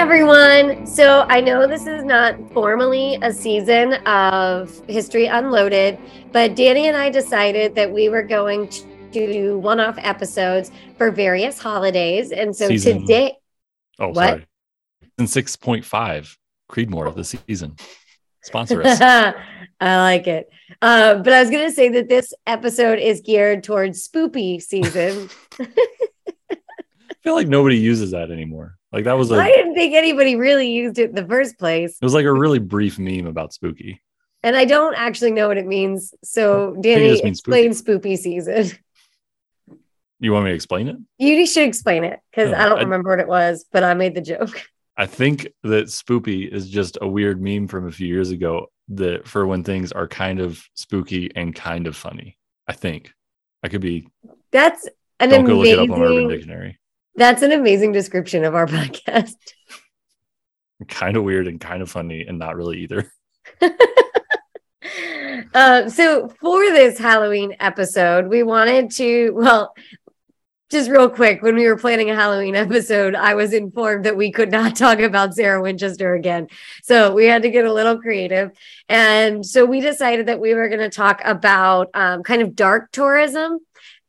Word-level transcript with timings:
everyone. 0.00 0.86
So 0.86 1.26
I 1.28 1.42
know 1.42 1.66
this 1.66 1.86
is 1.86 2.02
not 2.04 2.34
formally 2.54 3.18
a 3.20 3.30
season 3.30 3.92
of 4.06 4.80
History 4.88 5.26
Unloaded, 5.26 5.98
but 6.32 6.56
Danny 6.56 6.88
and 6.88 6.96
I 6.96 7.10
decided 7.10 7.74
that 7.74 7.92
we 7.92 8.08
were 8.08 8.22
going 8.22 8.70
to 8.70 9.10
do 9.12 9.58
one 9.58 9.78
off 9.78 9.96
episodes 9.98 10.70
for 10.96 11.10
various 11.10 11.58
holidays. 11.58 12.32
And 12.32 12.56
so 12.56 12.68
Season. 12.68 13.00
today, 13.02 13.36
Oh, 13.98 14.08
What? 14.08 14.14
sorry. 14.16 14.46
And 15.18 15.28
6.5, 15.28 16.36
Creedmoor 16.70 17.06
of 17.06 17.14
the 17.14 17.24
season. 17.24 17.76
Sponsor 18.42 18.82
us. 18.82 18.98
I 19.82 19.96
like 19.98 20.26
it. 20.26 20.48
Uh, 20.80 21.16
but 21.16 21.34
I 21.34 21.40
was 21.42 21.50
going 21.50 21.68
to 21.68 21.74
say 21.74 21.90
that 21.90 22.08
this 22.08 22.32
episode 22.46 22.98
is 23.00 23.20
geared 23.20 23.64
towards 23.64 24.08
spoopy 24.08 24.62
season. 24.62 25.28
Feel 27.22 27.34
like 27.34 27.48
nobody 27.48 27.76
uses 27.78 28.12
that 28.12 28.30
anymore. 28.30 28.76
Like 28.92 29.04
that 29.04 29.12
was 29.18 29.30
a 29.30 29.34
I 29.36 29.48
didn't 29.50 29.74
think 29.74 29.94
anybody 29.94 30.36
really 30.36 30.70
used 30.70 30.98
it 30.98 31.10
in 31.10 31.14
the 31.14 31.26
first 31.26 31.58
place. 31.58 31.96
it 32.00 32.04
was 32.04 32.14
like 32.14 32.24
a 32.24 32.32
really 32.32 32.58
brief 32.58 32.98
meme 32.98 33.26
about 33.26 33.52
spooky. 33.52 34.00
And 34.42 34.56
I 34.56 34.64
don't 34.64 34.94
actually 34.94 35.32
know 35.32 35.48
what 35.48 35.58
it 35.58 35.66
means. 35.66 36.14
So, 36.24 36.74
Danny, 36.80 37.20
explain 37.20 37.70
spoopy 37.72 38.16
season. 38.16 38.70
You 40.18 40.32
want 40.32 40.44
me 40.44 40.50
to 40.50 40.54
explain 40.54 40.88
it? 40.88 40.96
You 41.18 41.46
should 41.46 41.66
explain 41.68 42.04
it 42.04 42.20
because 42.30 42.52
Oh, 42.52 42.56
I 42.56 42.68
don't 42.68 42.78
I- 42.78 42.82
remember 42.82 43.10
what 43.10 43.20
it 43.20 43.28
was, 43.28 43.64
but 43.72 43.84
I 43.84 43.94
made 43.94 44.14
the 44.14 44.20
joke. 44.20 44.62
I 44.96 45.06
think 45.06 45.48
that 45.62 45.86
spoopy 45.86 46.46
is 46.50 46.68
just 46.68 46.98
a 47.00 47.08
weird 47.08 47.40
meme 47.40 47.68
from 47.68 47.86
a 47.86 47.92
few 47.92 48.06
years 48.06 48.30
ago 48.30 48.66
that 48.88 49.26
for 49.26 49.46
when 49.46 49.64
things 49.64 49.92
are 49.92 50.06
kind 50.08 50.40
of 50.40 50.62
spooky 50.74 51.30
and 51.34 51.54
kind 51.54 51.86
of 51.86 51.96
funny. 51.96 52.36
I 52.66 52.72
think. 52.72 53.12
I 53.62 53.68
could 53.68 53.80
be 53.80 54.08
That's 54.52 54.88
an 55.20 55.28
don't 55.30 55.44
go 55.44 55.56
look 55.58 55.66
it 55.66 55.78
up 55.78 55.90
on 55.90 56.02
Urban 56.02 56.12
amazing. 56.12 56.28
Dictionary. 56.28 56.79
That's 57.20 57.42
an 57.42 57.52
amazing 57.52 57.92
description 57.92 58.44
of 58.44 58.54
our 58.54 58.66
podcast. 58.66 59.34
Kind 60.88 61.18
of 61.18 61.22
weird 61.22 61.48
and 61.48 61.60
kind 61.60 61.82
of 61.82 61.90
funny 61.90 62.24
and 62.26 62.38
not 62.38 62.56
really 62.56 62.78
either. 62.78 63.12
uh, 65.54 65.90
so 65.90 66.30
for 66.40 66.60
this 66.70 66.98
Halloween 66.98 67.56
episode, 67.60 68.28
we 68.28 68.42
wanted 68.42 68.90
to 68.92 69.32
well. 69.32 69.74
Just 70.70 70.88
real 70.88 71.10
quick, 71.10 71.42
when 71.42 71.56
we 71.56 71.66
were 71.66 71.76
planning 71.76 72.10
a 72.10 72.14
Halloween 72.14 72.54
episode, 72.54 73.16
I 73.16 73.34
was 73.34 73.52
informed 73.52 74.04
that 74.04 74.16
we 74.16 74.30
could 74.30 74.52
not 74.52 74.76
talk 74.76 75.00
about 75.00 75.34
Sarah 75.34 75.60
Winchester 75.60 76.14
again. 76.14 76.46
So 76.84 77.12
we 77.12 77.26
had 77.26 77.42
to 77.42 77.50
get 77.50 77.64
a 77.64 77.72
little 77.72 78.00
creative. 78.00 78.52
And 78.88 79.44
so 79.44 79.64
we 79.64 79.80
decided 79.80 80.26
that 80.26 80.38
we 80.38 80.54
were 80.54 80.68
going 80.68 80.80
to 80.80 80.88
talk 80.88 81.22
about 81.24 81.90
um, 81.92 82.22
kind 82.22 82.40
of 82.40 82.54
dark 82.54 82.92
tourism, 82.92 83.58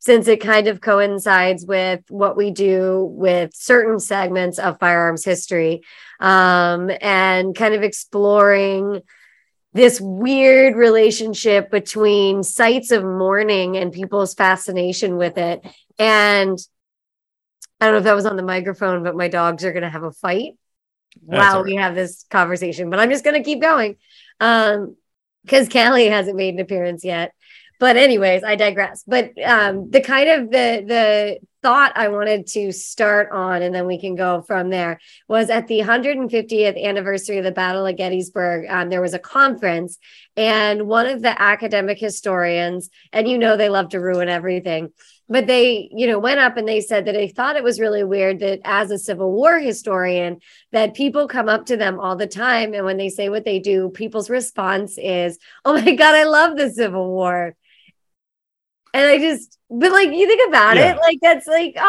since 0.02 0.26
it 0.26 0.40
kind 0.40 0.66
of 0.66 0.80
coincides 0.80 1.64
with 1.64 2.00
what 2.08 2.36
we 2.36 2.50
do 2.50 3.04
with 3.12 3.54
certain 3.54 4.00
segments 4.00 4.58
of 4.58 4.76
firearms 4.80 5.24
history 5.24 5.80
um, 6.18 6.90
and 7.00 7.54
kind 7.54 7.72
of 7.72 7.84
exploring 7.84 9.00
this 9.74 10.00
weird 10.00 10.74
relationship 10.74 11.70
between 11.70 12.42
sites 12.42 12.90
of 12.90 13.04
mourning 13.04 13.76
and 13.76 13.92
people's 13.92 14.34
fascination 14.34 15.16
with 15.18 15.38
it. 15.38 15.64
And 16.00 16.58
I 17.80 17.84
don't 17.84 17.92
know 17.92 17.98
if 17.98 18.04
that 18.04 18.16
was 18.16 18.26
on 18.26 18.36
the 18.36 18.42
microphone, 18.42 19.04
but 19.04 19.14
my 19.14 19.28
dogs 19.28 19.64
are 19.64 19.72
going 19.72 19.84
to 19.84 19.88
have 19.88 20.02
a 20.02 20.10
fight 20.10 20.54
That's 21.28 21.38
while 21.38 21.56
all 21.58 21.62
we 21.62 21.76
have 21.76 21.94
this 21.94 22.24
conversation. 22.28 22.90
But 22.90 22.98
I'm 22.98 23.10
just 23.10 23.22
going 23.22 23.40
to 23.40 23.44
keep 23.48 23.60
going 23.60 23.98
um, 24.40 24.96
because 25.44 25.68
Callie 25.68 26.08
hasn't 26.08 26.36
made 26.36 26.54
an 26.54 26.60
appearance 26.60 27.04
yet. 27.04 27.34
But 27.82 27.96
anyways, 27.96 28.44
I 28.44 28.54
digress. 28.54 29.02
But 29.04 29.32
um, 29.44 29.90
the 29.90 30.00
kind 30.00 30.30
of 30.30 30.52
the 30.52 30.84
the 30.86 31.38
thought 31.62 31.90
I 31.96 32.06
wanted 32.06 32.46
to 32.48 32.70
start 32.70 33.30
on, 33.32 33.60
and 33.60 33.74
then 33.74 33.88
we 33.88 34.00
can 34.00 34.14
go 34.14 34.42
from 34.42 34.70
there, 34.70 35.00
was 35.26 35.50
at 35.50 35.66
the 35.66 35.80
150th 35.80 36.80
anniversary 36.80 37.38
of 37.38 37.44
the 37.44 37.50
Battle 37.50 37.84
of 37.84 37.96
Gettysburg. 37.96 38.66
Um, 38.70 38.88
there 38.88 39.00
was 39.00 39.14
a 39.14 39.18
conference, 39.18 39.98
and 40.36 40.86
one 40.86 41.06
of 41.06 41.22
the 41.22 41.42
academic 41.42 41.98
historians, 41.98 42.88
and 43.12 43.26
you 43.26 43.36
know 43.36 43.56
they 43.56 43.68
love 43.68 43.88
to 43.88 43.98
ruin 43.98 44.28
everything, 44.28 44.92
but 45.28 45.48
they 45.48 45.88
you 45.92 46.06
know 46.06 46.20
went 46.20 46.38
up 46.38 46.56
and 46.56 46.68
they 46.68 46.80
said 46.80 47.06
that 47.06 47.14
they 47.14 47.26
thought 47.26 47.56
it 47.56 47.64
was 47.64 47.80
really 47.80 48.04
weird 48.04 48.38
that 48.38 48.60
as 48.62 48.92
a 48.92 48.98
Civil 48.98 49.32
War 49.32 49.58
historian, 49.58 50.38
that 50.70 50.94
people 50.94 51.26
come 51.26 51.48
up 51.48 51.66
to 51.66 51.76
them 51.76 51.98
all 51.98 52.14
the 52.14 52.28
time, 52.28 52.74
and 52.74 52.84
when 52.84 52.96
they 52.96 53.08
say 53.08 53.28
what 53.28 53.44
they 53.44 53.58
do, 53.58 53.88
people's 53.88 54.30
response 54.30 54.98
is, 54.98 55.40
"Oh 55.64 55.72
my 55.72 55.96
God, 55.96 56.14
I 56.14 56.22
love 56.22 56.56
the 56.56 56.70
Civil 56.70 57.10
War." 57.10 57.56
And 58.94 59.06
I 59.06 59.18
just, 59.18 59.58
but 59.70 59.90
like 59.90 60.10
you 60.10 60.26
think 60.26 60.48
about 60.48 60.76
Yeah. 60.76 60.92
it, 60.92 60.98
like 60.98 61.18
that's 61.22 61.46
like, 61.46 61.74
oh 61.78 61.80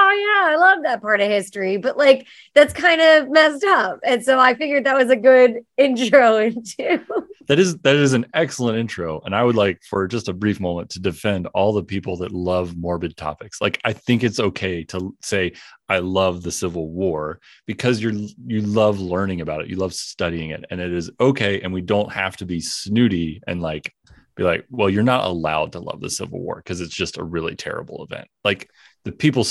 yeah, 0.43 0.51
I 0.53 0.55
love 0.55 0.83
that 0.83 1.01
part 1.01 1.19
of 1.19 1.29
history, 1.29 1.75
but 1.77 1.97
like 1.97 2.27
that's 2.55 2.73
kind 2.73 3.01
of 3.01 3.29
messed 3.29 3.63
up. 3.65 3.99
And 4.05 4.23
so 4.23 4.39
I 4.39 4.53
figured 4.55 4.85
that 4.85 4.95
was 4.95 5.09
a 5.09 5.15
good 5.17 5.57
intro 5.77 6.37
into. 6.37 7.01
That 7.47 7.59
is 7.59 7.77
that 7.79 7.97
is 7.97 8.13
an 8.13 8.25
excellent 8.33 8.77
intro, 8.77 9.19
and 9.25 9.35
I 9.35 9.43
would 9.43 9.57
like 9.57 9.81
for 9.89 10.07
just 10.07 10.29
a 10.29 10.33
brief 10.33 10.61
moment 10.61 10.91
to 10.91 11.01
defend 11.01 11.47
all 11.47 11.73
the 11.73 11.83
people 11.83 12.15
that 12.17 12.31
love 12.31 12.77
morbid 12.77 13.17
topics. 13.17 13.59
Like 13.59 13.81
I 13.83 13.91
think 13.91 14.23
it's 14.23 14.39
okay 14.39 14.85
to 14.85 15.13
say 15.21 15.51
I 15.89 15.99
love 15.99 16.41
the 16.41 16.53
Civil 16.53 16.87
War 16.89 17.41
because 17.67 18.01
you're 18.01 18.13
you 18.13 18.61
love 18.61 19.01
learning 19.01 19.41
about 19.41 19.59
it, 19.59 19.67
you 19.67 19.75
love 19.75 19.93
studying 19.93 20.51
it, 20.51 20.63
and 20.71 20.79
it 20.79 20.93
is 20.93 21.11
okay. 21.19 21.59
And 21.59 21.73
we 21.73 21.81
don't 21.81 22.13
have 22.13 22.37
to 22.37 22.45
be 22.45 22.61
snooty 22.61 23.41
and 23.45 23.61
like 23.61 23.93
be 24.35 24.43
like, 24.43 24.65
well, 24.69 24.89
you're 24.89 25.03
not 25.03 25.25
allowed 25.25 25.73
to 25.73 25.79
love 25.79 26.01
the 26.01 26.09
Civil 26.09 26.39
War 26.39 26.57
because 26.57 26.81
it's 26.81 26.95
just 26.95 27.17
a 27.17 27.23
really 27.23 27.55
terrible 27.55 28.03
event. 28.03 28.27
Like 28.43 28.69
the 29.03 29.11
people 29.11 29.45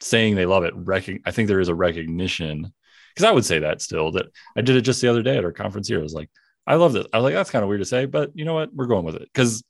saying 0.00 0.34
they 0.34 0.46
love 0.46 0.64
it, 0.64 0.74
rec- 0.76 1.22
I 1.26 1.30
think 1.30 1.48
there 1.48 1.60
is 1.60 1.68
a 1.68 1.74
recognition 1.74 2.72
because 3.14 3.28
I 3.28 3.32
would 3.32 3.44
say 3.44 3.60
that 3.60 3.82
still 3.82 4.12
that 4.12 4.26
I 4.56 4.60
did 4.60 4.76
it 4.76 4.82
just 4.82 5.00
the 5.00 5.08
other 5.08 5.22
day 5.22 5.36
at 5.36 5.44
our 5.44 5.52
conference 5.52 5.88
here. 5.88 5.98
I 5.98 6.02
was 6.02 6.14
like. 6.14 6.30
I 6.66 6.74
love 6.74 6.92
this. 6.92 7.06
I 7.12 7.16
was 7.16 7.24
like, 7.24 7.34
that's 7.34 7.50
kind 7.50 7.64
of 7.64 7.68
weird 7.68 7.80
to 7.80 7.86
say, 7.86 8.04
but 8.04 8.30
you 8.34 8.44
know 8.44 8.54
what? 8.54 8.72
We're 8.72 8.86
going 8.86 9.04
with 9.04 9.16
it 9.16 9.22
because 9.32 9.64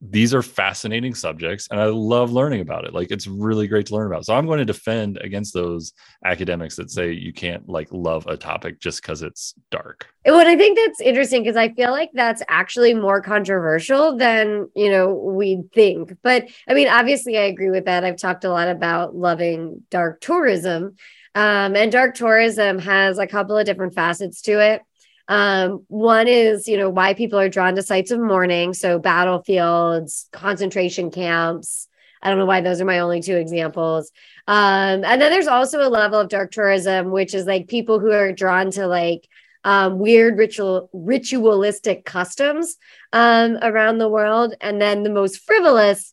these 0.00 0.32
are 0.32 0.42
fascinating 0.42 1.14
subjects 1.14 1.68
and 1.70 1.78
I 1.78 1.86
love 1.86 2.32
learning 2.32 2.62
about 2.62 2.86
it. 2.86 2.94
Like 2.94 3.10
it's 3.10 3.26
really 3.26 3.68
great 3.68 3.86
to 3.86 3.94
learn 3.94 4.06
about. 4.06 4.24
So 4.24 4.34
I'm 4.34 4.46
going 4.46 4.58
to 4.58 4.64
defend 4.64 5.18
against 5.18 5.52
those 5.52 5.92
academics 6.24 6.76
that 6.76 6.90
say 6.90 7.12
you 7.12 7.34
can't 7.34 7.68
like 7.68 7.88
love 7.90 8.26
a 8.26 8.36
topic 8.36 8.80
just 8.80 9.02
because 9.02 9.22
it's 9.22 9.54
dark. 9.70 10.08
What 10.24 10.46
I 10.46 10.56
think 10.56 10.78
that's 10.78 11.02
interesting 11.02 11.42
because 11.42 11.56
I 11.56 11.72
feel 11.74 11.90
like 11.90 12.10
that's 12.14 12.42
actually 12.48 12.94
more 12.94 13.20
controversial 13.20 14.16
than 14.16 14.70
you 14.74 14.90
know 14.90 15.12
we'd 15.12 15.70
think. 15.72 16.16
But 16.22 16.48
I 16.68 16.74
mean, 16.74 16.88
obviously, 16.88 17.36
I 17.36 17.42
agree 17.42 17.70
with 17.70 17.84
that. 17.84 18.04
I've 18.04 18.16
talked 18.16 18.44
a 18.44 18.50
lot 18.50 18.68
about 18.68 19.14
loving 19.14 19.82
dark 19.90 20.20
tourism, 20.20 20.96
um, 21.34 21.76
and 21.76 21.92
dark 21.92 22.14
tourism 22.14 22.78
has 22.80 23.18
a 23.18 23.26
couple 23.26 23.56
of 23.56 23.66
different 23.66 23.94
facets 23.94 24.42
to 24.42 24.60
it. 24.60 24.82
Um, 25.30 25.84
one 25.86 26.26
is, 26.26 26.66
you 26.66 26.76
know, 26.76 26.90
why 26.90 27.14
people 27.14 27.38
are 27.38 27.48
drawn 27.48 27.76
to 27.76 27.82
sites 27.82 28.10
of 28.10 28.18
mourning, 28.18 28.74
so 28.74 28.98
battlefields, 28.98 30.28
concentration 30.32 31.12
camps. 31.12 31.86
I 32.20 32.28
don't 32.28 32.38
know 32.38 32.46
why 32.46 32.62
those 32.62 32.80
are 32.80 32.84
my 32.84 32.98
only 32.98 33.22
two 33.22 33.36
examples. 33.36 34.10
Um, 34.48 35.04
and 35.04 35.22
then 35.22 35.30
there's 35.30 35.46
also 35.46 35.86
a 35.86 35.88
level 35.88 36.18
of 36.18 36.28
dark 36.28 36.50
tourism, 36.50 37.12
which 37.12 37.32
is 37.32 37.46
like 37.46 37.68
people 37.68 38.00
who 38.00 38.10
are 38.10 38.32
drawn 38.32 38.72
to 38.72 38.88
like 38.88 39.28
um, 39.62 40.00
weird 40.00 40.36
ritual 40.36 40.90
ritualistic 40.92 42.04
customs 42.04 42.76
um, 43.12 43.56
around 43.62 43.98
the 43.98 44.08
world. 44.08 44.54
And 44.60 44.82
then 44.82 45.04
the 45.04 45.10
most 45.10 45.42
frivolous 45.46 46.12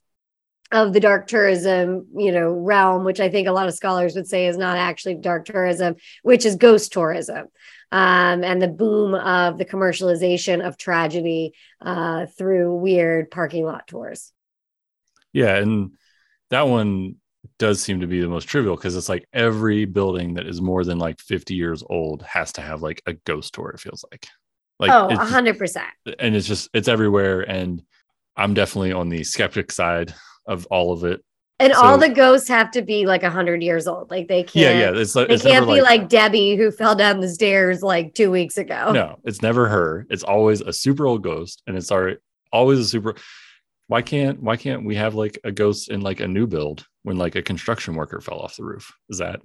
of 0.71 0.93
the 0.93 0.99
dark 0.99 1.27
tourism, 1.27 2.05
you 2.15 2.31
know, 2.31 2.51
realm, 2.51 3.03
which 3.03 3.19
I 3.19 3.29
think 3.29 3.47
a 3.47 3.53
lot 3.53 3.67
of 3.67 3.73
scholars 3.73 4.15
would 4.15 4.27
say 4.27 4.45
is 4.45 4.57
not 4.57 4.77
actually 4.77 5.15
dark 5.15 5.45
tourism, 5.45 5.95
which 6.21 6.45
is 6.45 6.55
ghost 6.55 6.91
tourism. 6.91 7.47
Um, 7.91 8.43
and 8.43 8.61
the 8.61 8.67
boom 8.67 9.15
of 9.15 9.57
the 9.57 9.65
commercialization 9.65 10.65
of 10.65 10.77
tragedy 10.77 11.53
uh, 11.81 12.25
through 12.37 12.75
weird 12.75 13.31
parking 13.31 13.65
lot 13.65 13.87
tours. 13.87 14.33
Yeah. 15.33 15.55
And 15.55 15.91
that 16.49 16.67
one 16.67 17.15
does 17.59 17.81
seem 17.81 18.01
to 18.01 18.07
be 18.07 18.19
the 18.19 18.27
most 18.27 18.45
trivial 18.45 18.75
because 18.75 18.95
it's 18.95 19.09
like 19.09 19.27
every 19.31 19.85
building 19.85 20.33
that 20.33 20.47
is 20.47 20.61
more 20.61 20.83
than 20.83 20.97
like 20.97 21.19
50 21.19 21.55
years 21.55 21.83
old 21.89 22.23
has 22.23 22.51
to 22.53 22.61
have 22.61 22.81
like 22.81 23.01
a 23.05 23.13
ghost 23.13 23.53
tour, 23.53 23.69
it 23.69 23.79
feels 23.79 24.03
like. 24.11 24.27
Like 24.79 24.91
oh, 24.91 25.07
it's 25.07 25.19
just- 25.19 25.33
100%. 25.33 25.81
and 26.19 26.35
it's 26.35 26.45
just 26.45 26.69
it's 26.71 26.87
everywhere 26.87 27.41
and 27.41 27.81
i'm 28.35 28.53
definitely 28.53 28.91
on 28.91 29.09
the 29.09 29.23
skeptic 29.23 29.71
side 29.71 30.13
of 30.45 30.67
all 30.67 30.93
of 30.93 31.03
it 31.03 31.23
And 31.59 31.73
all 31.73 31.97
the 31.97 32.09
ghosts 32.09 32.47
have 32.49 32.69
to 32.71 32.83
be 32.83 33.07
like 33.07 33.23
100 33.23 33.63
years 33.63 33.87
old. 33.87 34.11
Like 34.11 34.27
they 34.27 34.43
can't. 34.43 34.75
yeah 34.75 34.91
yeah 34.91 34.99
it's 34.99 35.15
like 35.15 35.27
They 35.27 35.33
it's 35.35 35.43
can't 35.43 35.65
be 35.65 35.81
like, 35.81 36.07
Debbie 36.07 36.55
who 36.55 36.69
fell 36.71 36.95
down 36.95 37.19
the 37.19 37.27
stairs 37.29 37.81
like 37.81 38.13
two 38.13 38.29
weeks 38.29 38.57
ago. 38.57 38.91
no 38.91 39.17
it's 39.23 39.41
never 39.41 39.67
her 39.67 40.05
it's 40.09 40.23
always 40.23 40.61
a 40.61 40.71
super 40.71 41.07
old 41.07 41.23
ghost 41.23 41.63
and 41.65 41.75
it's 41.75 41.91
already 41.91 42.17
always 42.53 42.79
a 42.79 42.85
super 42.85 43.15
why 43.87 44.01
can't 44.01 44.41
why 44.41 44.55
can't 44.55 44.85
we 44.85 44.95
have 44.95 45.15
like 45.15 45.39
a 45.43 45.51
ghost 45.51 45.89
in 45.89 46.01
like 46.01 46.19
a 46.19 46.27
new 46.27 46.45
build 46.45 46.85
when 47.03 47.17
like 47.17 47.35
a 47.35 47.41
construction 47.41 47.95
worker 47.95 48.21
fell 48.21 48.39
off 48.39 48.55
the 48.57 48.63
roof 48.63 48.93
is 49.09 49.17
that 49.17 49.39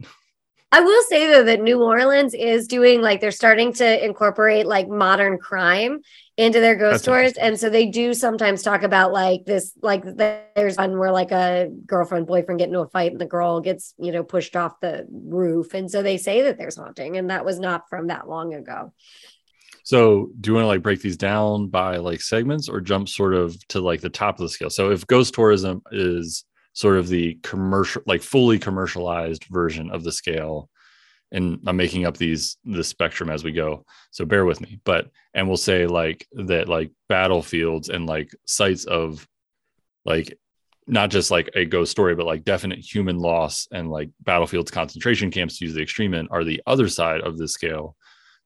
I 0.74 0.80
will 0.80 1.02
say 1.02 1.26
though 1.26 1.44
that 1.44 1.60
New 1.60 1.82
Orleans 1.82 2.32
is 2.32 2.66
doing 2.66 3.02
like 3.02 3.20
they're 3.20 3.30
starting 3.30 3.74
to 3.74 4.04
incorporate 4.04 4.66
like 4.66 4.88
modern 4.88 5.36
crime 5.36 6.00
into 6.38 6.60
their 6.60 6.76
ghost 6.76 6.92
That's 6.92 7.02
stories. 7.02 7.36
And 7.36 7.60
so 7.60 7.68
they 7.68 7.86
do 7.86 8.14
sometimes 8.14 8.62
talk 8.62 8.82
about 8.82 9.12
like 9.12 9.44
this, 9.44 9.74
like 9.82 10.02
there's 10.02 10.78
one 10.78 10.98
where 10.98 11.12
like 11.12 11.30
a 11.30 11.68
girlfriend, 11.84 12.26
boyfriend 12.26 12.58
get 12.58 12.68
into 12.68 12.80
a 12.80 12.88
fight 12.88 13.12
and 13.12 13.20
the 13.20 13.26
girl 13.26 13.60
gets, 13.60 13.92
you 13.98 14.12
know, 14.12 14.24
pushed 14.24 14.56
off 14.56 14.80
the 14.80 15.06
roof. 15.10 15.74
And 15.74 15.90
so 15.90 16.02
they 16.02 16.16
say 16.16 16.40
that 16.42 16.56
there's 16.56 16.76
haunting. 16.76 17.18
And 17.18 17.28
that 17.28 17.44
was 17.44 17.60
not 17.60 17.90
from 17.90 18.06
that 18.06 18.26
long 18.26 18.54
ago. 18.54 18.94
So 19.84 20.30
do 20.40 20.50
you 20.50 20.54
want 20.54 20.64
to 20.64 20.68
like 20.68 20.82
break 20.82 21.02
these 21.02 21.18
down 21.18 21.68
by 21.68 21.98
like 21.98 22.22
segments 22.22 22.70
or 22.70 22.80
jump 22.80 23.10
sort 23.10 23.34
of 23.34 23.56
to 23.68 23.80
like 23.80 24.00
the 24.00 24.08
top 24.08 24.36
of 24.36 24.42
the 24.42 24.48
scale? 24.48 24.70
So 24.70 24.90
if 24.90 25.06
ghost 25.06 25.34
tourism 25.34 25.82
is 25.92 26.46
sort 26.72 26.96
of 26.96 27.08
the 27.08 27.38
commercial, 27.42 28.02
like 28.06 28.22
fully 28.22 28.58
commercialized 28.58 29.44
version 29.44 29.90
of 29.90 30.04
the 30.04 30.12
scale, 30.12 30.68
and 31.30 31.60
I'm 31.66 31.76
making 31.76 32.06
up 32.06 32.16
these 32.16 32.56
the 32.64 32.84
spectrum 32.84 33.30
as 33.30 33.44
we 33.44 33.52
go. 33.52 33.84
So 34.10 34.24
bear 34.24 34.44
with 34.44 34.60
me. 34.60 34.80
But 34.84 35.10
and 35.34 35.48
we'll 35.48 35.56
say 35.56 35.86
like 35.86 36.26
that 36.32 36.68
like 36.68 36.90
battlefields 37.08 37.88
and 37.88 38.06
like 38.06 38.30
sites 38.46 38.84
of 38.84 39.26
like 40.04 40.38
not 40.86 41.10
just 41.10 41.30
like 41.30 41.50
a 41.54 41.64
ghost 41.64 41.90
story, 41.90 42.14
but 42.14 42.26
like 42.26 42.44
definite 42.44 42.78
human 42.78 43.18
loss 43.18 43.68
and 43.72 43.90
like 43.90 44.10
battlefields, 44.20 44.70
concentration 44.70 45.30
camps 45.30 45.58
to 45.58 45.64
use 45.64 45.74
the 45.74 45.82
extreme 45.82 46.14
end 46.14 46.28
are 46.30 46.44
the 46.44 46.62
other 46.66 46.88
side 46.88 47.20
of 47.20 47.38
the 47.38 47.48
scale 47.48 47.96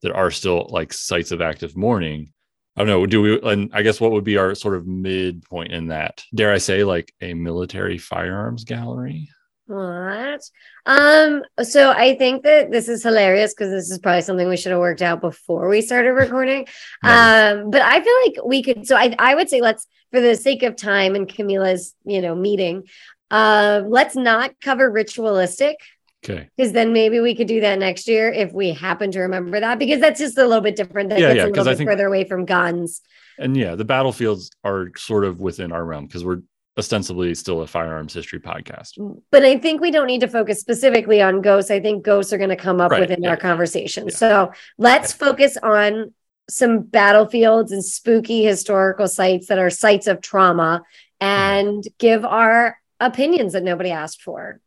that 0.02 0.12
are 0.12 0.30
still 0.30 0.66
like 0.70 0.92
sites 0.92 1.32
of 1.32 1.40
active 1.40 1.76
mourning. 1.76 2.32
I 2.76 2.80
don't 2.80 2.88
know. 2.88 3.06
Do 3.06 3.22
we, 3.22 3.40
and 3.40 3.70
I 3.72 3.82
guess 3.82 4.00
what 4.00 4.12
would 4.12 4.24
be 4.24 4.36
our 4.36 4.54
sort 4.54 4.74
of 4.74 4.86
midpoint 4.86 5.72
in 5.72 5.88
that? 5.88 6.22
Dare 6.34 6.52
I 6.52 6.58
say, 6.58 6.84
like 6.84 7.12
a 7.20 7.32
military 7.32 7.96
firearms 7.96 8.64
gallery? 8.64 9.30
What? 9.66 10.42
Um, 10.84 11.42
so 11.62 11.90
I 11.90 12.16
think 12.16 12.44
that 12.44 12.70
this 12.70 12.88
is 12.88 13.02
hilarious 13.02 13.52
because 13.52 13.70
this 13.70 13.90
is 13.90 13.98
probably 13.98 14.20
something 14.20 14.48
we 14.48 14.56
should 14.56 14.70
have 14.70 14.80
worked 14.80 15.02
out 15.02 15.20
before 15.20 15.68
we 15.68 15.80
started 15.80 16.12
recording. 16.12 16.66
um, 17.02 17.70
but 17.70 17.82
I 17.82 18.00
feel 18.00 18.14
like 18.24 18.46
we 18.46 18.62
could 18.62 18.86
so 18.86 18.94
I 18.96 19.14
I 19.18 19.34
would 19.34 19.48
say 19.48 19.60
let's 19.60 19.88
for 20.12 20.20
the 20.20 20.36
sake 20.36 20.62
of 20.62 20.76
time 20.76 21.16
and 21.16 21.28
Camila's, 21.28 21.94
you 22.04 22.20
know, 22.20 22.36
meeting, 22.36 22.84
uh, 23.30 23.82
let's 23.86 24.14
not 24.14 24.52
cover 24.60 24.90
ritualistic. 24.90 25.78
Okay. 26.28 26.48
Because 26.56 26.72
then 26.72 26.92
maybe 26.92 27.20
we 27.20 27.34
could 27.34 27.46
do 27.46 27.60
that 27.60 27.78
next 27.78 28.08
year 28.08 28.32
if 28.32 28.52
we 28.52 28.72
happen 28.72 29.10
to 29.12 29.20
remember 29.20 29.60
that, 29.60 29.78
because 29.78 30.00
that's 30.00 30.18
just 30.18 30.36
a 30.38 30.44
little 30.44 30.60
bit 30.60 30.76
different. 30.76 31.10
That 31.10 31.20
yeah, 31.20 31.28
gets 31.28 31.36
yeah, 31.36 31.44
a 31.44 31.48
little 31.48 31.64
bit 31.64 31.76
think, 31.76 31.88
further 31.88 32.06
away 32.06 32.24
from 32.24 32.44
guns. 32.44 33.00
And 33.38 33.56
yeah, 33.56 33.74
the 33.74 33.84
battlefields 33.84 34.50
are 34.64 34.90
sort 34.96 35.24
of 35.24 35.40
within 35.40 35.70
our 35.70 35.84
realm 35.84 36.06
because 36.06 36.24
we're 36.24 36.42
ostensibly 36.78 37.34
still 37.34 37.62
a 37.62 37.66
firearms 37.66 38.12
history 38.12 38.40
podcast. 38.40 39.22
But 39.30 39.44
I 39.44 39.58
think 39.58 39.80
we 39.80 39.90
don't 39.90 40.06
need 40.06 40.20
to 40.20 40.28
focus 40.28 40.60
specifically 40.60 41.22
on 41.22 41.42
ghosts. 41.42 41.70
I 41.70 41.80
think 41.80 42.04
ghosts 42.04 42.32
are 42.32 42.38
going 42.38 42.50
to 42.50 42.56
come 42.56 42.80
up 42.80 42.90
right. 42.90 43.00
within 43.00 43.22
yeah. 43.22 43.30
our 43.30 43.36
conversation. 43.36 44.08
Yeah. 44.08 44.14
So 44.14 44.52
let's 44.78 45.12
focus 45.12 45.56
on 45.62 46.12
some 46.48 46.82
battlefields 46.82 47.72
and 47.72 47.84
spooky 47.84 48.44
historical 48.44 49.08
sites 49.08 49.46
that 49.46 49.58
are 49.58 49.70
sites 49.70 50.06
of 50.06 50.20
trauma 50.20 50.82
and 51.20 51.82
mm. 51.82 51.98
give 51.98 52.24
our 52.24 52.78
opinions 53.00 53.52
that 53.52 53.62
nobody 53.62 53.90
asked 53.90 54.22
for. 54.22 54.60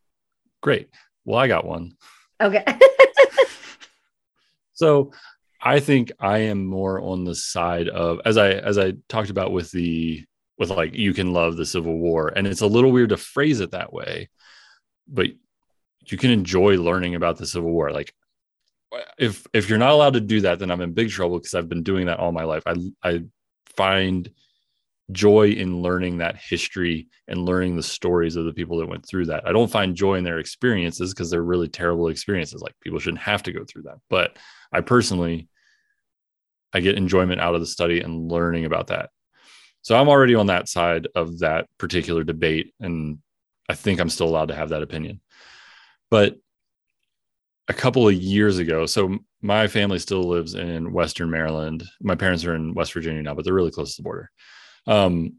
Great. 0.61 0.89
Well, 1.25 1.39
I 1.39 1.47
got 1.47 1.65
one. 1.65 1.93
Okay. 2.41 2.63
so 4.73 5.11
I 5.61 5.79
think 5.79 6.11
I 6.19 6.39
am 6.39 6.65
more 6.65 7.01
on 7.01 7.25
the 7.25 7.35
side 7.35 7.89
of 7.89 8.21
as 8.25 8.37
I 8.37 8.51
as 8.51 8.77
I 8.77 8.93
talked 9.09 9.29
about 9.29 9.51
with 9.51 9.71
the 9.71 10.25
with 10.57 10.69
like 10.69 10.93
you 10.93 11.13
can 11.13 11.33
love 11.33 11.57
the 11.57 11.65
civil 11.65 11.97
war 11.97 12.31
and 12.35 12.45
it's 12.45 12.61
a 12.61 12.67
little 12.67 12.91
weird 12.91 13.09
to 13.09 13.17
phrase 13.17 13.61
it 13.61 13.71
that 13.71 13.93
way 13.93 14.29
but 15.07 15.27
you 16.05 16.17
can 16.17 16.31
enjoy 16.31 16.75
learning 16.75 17.15
about 17.15 17.37
the 17.37 17.45
civil 17.45 17.71
war 17.71 17.91
like 17.91 18.13
if 19.17 19.47
if 19.53 19.69
you're 19.69 19.77
not 19.77 19.91
allowed 19.91 20.13
to 20.13 20.19
do 20.19 20.41
that 20.41 20.59
then 20.59 20.69
i'm 20.69 20.81
in 20.81 20.93
big 20.93 21.09
trouble 21.09 21.39
because 21.39 21.53
i've 21.53 21.69
been 21.69 21.83
doing 21.83 22.07
that 22.07 22.19
all 22.19 22.31
my 22.31 22.43
life 22.43 22.63
i 22.65 22.75
i 23.03 23.23
find 23.75 24.29
joy 25.11 25.49
in 25.49 25.81
learning 25.81 26.17
that 26.17 26.35
history 26.37 27.07
and 27.27 27.45
learning 27.45 27.75
the 27.75 27.83
stories 27.83 28.35
of 28.35 28.45
the 28.45 28.53
people 28.53 28.77
that 28.77 28.87
went 28.87 29.05
through 29.05 29.25
that 29.25 29.47
i 29.47 29.51
don't 29.51 29.71
find 29.71 29.95
joy 29.95 30.15
in 30.15 30.23
their 30.23 30.39
experiences 30.39 31.13
because 31.13 31.29
they're 31.29 31.41
really 31.41 31.67
terrible 31.67 32.09
experiences 32.09 32.61
like 32.61 32.75
people 32.81 32.99
shouldn't 32.99 33.21
have 33.21 33.41
to 33.41 33.51
go 33.51 33.63
through 33.65 33.81
that 33.81 33.97
but 34.09 34.37
i 34.71 34.81
personally 34.81 35.47
i 36.73 36.79
get 36.79 36.97
enjoyment 36.97 37.41
out 37.41 37.55
of 37.55 37.61
the 37.61 37.67
study 37.67 38.01
and 38.01 38.31
learning 38.31 38.65
about 38.65 38.87
that 38.87 39.09
so 39.81 39.95
I'm 39.95 40.09
already 40.09 40.35
on 40.35 40.47
that 40.47 40.67
side 40.67 41.07
of 41.15 41.39
that 41.39 41.67
particular 41.77 42.23
debate. 42.23 42.73
And 42.79 43.19
I 43.67 43.75
think 43.75 43.99
I'm 43.99 44.09
still 44.09 44.27
allowed 44.27 44.49
to 44.49 44.55
have 44.55 44.69
that 44.69 44.83
opinion. 44.83 45.21
But 46.09 46.37
a 47.67 47.73
couple 47.73 48.07
of 48.07 48.13
years 48.13 48.57
ago, 48.57 48.85
so 48.85 49.19
my 49.41 49.67
family 49.67 49.99
still 49.99 50.23
lives 50.23 50.55
in 50.55 50.91
Western 50.91 51.29
Maryland. 51.29 51.83
My 52.01 52.15
parents 52.15 52.43
are 52.45 52.55
in 52.55 52.73
West 52.73 52.93
Virginia 52.93 53.21
now, 53.21 53.35
but 53.35 53.45
they're 53.45 53.53
really 53.53 53.71
close 53.71 53.95
to 53.95 54.01
the 54.01 54.05
border. 54.05 54.31
Um, 54.89 55.35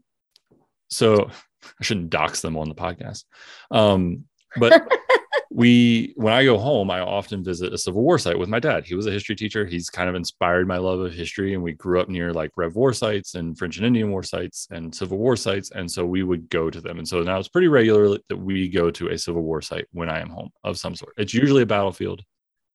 so 0.89 1.29
I 1.63 1.83
shouldn't 1.83 2.09
dox 2.09 2.41
them 2.41 2.57
on 2.57 2.69
the 2.69 2.75
podcast. 2.75 3.25
Um, 3.69 4.25
but 4.57 4.87
we 5.53 6.13
when 6.15 6.31
i 6.31 6.45
go 6.45 6.57
home 6.57 6.89
i 6.89 7.01
often 7.01 7.43
visit 7.43 7.73
a 7.73 7.77
civil 7.77 8.01
war 8.01 8.17
site 8.17 8.39
with 8.39 8.47
my 8.47 8.59
dad. 8.59 8.85
He 8.85 8.95
was 8.95 9.05
a 9.05 9.11
history 9.11 9.35
teacher. 9.35 9.65
He's 9.65 9.89
kind 9.89 10.09
of 10.09 10.15
inspired 10.15 10.65
my 10.65 10.77
love 10.77 11.01
of 11.01 11.13
history. 11.13 11.53
And 11.53 11.61
we 11.61 11.73
grew 11.73 11.99
up 11.99 12.07
near 12.07 12.31
like 12.31 12.51
rev 12.55 12.75
war 12.75 12.93
sites 12.93 13.35
and 13.35 13.57
french 13.57 13.75
and 13.75 13.85
indian 13.85 14.11
war 14.11 14.23
sites 14.23 14.67
and 14.71 14.95
civil 14.95 15.17
war 15.17 15.35
sites. 15.35 15.71
And 15.71 15.91
so 15.91 16.05
we 16.05 16.23
would 16.23 16.49
go 16.49 16.69
to 16.69 16.79
them. 16.79 16.99
And 16.99 17.07
so 17.07 17.21
now 17.21 17.37
it's 17.37 17.49
pretty 17.49 17.67
regular 17.67 18.17
that 18.29 18.37
we 18.37 18.69
go 18.69 18.89
to 18.91 19.09
a 19.09 19.17
civil 19.17 19.43
war 19.43 19.61
site 19.61 19.87
when 19.91 20.09
i 20.09 20.21
am 20.21 20.29
home 20.29 20.51
of 20.63 20.77
some 20.77 20.95
sort. 20.95 21.13
It's 21.17 21.33
usually 21.33 21.63
a 21.63 21.65
battlefield 21.67 22.23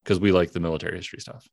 because 0.04 0.20
we 0.20 0.30
like 0.30 0.52
the 0.52 0.60
military 0.60 0.96
history 0.96 1.20
stuff 1.20 1.48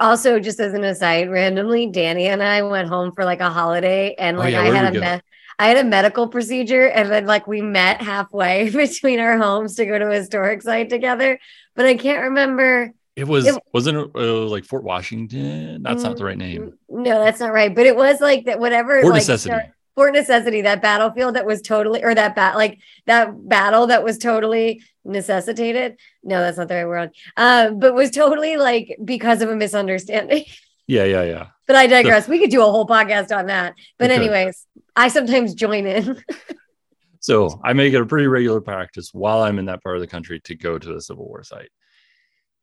also 0.00 0.38
just 0.38 0.60
as 0.60 0.74
an 0.74 0.84
aside 0.84 1.30
randomly 1.30 1.86
danny 1.86 2.26
and 2.26 2.42
i 2.42 2.62
went 2.62 2.88
home 2.88 3.12
for 3.12 3.24
like 3.24 3.40
a 3.40 3.50
holiday 3.50 4.14
and 4.16 4.36
oh, 4.36 4.40
like 4.40 4.54
oh, 4.54 4.62
yeah, 4.62 4.70
i 4.70 4.74
had 4.74 4.96
a 4.96 5.00
me- 5.00 5.20
I 5.58 5.68
had 5.68 5.76
a 5.76 5.84
medical 5.84 6.26
procedure 6.28 6.88
and 6.88 7.10
then 7.10 7.26
like 7.26 7.46
we 7.46 7.62
met 7.62 8.00
halfway 8.02 8.70
between 8.74 9.20
our 9.20 9.38
homes 9.38 9.76
to 9.76 9.86
go 9.86 9.98
to 9.98 10.10
a 10.10 10.14
historic 10.14 10.62
site 10.62 10.90
together. 10.90 11.38
But 11.76 11.86
I 11.86 11.94
can't 11.94 12.24
remember. 12.24 12.92
It 13.14 13.28
was 13.28 13.46
it, 13.46 13.62
wasn't 13.72 13.98
it 13.98 14.10
uh, 14.14 14.46
like 14.46 14.64
Fort 14.64 14.84
Washington. 14.84 15.82
That's 15.82 16.02
not 16.02 16.16
the 16.16 16.24
right 16.24 16.36
name. 16.36 16.72
Mm, 16.90 17.04
no, 17.04 17.22
that's 17.22 17.40
not 17.40 17.52
right. 17.52 17.74
But 17.74 17.86
it 17.86 17.94
was 17.94 18.20
like 18.20 18.46
that. 18.46 18.58
Whatever. 18.58 19.00
Fort 19.02 19.12
like, 19.12 19.20
necessity. 19.20 19.54
Fort 19.94 20.14
necessity. 20.14 20.62
That 20.62 20.82
battlefield 20.82 21.36
that 21.36 21.46
was 21.46 21.60
totally, 21.62 22.02
or 22.02 22.14
that 22.14 22.34
bat, 22.34 22.56
like 22.56 22.78
that 23.06 23.48
battle 23.48 23.88
that 23.88 24.04
was 24.04 24.18
totally 24.18 24.82
necessitated. 25.04 25.96
No, 26.22 26.40
that's 26.40 26.58
not 26.58 26.68
the 26.68 26.74
right 26.76 26.86
word. 26.86 27.10
Um, 27.36 27.78
but 27.78 27.94
was 27.94 28.10
totally 28.10 28.56
like 28.56 28.96
because 29.04 29.42
of 29.42 29.50
a 29.50 29.56
misunderstanding. 29.56 30.44
Yeah, 30.88 31.04
yeah, 31.04 31.22
yeah. 31.22 31.46
But 31.66 31.76
I 31.76 31.86
digress. 31.86 32.26
So, 32.26 32.32
we 32.32 32.40
could 32.40 32.50
do 32.50 32.60
a 32.60 32.70
whole 32.70 32.86
podcast 32.86 33.34
on 33.34 33.46
that. 33.46 33.74
But 33.98 34.10
anyways, 34.10 34.66
I 34.96 35.08
sometimes 35.08 35.54
join 35.54 35.86
in. 35.86 36.22
so 37.20 37.60
I 37.64 37.72
make 37.72 37.94
it 37.94 38.00
a 38.00 38.04
pretty 38.04 38.26
regular 38.26 38.60
practice 38.60 39.10
while 39.12 39.42
I'm 39.42 39.58
in 39.58 39.66
that 39.66 39.82
part 39.82 39.96
of 39.96 40.00
the 40.00 40.08
country 40.08 40.40
to 40.40 40.54
go 40.56 40.78
to 40.78 40.92
the 40.92 41.00
Civil 41.00 41.26
War 41.26 41.44
site. 41.44 41.70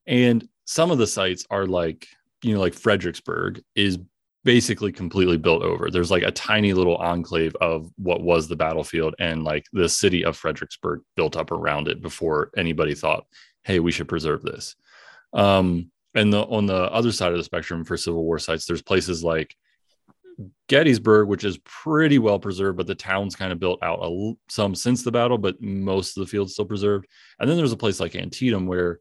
And 0.06 0.48
some 0.66 0.92
of 0.92 0.98
the 0.98 1.08
sites 1.08 1.46
are 1.50 1.66
like, 1.66 2.08
you 2.44 2.54
know, 2.54 2.60
like 2.60 2.74
Fredericksburg 2.74 3.64
is 3.74 3.98
basically 4.44 4.92
completely 4.92 5.38
built 5.38 5.64
over. 5.64 5.90
There's 5.90 6.12
like 6.12 6.24
a 6.24 6.32
tiny 6.32 6.74
little 6.74 6.96
enclave 6.98 7.56
of 7.60 7.92
what 7.98 8.22
was 8.22 8.48
the 8.48 8.56
battlefield 8.56 9.16
and 9.20 9.44
like 9.44 9.66
the 9.74 9.90
city 9.90 10.24
of 10.24 10.38
Fredericksburg 10.38 11.02
built 11.16 11.36
up 11.36 11.52
around 11.52 11.88
it 11.88 12.02
before 12.02 12.52
anybody 12.56 12.96
thought, 12.96 13.26
hey, 13.64 13.80
we 13.80 13.92
should 13.92 14.08
preserve 14.08 14.42
this. 14.42 14.76
Um, 15.34 15.92
and 16.16 16.34
the 16.34 16.42
on 16.42 16.66
the 16.66 16.92
other 16.92 17.12
side 17.12 17.32
of 17.32 17.38
the 17.38 17.44
spectrum 17.44 17.84
for 17.84 17.98
Civil 17.98 18.24
War 18.24 18.40
sites, 18.40 18.66
there's 18.66 18.82
places 18.82 19.24
like 19.24 19.56
Gettysburg, 20.68 21.28
which 21.28 21.44
is 21.44 21.60
pretty 21.66 22.18
well 22.18 22.40
preserved, 22.40 22.78
but 22.78 22.88
the 22.88 22.96
town's 22.96 23.36
kind 23.36 23.52
of 23.52 23.60
built 23.60 23.84
out 23.84 24.00
a, 24.02 24.34
some 24.50 24.74
since 24.74 25.04
the 25.04 25.12
battle, 25.12 25.38
but 25.38 25.62
most 25.62 26.18
of 26.18 26.22
the 26.22 26.30
field's 26.30 26.54
still 26.54 26.66
preserved. 26.66 27.08
And 27.40 27.50
then 27.50 27.58
there's 27.58 27.74
a 27.74 27.78
place 27.78 28.00
like 28.00 28.16
Antietam 28.16 28.66
where 28.66 29.00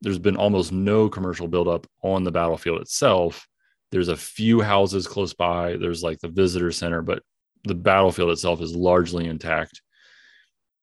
there's 0.00 0.18
been 0.18 0.36
almost 0.36 0.72
no 0.72 1.08
commercial 1.08 1.48
buildup 1.48 1.86
on 2.02 2.24
the 2.24 2.32
battlefield 2.32 2.80
itself. 2.80 3.46
There's 3.90 4.08
a 4.08 4.16
few 4.16 4.60
houses 4.60 5.06
close 5.06 5.34
by. 5.34 5.76
There's 5.76 6.02
like 6.02 6.20
the 6.20 6.28
visitor 6.28 6.70
center, 6.70 7.02
but 7.02 7.22
the 7.64 7.74
battlefield 7.74 8.30
itself 8.30 8.60
is 8.60 8.74
largely 8.74 9.26
intact. 9.26 9.82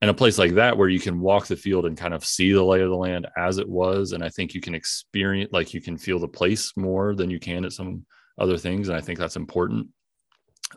And 0.01 0.11
a 0.11 0.13
place 0.13 0.37
like 0.37 0.53
that 0.55 0.77
where 0.77 0.89
you 0.89 0.99
can 0.99 1.19
walk 1.19 1.47
the 1.47 1.55
field 1.55 1.85
and 1.85 1.97
kind 1.97 2.13
of 2.13 2.23
see 2.23 2.51
the 2.51 2.63
lay 2.63 2.81
of 2.81 2.89
the 2.89 2.95
land 2.95 3.27
as 3.35 3.57
it 3.57 3.67
was. 3.67 4.11
And 4.11 4.23
I 4.23 4.29
think 4.29 4.53
you 4.53 4.61
can 4.61 4.75
experience, 4.75 5.51
like, 5.51 5.73
you 5.73 5.81
can 5.81 5.97
feel 5.97 6.19
the 6.19 6.27
place 6.27 6.73
more 6.77 7.15
than 7.15 7.31
you 7.31 7.39
can 7.39 7.65
at 7.65 7.73
some 7.73 8.05
other 8.37 8.57
things. 8.57 8.89
And 8.89 8.97
I 8.97 9.01
think 9.01 9.17
that's 9.17 9.37
important. 9.37 9.87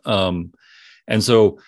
Um, 0.06 0.52
and 1.06 1.22
so 1.22 1.58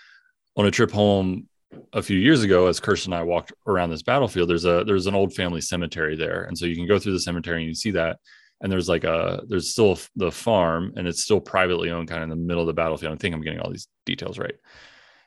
on 0.56 0.66
a 0.66 0.70
trip 0.70 0.90
home 0.90 1.48
a 1.92 2.02
few 2.02 2.18
years 2.18 2.42
ago, 2.42 2.68
as 2.68 2.80
Kirsten 2.80 3.12
and 3.12 3.20
I 3.20 3.24
walked 3.24 3.52
around 3.66 3.90
this 3.90 4.02
battlefield, 4.02 4.48
there's 4.48 4.64
a 4.64 4.84
there's 4.86 5.06
an 5.06 5.14
old 5.14 5.34
family 5.34 5.60
cemetery 5.60 6.16
there. 6.16 6.44
And 6.44 6.56
so 6.56 6.64
you 6.64 6.76
can 6.76 6.86
go 6.86 6.98
through 6.98 7.12
the 7.12 7.20
cemetery 7.20 7.58
and 7.58 7.68
you 7.68 7.74
see 7.74 7.90
that. 7.90 8.18
And 8.62 8.70
there's 8.72 8.88
like 8.88 9.04
a 9.04 9.42
there's 9.48 9.70
still 9.70 9.98
the 10.16 10.30
farm 10.30 10.92
and 10.96 11.06
it's 11.08 11.22
still 11.22 11.40
privately 11.40 11.90
owned, 11.90 12.08
kind 12.08 12.22
of 12.22 12.24
in 12.24 12.30
the 12.30 12.36
middle 12.36 12.62
of 12.62 12.68
the 12.68 12.72
battlefield. 12.72 13.12
I 13.12 13.16
think 13.16 13.34
I'm 13.34 13.42
getting 13.42 13.58
all 13.60 13.70
these 13.70 13.88
details 14.06 14.38
right. 14.38 14.54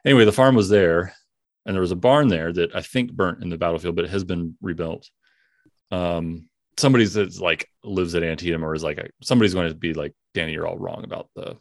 Anyway, 0.06 0.24
the 0.26 0.32
farm 0.32 0.56
was 0.56 0.70
there, 0.70 1.14
and 1.66 1.74
there 1.76 1.82
was 1.82 1.92
a 1.92 1.96
barn 1.98 2.30
there 2.30 2.54
that 2.54 2.76
I 2.76 2.82
think 2.82 3.12
burnt 3.12 3.44
in 3.44 3.50
the 3.50 3.58
battlefield, 3.58 3.96
but 3.96 4.06
it 4.06 4.12
has 4.12 4.24
been 4.24 4.56
rebuilt. 4.62 5.10
Um, 5.92 6.48
somebody's 6.78 7.14
that's 7.14 7.40
like 7.40 7.68
lives 7.84 8.16
at 8.16 8.24
Antietam 8.24 8.64
or 8.64 8.74
is 8.74 8.84
like 8.84 9.12
somebody's 9.22 9.54
going 9.54 9.70
to 9.70 9.76
be 9.76 9.94
like, 9.94 10.14
Danny, 10.34 10.54
you're 10.54 10.68
all 10.68 10.78
wrong 10.78 11.04
about 11.04 11.30
the 11.36 11.58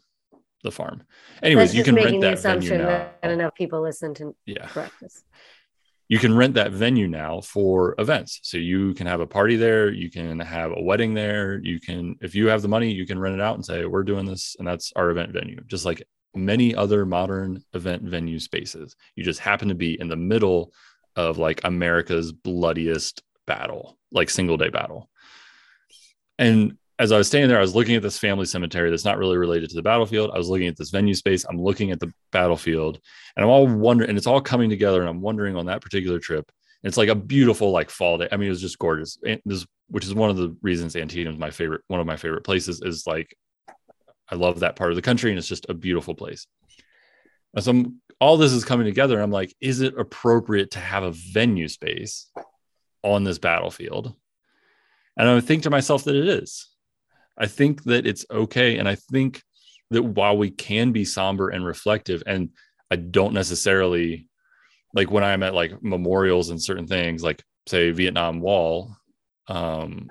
the 0.63 0.71
farm. 0.71 1.03
Anyways, 1.43 1.75
you 1.75 1.83
can 1.83 1.93
rent 1.95 2.09
the 2.09 2.19
that 2.21 2.21
venue 2.21 2.33
assumption 2.39 2.77
now. 2.79 2.87
that 3.21 3.31
enough 3.31 3.53
people 3.53 3.81
listen 3.81 4.13
to 4.15 4.35
Yeah. 4.45 4.67
this. 5.01 5.23
You 6.07 6.19
can 6.19 6.35
rent 6.35 6.53
that 6.53 6.71
venue 6.71 7.07
now 7.07 7.41
for 7.41 7.95
events. 7.97 8.39
So 8.43 8.57
you 8.57 8.93
can 8.93 9.07
have 9.07 9.21
a 9.21 9.27
party 9.27 9.55
there, 9.55 9.91
you 9.91 10.11
can 10.11 10.39
have 10.39 10.71
a 10.71 10.81
wedding 10.81 11.13
there, 11.13 11.59
you 11.63 11.79
can 11.79 12.15
if 12.21 12.35
you 12.35 12.47
have 12.47 12.61
the 12.61 12.67
money, 12.67 12.91
you 12.91 13.05
can 13.05 13.19
rent 13.19 13.35
it 13.35 13.41
out 13.41 13.55
and 13.55 13.65
say 13.65 13.85
we're 13.85 14.03
doing 14.03 14.25
this 14.25 14.55
and 14.59 14.67
that's 14.67 14.91
our 14.95 15.09
event 15.09 15.31
venue. 15.31 15.61
Just 15.67 15.85
like 15.85 16.03
many 16.35 16.75
other 16.75 17.05
modern 17.05 17.63
event 17.73 18.03
venue 18.03 18.39
spaces. 18.39 18.95
You 19.15 19.23
just 19.23 19.39
happen 19.39 19.69
to 19.69 19.75
be 19.75 19.99
in 19.99 20.07
the 20.07 20.15
middle 20.15 20.73
of 21.15 21.37
like 21.37 21.61
America's 21.63 22.31
bloodiest 22.31 23.23
battle, 23.47 23.97
like 24.11 24.29
single 24.29 24.57
day 24.57 24.69
battle. 24.69 25.09
And 26.37 26.77
as 26.97 27.11
I 27.11 27.17
was 27.17 27.27
standing 27.27 27.49
there, 27.49 27.57
I 27.57 27.61
was 27.61 27.75
looking 27.75 27.95
at 27.95 28.01
this 28.01 28.17
family 28.17 28.45
cemetery 28.45 28.89
that's 28.89 29.03
not 29.03 29.17
really 29.17 29.37
related 29.37 29.69
to 29.69 29.75
the 29.75 29.81
battlefield. 29.81 30.31
I 30.33 30.37
was 30.37 30.47
looking 30.47 30.67
at 30.67 30.77
this 30.77 30.91
venue 30.91 31.13
space. 31.13 31.43
I'm 31.43 31.61
looking 31.61 31.91
at 31.91 31.99
the 31.99 32.11
battlefield, 32.31 32.99
and 33.35 33.43
I'm 33.43 33.49
all 33.49 33.67
wondering, 33.67 34.09
and 34.09 34.17
it's 34.17 34.27
all 34.27 34.41
coming 34.41 34.69
together. 34.69 35.01
And 35.01 35.09
I'm 35.09 35.21
wondering 35.21 35.57
on 35.57 35.65
that 35.65 35.81
particular 35.81 36.19
trip. 36.19 36.49
It's 36.83 36.97
like 36.97 37.09
a 37.09 37.15
beautiful 37.15 37.71
like 37.71 37.89
fall 37.89 38.17
day. 38.17 38.29
I 38.31 38.37
mean, 38.37 38.47
it 38.47 38.51
was 38.51 38.61
just 38.61 38.79
gorgeous. 38.79 39.17
And 39.25 39.41
this, 39.45 39.65
which 39.89 40.05
is 40.05 40.13
one 40.13 40.29
of 40.29 40.37
the 40.37 40.55
reasons 40.61 40.95
Antietam 40.95 41.33
is 41.33 41.39
my 41.39 41.51
favorite, 41.51 41.81
one 41.87 41.99
of 41.99 42.05
my 42.05 42.15
favorite 42.15 42.43
places. 42.43 42.81
Is 42.81 43.05
like, 43.05 43.35
I 44.29 44.35
love 44.35 44.61
that 44.61 44.75
part 44.75 44.91
of 44.91 44.95
the 44.95 45.01
country, 45.01 45.31
and 45.31 45.37
it's 45.37 45.47
just 45.47 45.65
a 45.67 45.73
beautiful 45.73 46.15
place. 46.15 46.47
And 47.53 47.63
so 47.63 47.71
I'm- 47.71 48.01
all 48.21 48.37
this 48.37 48.53
is 48.53 48.63
coming 48.63 48.85
together, 48.85 49.15
and 49.15 49.23
I'm 49.23 49.31
like, 49.31 49.53
is 49.59 49.81
it 49.81 49.97
appropriate 49.97 50.71
to 50.71 50.79
have 50.79 51.03
a 51.03 51.11
venue 51.11 51.67
space 51.67 52.31
on 53.03 53.25
this 53.25 53.39
battlefield? 53.39 54.15
And 55.17 55.27
I 55.27 55.33
would 55.33 55.43
think 55.43 55.63
to 55.63 55.69
myself 55.69 56.05
that 56.05 56.15
it 56.15 56.27
is. 56.27 56.69
I 57.37 57.47
think 57.47 57.83
that 57.83 58.05
it's 58.05 58.25
okay. 58.31 58.77
And 58.77 58.87
I 58.87 58.95
think 58.95 59.41
that 59.91 60.03
while 60.03 60.37
we 60.37 60.51
can 60.51 60.91
be 60.91 61.05
somber 61.05 61.49
and 61.49 61.65
reflective, 61.65 62.23
and 62.25 62.49
I 62.89 62.95
don't 62.95 63.33
necessarily 63.33 64.27
like 64.93 65.11
when 65.11 65.23
I'm 65.23 65.43
at 65.43 65.53
like 65.53 65.83
memorials 65.83 66.49
and 66.49 66.61
certain 66.61 66.87
things, 66.87 67.23
like 67.23 67.43
say 67.67 67.91
Vietnam 67.91 68.39
Wall, 68.39 68.95
um, 69.47 70.09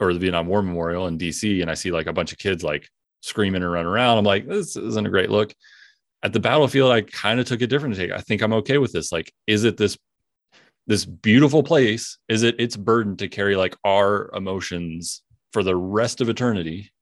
or 0.00 0.12
the 0.12 0.18
Vietnam 0.18 0.46
War 0.46 0.62
Memorial 0.62 1.06
in 1.06 1.18
DC, 1.18 1.62
and 1.62 1.70
I 1.70 1.74
see 1.74 1.90
like 1.90 2.06
a 2.06 2.12
bunch 2.12 2.32
of 2.32 2.38
kids 2.38 2.62
like 2.62 2.88
screaming 3.20 3.62
and 3.62 3.70
running 3.70 3.86
around. 3.86 4.18
I'm 4.18 4.24
like, 4.24 4.46
this 4.46 4.76
isn't 4.76 5.06
a 5.06 5.10
great 5.10 5.30
look. 5.30 5.54
At 6.22 6.32
the 6.32 6.40
battlefield, 6.40 6.90
I 6.90 7.02
kind 7.02 7.38
of 7.38 7.46
took 7.46 7.60
a 7.60 7.66
different 7.66 7.96
take. 7.96 8.10
I 8.10 8.20
think 8.20 8.42
I'm 8.42 8.54
okay 8.54 8.78
with 8.78 8.92
this. 8.92 9.12
Like, 9.12 9.32
is 9.46 9.64
it 9.64 9.76
this 9.76 9.96
this 10.86 11.04
beautiful 11.04 11.62
place? 11.62 12.18
Is 12.28 12.42
it 12.42 12.60
its 12.60 12.76
burden 12.76 13.16
to 13.18 13.28
carry 13.28 13.56
like 13.56 13.76
our 13.84 14.30
emotions 14.34 15.22
for 15.56 15.62
the 15.62 15.74
rest 15.74 16.20
of 16.20 16.28
eternity? 16.28 16.92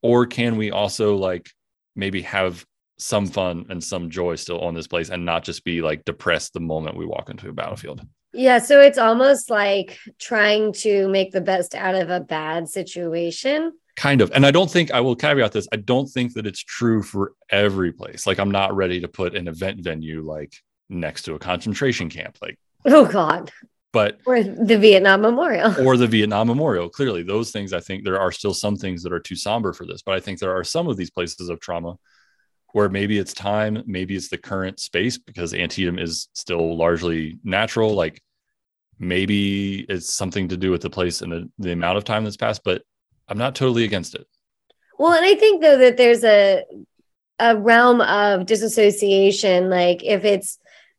Or 0.00 0.24
can 0.24 0.56
we 0.56 0.70
also 0.70 1.14
like 1.14 1.50
maybe 1.94 2.22
have 2.22 2.64
some 2.96 3.26
fun 3.26 3.66
and 3.68 3.84
some 3.84 4.08
joy 4.08 4.36
still 4.36 4.60
on 4.60 4.72
this 4.72 4.86
place 4.86 5.10
and 5.10 5.26
not 5.26 5.44
just 5.44 5.62
be 5.62 5.82
like 5.82 6.02
depressed 6.06 6.54
the 6.54 6.60
moment 6.60 6.96
we 6.96 7.04
walk 7.04 7.28
into 7.28 7.50
a 7.50 7.52
battlefield? 7.52 8.00
Yeah, 8.32 8.60
so 8.60 8.80
it's 8.80 8.96
almost 8.96 9.50
like 9.50 9.98
trying 10.18 10.72
to 10.84 11.06
make 11.08 11.32
the 11.32 11.42
best 11.42 11.74
out 11.74 11.94
of 11.94 12.08
a 12.08 12.20
bad 12.20 12.66
situation. 12.66 13.74
Kind 13.94 14.22
of. 14.22 14.30
And 14.32 14.46
I 14.46 14.52
don't 14.52 14.70
think 14.70 14.90
I 14.90 15.02
will 15.02 15.14
caveat 15.14 15.52
this. 15.52 15.68
I 15.70 15.76
don't 15.76 16.08
think 16.08 16.32
that 16.32 16.46
it's 16.46 16.64
true 16.64 17.02
for 17.02 17.34
every 17.50 17.92
place. 17.92 18.26
Like 18.26 18.38
I'm 18.38 18.50
not 18.50 18.74
ready 18.74 19.02
to 19.02 19.08
put 19.08 19.36
an 19.36 19.48
event 19.48 19.82
venue 19.82 20.22
like 20.22 20.54
next 20.88 21.24
to 21.24 21.34
a 21.34 21.38
concentration 21.38 22.08
camp. 22.08 22.38
Like, 22.40 22.58
Oh 22.86 23.04
God. 23.04 23.52
But 23.92 24.18
Or 24.26 24.42
the 24.42 24.78
Vietnam 24.78 25.22
Memorial. 25.22 25.74
or 25.86 25.96
the 25.96 26.06
Vietnam 26.06 26.46
Memorial. 26.46 26.88
Clearly, 26.88 27.22
those 27.22 27.50
things 27.50 27.72
I 27.72 27.80
think 27.80 28.04
there 28.04 28.20
are 28.20 28.32
still 28.32 28.54
some 28.54 28.76
things 28.76 29.02
that 29.02 29.12
are 29.12 29.20
too 29.20 29.36
somber 29.36 29.72
for 29.72 29.86
this, 29.86 30.02
but 30.02 30.14
I 30.14 30.20
think 30.20 30.38
there 30.38 30.56
are 30.56 30.64
some 30.64 30.88
of 30.88 30.96
these 30.96 31.10
places 31.10 31.48
of 31.48 31.60
trauma 31.60 31.96
where 32.72 32.88
maybe 32.88 33.18
it's 33.18 33.34
time, 33.34 33.82
maybe 33.86 34.16
it's 34.16 34.28
the 34.28 34.38
current 34.38 34.80
space 34.80 35.18
because 35.18 35.52
Antietam 35.52 35.98
is 35.98 36.28
still 36.32 36.76
largely 36.76 37.38
natural. 37.44 37.94
Like 37.94 38.22
maybe 38.98 39.80
it's 39.88 40.12
something 40.12 40.48
to 40.48 40.56
do 40.56 40.70
with 40.70 40.80
the 40.80 40.90
place 40.90 41.20
and 41.20 41.30
the, 41.30 41.50
the 41.58 41.72
amount 41.72 41.98
of 41.98 42.04
time 42.04 42.24
that's 42.24 42.36
passed, 42.36 42.62
but 42.64 42.82
I'm 43.28 43.38
not 43.38 43.54
totally 43.54 43.84
against 43.84 44.14
it. 44.14 44.26
Well, 44.98 45.12
and 45.12 45.24
I 45.24 45.34
think 45.34 45.62
though 45.62 45.78
that 45.78 45.96
there's 45.96 46.24
a 46.24 46.64
a 47.38 47.56
realm 47.56 48.00
of 48.00 48.46
disassociation, 48.46 49.68
like 49.68 50.04
if 50.04 50.24
it's 50.24 50.58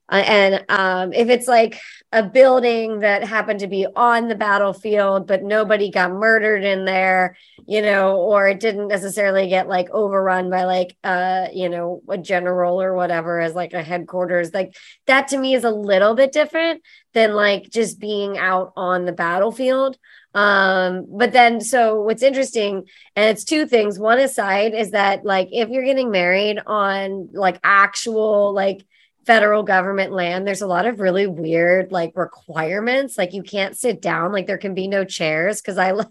uh, 0.10 0.16
and 0.16 0.66
um, 0.70 1.14
if 1.14 1.30
it's 1.30 1.48
like 1.48 1.80
a 2.12 2.24
building 2.24 3.00
that 3.00 3.24
happened 3.24 3.62
to 3.62 3.68
be 3.68 3.88
on 3.96 4.28
the 4.28 4.36
battlefield, 4.36 5.28
but 5.28 5.44
nobody 5.44 5.90
got 5.90 6.12
murdered 6.12 6.64
in 6.64 6.86
there, 6.86 7.38
you 7.66 7.82
know, 7.82 8.18
or 8.18 8.48
it 8.48 8.60
didn't 8.60 8.90
necessarily 8.90 9.48
get 9.48 9.68
like 9.68 9.90
overrun 9.92 10.50
by 10.50 10.66
like 10.66 10.98
uh, 11.04 11.48
you 11.54 11.70
know, 11.70 12.02
a 12.10 12.18
general 12.18 12.82
or 12.82 12.94
whatever 12.94 13.40
as 13.40 13.56
like 13.56 13.74
a 13.74 13.82
headquarters, 13.82 14.54
like 14.54 14.76
that 15.08 15.30
to 15.30 15.38
me 15.38 15.56
is 15.56 15.64
a 15.64 15.72
little 15.72 16.16
bit 16.16 16.32
different 16.32 16.82
than 17.14 17.34
like 17.34 17.70
just 17.70 18.00
being 18.00 18.38
out 18.38 18.74
on 18.76 19.06
the 19.06 19.14
battlefield. 19.14 19.98
Um, 20.36 21.06
but 21.10 21.32
then 21.32 21.62
so 21.62 22.02
what's 22.02 22.24
interesting 22.24 22.88
and 23.16 23.30
it's 23.30 23.44
two 23.44 23.68
things 23.68 24.00
one 24.00 24.18
aside 24.18 24.74
is 24.74 24.92
that 24.92 25.24
like 25.24 25.50
if 25.52 25.70
you're 25.70 25.86
getting 25.86 26.10
married 26.10 26.60
on 26.66 27.30
like 27.34 27.60
actual 27.64 28.52
like 28.52 28.84
federal 29.26 29.64
government 29.64 30.12
land 30.12 30.46
there's 30.46 30.62
a 30.62 30.68
lot 30.68 30.86
of 30.86 31.00
really 31.00 31.28
weird 31.28 31.92
like 31.92 32.12
requirements 32.16 33.18
like 33.18 33.34
you 33.34 33.44
can't 33.44 33.78
sit 33.78 34.02
down 34.02 34.32
like 34.32 34.48
there 34.48 34.58
can 34.58 34.74
be 34.74 34.88
no 34.88 35.04
chairs 35.04 35.62
because 35.62 35.78
i 35.78 35.94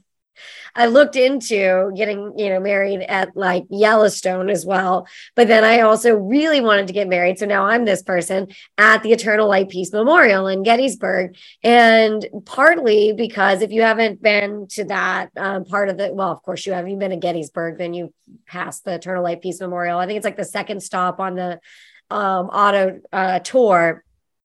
I 0.75 0.87
looked 0.87 1.17
into 1.17 1.93
getting, 1.95 2.33
you 2.39 2.49
know, 2.49 2.61
married 2.61 3.03
at 3.03 3.37
like 3.37 3.65
Yellowstone 3.69 4.49
as 4.49 4.65
well. 4.65 5.07
But 5.35 5.49
then 5.49 5.65
I 5.65 5.81
also 5.81 6.15
really 6.15 6.61
wanted 6.61 6.87
to 6.87 6.93
get 6.93 7.09
married. 7.09 7.39
So 7.39 7.47
now 7.47 7.67
I'm 7.67 7.85
this 7.85 8.03
person 8.03 8.49
at 8.79 9.03
the 9.03 9.13
Eternal 9.13 9.49
Light 9.49 9.69
Peace 9.69 9.93
Memorial 9.93 10.47
in 10.47 10.63
Gettysburg. 10.63 11.37
And 11.63 12.27
partly 12.47 13.13
because 13.13 13.61
if 13.61 13.71
you 13.71 13.83
haven't 13.83 14.23
been 14.23 14.67
to 14.71 14.85
that 14.85 15.31
um, 15.37 15.65
part 15.65 15.91
of 15.91 15.99
the, 15.99 16.13
well, 16.13 16.31
of 16.31 16.43
course 16.43 16.67
you 16.67 16.73
have, 16.73 16.89
you've 16.89 16.99
been 16.99 17.11
to 17.11 17.17
Gettysburg, 17.17 17.77
then 17.77 17.93
you 17.93 18.13
passed 18.47 18.85
the 18.85 18.95
Eternal 18.95 19.23
Light 19.23 19.43
Peace 19.43 19.61
Memorial. 19.61 19.99
I 19.99 20.07
think 20.07 20.17
it's 20.17 20.25
like 20.25 20.37
the 20.37 20.45
second 20.45 20.83
stop 20.83 21.21
on 21.21 21.35
the 21.35 21.61
um, 22.11 22.47
auto 22.49 23.01
uh, 23.13 23.39
tour 23.41 24.05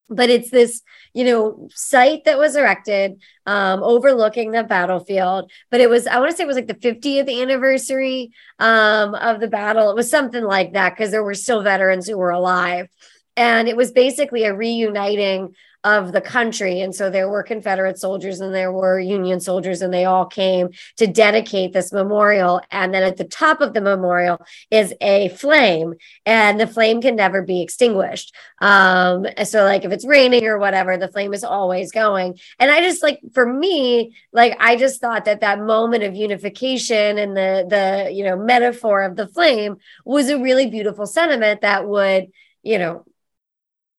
but 0.10 0.30
it's 0.30 0.50
this 0.50 0.82
you 1.14 1.26
know 1.26 1.68
site 1.74 2.24
that 2.24 2.38
was 2.38 2.56
erected 2.56 3.22
um, 3.46 3.84
overlooking 3.84 4.52
the 4.52 4.64
battlefield 4.64 5.52
but 5.70 5.82
it 5.82 5.90
was 5.90 6.08
i 6.08 6.18
want 6.18 6.32
to 6.32 6.38
say 6.38 6.44
it 6.44 6.48
was 6.48 6.56
like 6.56 6.68
the 6.68 6.74
50th 6.76 7.42
anniversary 7.42 8.32
um, 8.60 9.16
of 9.16 9.40
the 9.40 9.48
battle. 9.48 9.90
It 9.90 9.96
was 9.96 10.10
something 10.10 10.44
like 10.44 10.74
that 10.74 10.92
because 10.92 11.12
there 11.12 11.24
were 11.24 11.34
still 11.34 11.62
veterans 11.62 12.08
who 12.08 12.18
were 12.18 12.32
alive. 12.32 12.88
And 13.36 13.68
it 13.68 13.78
was 13.78 13.92
basically 13.92 14.46
a 14.46 14.56
reuniting 14.56 15.56
of 15.88 16.12
the 16.12 16.22
country. 16.22 16.82
And 16.82 16.94
so 16.94 17.10
there 17.10 17.30
were 17.30 17.44
confederate 17.44 17.98
soldiers 17.98 18.42
and 18.42 18.54
there 18.54 18.74
were 18.74 19.00
union 19.00 19.40
soldiers 19.40 19.82
and 19.82 19.94
they 19.94 20.04
all 20.04 20.26
came 20.26 20.70
to 20.98 21.08
dedicate 21.08 21.72
this 21.72 21.94
memorial. 21.94 22.62
And 22.72 22.94
then 22.94 23.04
at 23.04 23.16
the 23.16 23.24
top 23.24 23.62
of 23.62 23.74
the 23.74 23.80
memorial 23.80 24.38
is 24.70 24.94
a 25.00 25.30
flame 25.30 25.94
and 26.26 26.60
the 26.60 26.68
flame 26.68 27.02
can 27.02 27.16
never 27.16 27.42
be 27.42 27.62
extinguished. 27.62 28.36
Um 28.60 29.28
so 29.46 29.64
like 29.64 29.86
if 29.86 29.92
it's 29.92 30.06
raining 30.06 30.46
or 30.46 30.60
whatever 30.60 30.98
the 30.98 31.08
flame 31.08 31.34
is 31.34 31.44
always 31.44 31.92
going. 31.92 32.38
And 32.60 32.70
i 32.70 32.82
just 32.82 33.02
like 33.02 33.20
for 33.34 33.46
me 33.46 34.16
like 34.34 34.58
i 34.60 34.76
just 34.76 35.00
thought 35.00 35.26
that 35.26 35.42
that 35.42 35.60
moment 35.60 36.04
of 36.04 36.16
unification 36.16 37.18
and 37.18 37.36
the 37.36 37.66
the 37.70 38.12
you 38.12 38.24
know 38.24 38.36
metaphor 38.36 39.04
of 39.04 39.16
the 39.16 39.28
flame 39.28 39.78
was 40.06 40.30
a 40.30 40.40
really 40.40 40.68
beautiful 40.68 41.06
sentiment 41.06 41.62
that 41.62 41.88
would 41.88 42.28
you 42.64 42.78
know 42.78 43.06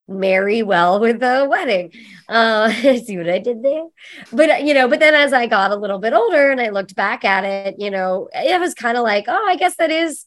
marry 0.09 0.63
well 0.63 0.99
with 0.99 1.21
the 1.21 1.47
wedding. 1.49 1.93
Uh, 2.29 2.71
see 3.05 3.19
what 3.19 3.29
I 3.29 3.39
did 3.39 3.63
there? 3.63 3.85
But, 4.33 4.65
you 4.65 4.75
know, 4.75 4.89
but 4.89 5.01
then 5.01 5.15
as 5.15 5.33
I 5.33 5.47
got 5.47 5.71
a 5.71 5.77
little 5.77 5.99
bit 5.99 6.15
older 6.15 6.51
and 6.51 6.61
I 6.61 6.71
looked 6.71 6.97
back 6.97 7.25
at 7.25 7.45
it, 7.45 7.77
you 7.79 7.91
know, 7.91 8.29
it 8.33 8.59
was 8.61 8.75
kind 8.75 8.97
of 8.97 9.05
like, 9.05 9.27
oh, 9.29 9.47
I 9.47 9.57
guess 9.57 9.77
that 9.77 9.91
is 9.91 10.25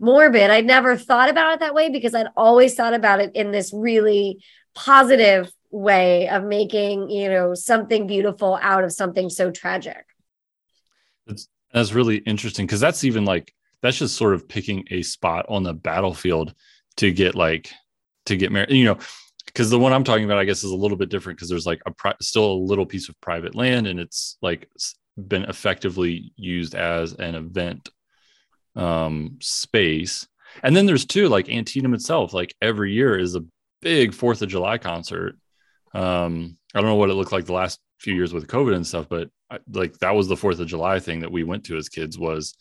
morbid. 0.00 0.50
I'd 0.50 0.66
never 0.66 0.96
thought 0.96 1.30
about 1.30 1.54
it 1.54 1.60
that 1.60 1.74
way 1.74 1.88
because 1.88 2.14
I'd 2.14 2.26
always 2.36 2.74
thought 2.74 2.94
about 2.94 3.20
it 3.20 3.34
in 3.34 3.52
this 3.52 3.72
really 3.72 4.42
positive 4.74 5.50
way 5.70 6.28
of 6.28 6.44
making, 6.44 7.08
you 7.08 7.28
know, 7.28 7.54
something 7.54 8.06
beautiful 8.06 8.58
out 8.60 8.84
of 8.84 8.92
something 8.92 9.30
so 9.30 9.50
tragic. 9.50 10.04
It's, 11.28 11.48
that's 11.72 11.92
really 11.92 12.16
interesting 12.16 12.66
because 12.66 12.80
that's 12.80 13.04
even 13.04 13.24
like, 13.24 13.54
that's 13.80 13.98
just 13.98 14.16
sort 14.16 14.34
of 14.34 14.48
picking 14.48 14.84
a 14.90 15.02
spot 15.02 15.46
on 15.48 15.62
the 15.62 15.72
battlefield 15.72 16.54
to 16.96 17.10
get 17.10 17.34
like 17.34 17.72
to 18.26 18.36
get 18.36 18.52
married 18.52 18.70
you 18.70 18.84
know 18.84 18.98
because 19.46 19.70
the 19.70 19.78
one 19.78 19.92
i'm 19.92 20.04
talking 20.04 20.24
about 20.24 20.38
i 20.38 20.44
guess 20.44 20.64
is 20.64 20.70
a 20.70 20.76
little 20.76 20.96
bit 20.96 21.08
different 21.08 21.38
because 21.38 21.48
there's 21.48 21.66
like 21.66 21.82
a 21.86 21.90
pri- 21.90 22.14
still 22.20 22.52
a 22.52 22.64
little 22.66 22.86
piece 22.86 23.08
of 23.08 23.20
private 23.20 23.54
land 23.54 23.86
and 23.86 24.00
it's 24.00 24.38
like 24.42 24.68
been 25.16 25.44
effectively 25.44 26.32
used 26.36 26.74
as 26.74 27.12
an 27.14 27.34
event 27.34 27.90
um 28.76 29.36
space 29.40 30.26
and 30.62 30.74
then 30.74 30.86
there's 30.86 31.04
two 31.04 31.28
like 31.28 31.48
antietam 31.48 31.94
itself 31.94 32.32
like 32.32 32.54
every 32.62 32.92
year 32.92 33.18
is 33.18 33.34
a 33.34 33.44
big 33.80 34.14
fourth 34.14 34.40
of 34.40 34.48
july 34.48 34.78
concert 34.78 35.36
um 35.94 36.56
i 36.74 36.80
don't 36.80 36.88
know 36.88 36.94
what 36.94 37.10
it 37.10 37.14
looked 37.14 37.32
like 37.32 37.44
the 37.44 37.52
last 37.52 37.78
few 37.98 38.14
years 38.14 38.32
with 38.32 38.46
covid 38.46 38.74
and 38.74 38.86
stuff 38.86 39.08
but 39.08 39.28
like 39.72 39.98
that 39.98 40.14
was 40.14 40.28
the 40.28 40.36
Fourth 40.36 40.60
of 40.60 40.66
July 40.66 40.98
thing 41.00 41.20
that 41.20 41.32
we 41.32 41.44
went 41.44 41.64
to 41.64 41.76
as 41.76 41.88
kids 41.88 42.18
was 42.18 42.54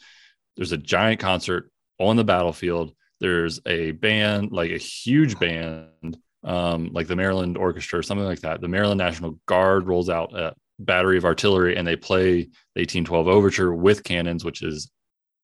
there's 0.55 0.71
a 0.71 0.77
giant 0.77 1.19
concert 1.19 1.71
on 1.99 2.15
the 2.15 2.23
battlefield. 2.23 2.93
There's 3.21 3.61
a 3.67 3.91
band, 3.91 4.51
like 4.51 4.71
a 4.71 4.77
huge 4.77 5.39
band, 5.39 6.17
um, 6.43 6.89
like 6.91 7.07
the 7.07 7.15
Maryland 7.15 7.55
Orchestra 7.55 7.99
or 7.99 8.03
something 8.03 8.25
like 8.25 8.41
that. 8.41 8.61
The 8.61 8.67
Maryland 8.67 8.97
National 8.97 9.39
Guard 9.45 9.87
rolls 9.87 10.09
out 10.09 10.35
a 10.35 10.55
battery 10.79 11.17
of 11.17 11.25
artillery 11.25 11.77
and 11.77 11.87
they 11.87 11.95
play 11.95 12.41
the 12.41 12.81
1812 12.81 13.27
overture 13.27 13.73
with 13.73 14.03
cannons, 14.03 14.43
which 14.43 14.63
is 14.63 14.89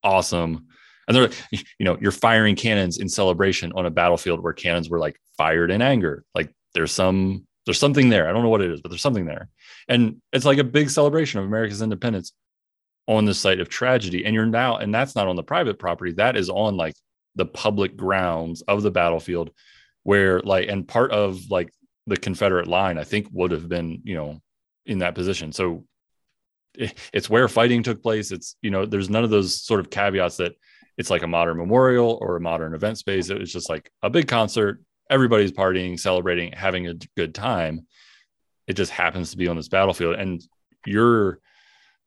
awesome. 0.03 0.65
And 1.07 1.15
they're, 1.15 1.29
you 1.51 1.86
know, 1.86 2.00
you're 2.01 2.12
firing 2.12 2.55
cannons 2.55 2.98
in 2.98 3.07
celebration 3.07 3.72
on 3.75 3.86
a 3.86 3.91
battlefield 3.91 4.41
where 4.41 4.53
cannons 4.53 4.89
were 4.89 5.00
like 5.00 5.15
fired 5.38 5.69
in 5.69 5.84
anger. 5.84 6.24
Like 6.34 6.51
there's 6.74 6.91
some, 6.91 7.46
there's 7.65 7.79
something 7.79 8.10
there. 8.10 8.27
I 8.27 8.34
don't 8.34 8.41
know 8.41 8.50
what 8.50 8.62
it 8.62 8.72
is, 8.72 8.81
but 8.81 8.89
there's 8.89 9.01
something 9.01 9.25
there. 9.25 9.50
And 9.88 10.19
it's 10.34 10.46
like 10.46 10.57
a 10.57 10.63
big 10.63 10.89
celebration 10.89 11.39
of 11.39 11.46
America's 11.46 11.84
independence 11.84 12.34
on 13.07 13.25
the 13.25 13.36
site 13.36 13.60
of 13.60 13.69
tragedy. 13.69 14.25
And 14.25 14.34
you're 14.34 14.48
now, 14.48 14.77
and 14.77 14.93
that's 14.93 15.15
not 15.15 15.27
on 15.27 15.36
the 15.36 15.43
private 15.43 15.77
property, 15.77 16.13
that 16.13 16.36
is 16.36 16.50
on 16.50 16.75
like 16.75 16.96
the 17.38 17.46
public 17.46 17.96
grounds 17.96 18.62
of 18.63 18.82
the 18.84 18.91
battlefield 18.91 19.51
where 20.03 20.41
like, 20.41 20.67
and 20.67 20.88
part 20.88 21.12
of 21.12 21.50
like 21.50 21.70
the 22.06 22.17
Confederate 22.17 22.67
line, 22.67 22.98
I 22.98 23.03
think 23.03 23.27
would 23.32 23.51
have 23.51 23.70
been, 23.70 24.01
you 24.03 24.15
know, 24.15 24.41
in 24.86 25.00
that 25.00 25.15
position. 25.15 25.51
So 25.51 25.86
it's 27.13 27.29
where 27.29 27.48
fighting 27.48 27.84
took 27.84 28.03
place. 28.03 28.32
It's, 28.32 28.56
you 28.62 28.70
know, 28.70 28.86
there's 28.86 29.10
none 29.10 29.24
of 29.24 29.29
those 29.29 29.62
sort 29.62 29.79
of 29.79 29.89
caveats 29.89 30.38
that 30.38 30.53
it's 30.98 31.10
like 31.10 31.24
a 31.24 31.27
modern 31.27 31.58
memorial 31.58 32.17
or 32.22 32.36
a 32.36 32.41
modern 32.41 32.74
event 32.74 32.98
space. 32.98 33.29
It 33.29 33.39
was 33.39 33.51
just 33.51 33.70
like 33.70 33.91
a 34.01 34.10
big 34.10 34.27
concert. 34.27 34.82
Everybody's 35.10 35.51
partying, 35.51 36.00
celebrating, 36.00 36.51
having 36.51 36.88
a 36.88 36.96
good 37.15 37.34
time. 37.36 37.88
It 38.67 38.74
just 38.74 38.91
happens 38.91 39.32
to 39.32 39.38
be 39.38 39.48
on 39.48 39.56
this 39.56 39.70
battlefield. 39.70 40.15
And 40.15 40.41
you're, 40.86 41.39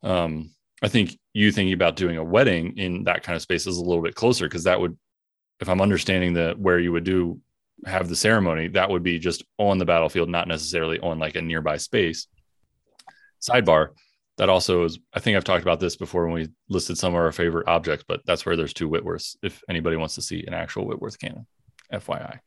um, 0.03 0.51
I 0.81 0.87
think 0.87 1.17
you 1.33 1.51
thinking 1.51 1.73
about 1.73 1.95
doing 1.95 2.17
a 2.17 2.23
wedding 2.23 2.77
in 2.77 3.03
that 3.05 3.23
kind 3.23 3.35
of 3.35 3.41
space 3.41 3.67
is 3.67 3.77
a 3.77 3.83
little 3.83 4.03
bit 4.03 4.15
closer 4.15 4.45
because 4.45 4.63
that 4.63 4.79
would, 4.79 4.97
if 5.61 5.69
I'm 5.69 5.81
understanding 5.81 6.33
that 6.33 6.59
where 6.59 6.79
you 6.79 6.91
would 6.91 7.03
do 7.03 7.39
have 7.85 8.09
the 8.09 8.15
ceremony, 8.15 8.67
that 8.69 8.89
would 8.89 9.03
be 9.03 9.19
just 9.19 9.43
on 9.57 9.77
the 9.77 9.85
battlefield, 9.85 10.29
not 10.29 10.47
necessarily 10.47 10.99
on 10.99 11.19
like 11.19 11.35
a 11.35 11.41
nearby 11.41 11.77
space. 11.77 12.27
Sidebar, 13.41 13.89
that 14.37 14.49
also 14.49 14.83
is, 14.85 14.99
I 15.13 15.19
think 15.19 15.37
I've 15.37 15.43
talked 15.43 15.61
about 15.61 15.79
this 15.79 15.95
before 15.95 16.25
when 16.25 16.33
we 16.33 16.49
listed 16.69 16.97
some 16.97 17.13
of 17.13 17.19
our 17.19 17.31
favorite 17.31 17.67
objects, 17.67 18.05
but 18.07 18.21
that's 18.25 18.45
where 18.45 18.55
there's 18.55 18.73
two 18.73 18.89
Whitworths. 18.89 19.35
If 19.43 19.63
anybody 19.69 19.97
wants 19.97 20.15
to 20.15 20.21
see 20.21 20.43
an 20.45 20.53
actual 20.53 20.85
Whitworth 20.85 21.19
cannon, 21.19 21.45
FYI. 21.93 22.39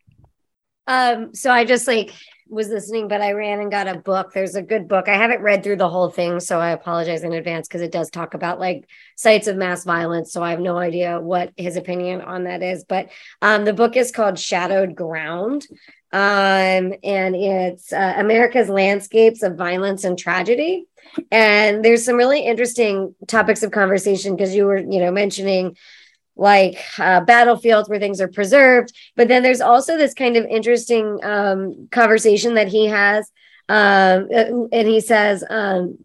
Um, 0.87 1.35
so 1.35 1.51
I 1.51 1.65
just 1.65 1.87
like 1.87 2.13
was 2.49 2.69
listening, 2.69 3.09
but 3.09 3.23
I 3.23 3.33
ran 3.33 3.61
and 3.61 3.71
got 3.71 3.89
a 3.89 3.99
book. 3.99 4.33
There's 4.33 4.55
a 4.55 4.63
good 4.63 4.87
book. 4.87 5.09
I 5.09 5.17
haven't 5.17 5.41
read 5.41 5.63
through 5.63 5.77
the 5.77 5.89
whole 5.89 6.11
thing, 6.11 6.41
so 6.41 6.61
I 6.61 6.71
apologize 6.71 7.25
in 7.25 7.33
advance 7.33 7.67
because 7.67 7.81
it 7.81 7.93
does 7.93 8.11
talk 8.11 8.35
about 8.35 8.61
like 8.61 8.87
sites 9.17 9.47
of 9.47 9.57
mass 9.57 9.85
violence. 9.85 10.33
So 10.33 10.43
I 10.43 10.51
have 10.51 10.61
no 10.61 10.77
idea 10.77 11.21
what 11.21 11.53
his 11.57 11.77
opinion 11.77 12.21
on 12.21 12.45
that 12.45 12.63
is. 12.63 12.85
But 12.85 13.09
um, 13.41 13.65
the 13.65 13.73
book 13.73 13.97
is 13.97 14.13
called 14.13 14.39
Shadowed 14.39 14.95
Ground. 14.95 15.67
Um, 16.13 16.95
and 17.03 17.35
it's 17.35 17.93
uh, 17.93 18.15
America's 18.17 18.69
Landscapes 18.69 19.43
of 19.43 19.57
Violence 19.57 20.05
and 20.05 20.17
Tragedy. 20.17 20.87
And 21.31 21.85
there's 21.85 22.05
some 22.05 22.17
really 22.17 22.41
interesting 22.41 23.15
topics 23.27 23.63
of 23.63 23.73
conversation 23.73 24.37
because 24.37 24.55
you 24.55 24.67
were, 24.67 24.79
you 24.79 25.01
know, 25.01 25.11
mentioning 25.11 25.77
like 26.37 26.79
uh, 26.99 27.21
battlefields 27.21 27.89
where 27.89 28.01
things 28.01 28.21
are 28.21 28.29
preserved. 28.29 28.93
But 29.17 29.29
then 29.29 29.43
there's 29.43 29.61
also 29.61 29.97
this 29.97 30.15
kind 30.15 30.37
of 30.37 30.45
interesting 30.47 31.19
um, 31.23 31.89
conversation 31.91 32.55
that 32.55 32.69
he 32.69 32.87
has. 32.87 33.31
Um, 33.69 34.29
uh, 34.35 34.67
and 34.73 34.89
he 34.89 35.01
says, 35.01 35.45
um, 35.49 35.99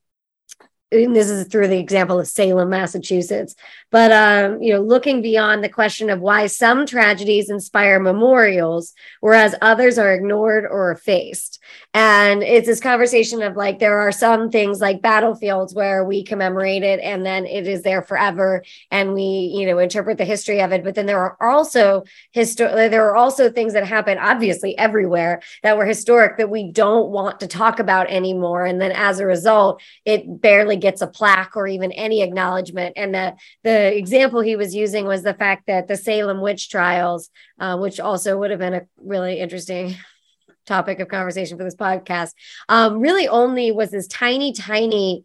and 0.91 1.15
this 1.15 1.29
is 1.29 1.48
through 1.48 1.67
the 1.67 1.77
example 1.77 2.19
of 2.19 2.27
Salem, 2.27 2.69
Massachusetts, 2.69 3.55
but 3.91 4.12
um, 4.12 4.62
you 4.62 4.74
know, 4.74 4.81
looking 4.81 5.22
beyond 5.22 5.63
the 5.63 5.69
question 5.69 6.10
of 6.10 6.19
why 6.19 6.48
some 6.48 6.86
tragedies 6.86 7.50
inspire 7.50 8.00
memorials, 8.00 8.93
whereas 9.19 9.55
others 9.62 9.98
are 9.98 10.13
ignored 10.13 10.65
or 10.65 10.91
effaced. 10.91 11.62
And 11.93 12.43
it's 12.43 12.67
this 12.67 12.79
conversation 12.79 13.41
of 13.41 13.55
like 13.55 13.79
there 13.79 14.00
are 14.00 14.12
some 14.12 14.51
things 14.51 14.79
like 14.79 15.01
battlefields 15.01 15.74
where 15.74 16.03
we 16.03 16.24
commemorate 16.24 16.84
it 16.84 16.99
and 16.99 17.25
then 17.25 17.45
it 17.45 17.67
is 17.67 17.82
there 17.82 18.04
forever, 18.04 18.63
and 18.91 19.13
we 19.13 19.54
you 19.56 19.65
know 19.65 19.80
interpret 19.80 20.17
the 20.17 20.25
history 20.25 20.62
of 20.62 20.71
it. 20.71 20.84
But 20.84 20.95
then 20.95 21.08
there 21.08 21.19
are 21.19 21.38
also 21.41 22.04
history. 22.32 22.89
There 22.89 23.10
are 23.10 23.15
also 23.15 23.49
things 23.49 23.73
that 23.73 23.88
happen, 23.88 24.17
obviously 24.19 24.78
everywhere, 24.78 25.41
that 25.63 25.78
were 25.78 25.86
historic 25.86 26.38
that 26.38 26.49
we 26.49 26.71
don't 26.71 27.10
want 27.10 27.39
to 27.39 27.47
talk 27.47 27.80
about 27.80 28.10
anymore. 28.10 28.65
And 28.65 28.80
then 28.80 28.91
as 28.91 29.19
a 29.19 29.25
result, 29.25 29.82
it 30.06 30.41
barely 30.41 30.78
gets 30.78 31.02
a 31.02 31.08
plaque 31.08 31.56
or 31.56 31.67
even 31.67 31.91
any 31.91 32.21
acknowledgement. 32.21 32.93
And 32.95 33.13
the 33.15 33.36
the 33.63 33.79
example 33.80 34.42
he 34.42 34.56
was 34.56 34.76
using 34.76 35.06
was 35.06 35.24
the 35.24 35.34
fact 35.34 35.68
that 35.68 35.88
the 35.88 35.98
Salem 35.98 36.42
witch 36.42 36.70
trials, 36.70 37.30
uh, 37.60 37.78
which 37.78 38.00
also 38.00 38.38
would 38.38 38.52
have 38.52 38.60
been 38.60 38.74
a 38.74 38.88
really 38.98 39.39
interesting 39.39 39.96
topic 40.65 41.00
of 41.00 41.08
conversation 41.08 41.58
for 41.58 41.63
this 41.63 41.76
podcast, 41.76 42.34
um, 42.68 43.00
really 43.00 43.28
only 43.28 43.72
was 43.72 43.92
this 43.92 44.08
tiny, 44.08 44.54
tiny 44.54 45.24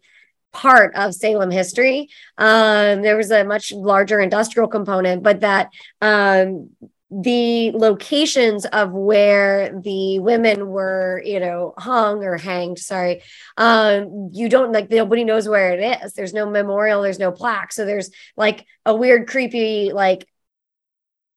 part 0.53 0.95
of 0.95 1.13
Salem 1.13 1.51
history. 1.51 2.09
Um, 2.37 3.01
there 3.01 3.17
was 3.17 3.29
a 3.29 3.43
much 3.43 3.71
larger 3.71 4.19
industrial 4.19 4.69
component, 4.69 5.21
but 5.21 5.41
that 5.41 5.69
um, 6.01 6.69
the 7.11 7.71
locations 7.71 8.65
of 8.65 8.91
where 8.91 9.79
the 9.83 10.19
women 10.19 10.67
were, 10.67 11.21
you 11.25 11.39
know, 11.39 11.73
hung 11.77 12.23
or 12.23 12.37
hanged, 12.37 12.79
sorry, 12.79 13.21
um, 13.57 14.29
you 14.33 14.49
don't 14.49 14.71
like 14.71 14.89
nobody 14.89 15.23
knows 15.23 15.47
where 15.47 15.71
it 15.73 16.03
is. 16.03 16.13
There's 16.13 16.33
no 16.33 16.49
memorial, 16.49 17.01
there's 17.01 17.19
no 17.19 17.31
plaque. 17.31 17.71
So 17.73 17.85
there's 17.85 18.09
like 18.35 18.65
a 18.85 18.95
weird, 18.95 19.27
creepy, 19.27 19.91
like 19.93 20.27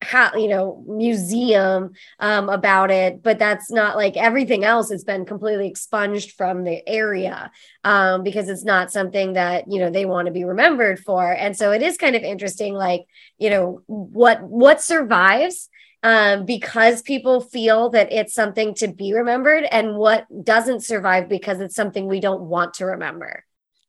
how 0.00 0.32
you 0.36 0.48
know 0.48 0.84
museum 0.86 1.92
um, 2.20 2.48
about 2.48 2.88
it 2.90 3.20
but 3.20 3.36
that's 3.36 3.68
not 3.68 3.96
like 3.96 4.16
everything 4.16 4.64
else 4.64 4.90
has 4.90 5.02
been 5.02 5.24
completely 5.24 5.66
expunged 5.66 6.32
from 6.36 6.62
the 6.62 6.88
area 6.88 7.50
um, 7.84 8.22
because 8.22 8.48
it's 8.48 8.64
not 8.64 8.92
something 8.92 9.32
that 9.32 9.64
you 9.70 9.78
know 9.78 9.90
they 9.90 10.04
want 10.04 10.26
to 10.26 10.32
be 10.32 10.44
remembered 10.44 10.98
for. 11.00 11.32
And 11.32 11.56
so 11.56 11.72
it 11.72 11.82
is 11.82 11.96
kind 11.96 12.16
of 12.16 12.22
interesting 12.22 12.74
like 12.74 13.06
you 13.38 13.50
know 13.50 13.82
what 13.86 14.42
what 14.42 14.82
survives 14.82 15.68
um, 16.02 16.44
because 16.44 17.02
people 17.02 17.40
feel 17.40 17.90
that 17.90 18.12
it's 18.12 18.34
something 18.34 18.74
to 18.74 18.88
be 18.88 19.14
remembered 19.14 19.64
and 19.64 19.96
what 19.96 20.26
doesn't 20.44 20.84
survive 20.84 21.28
because 21.28 21.60
it's 21.60 21.74
something 21.74 22.06
we 22.06 22.20
don't 22.20 22.42
want 22.42 22.74
to 22.74 22.86
remember. 22.86 23.44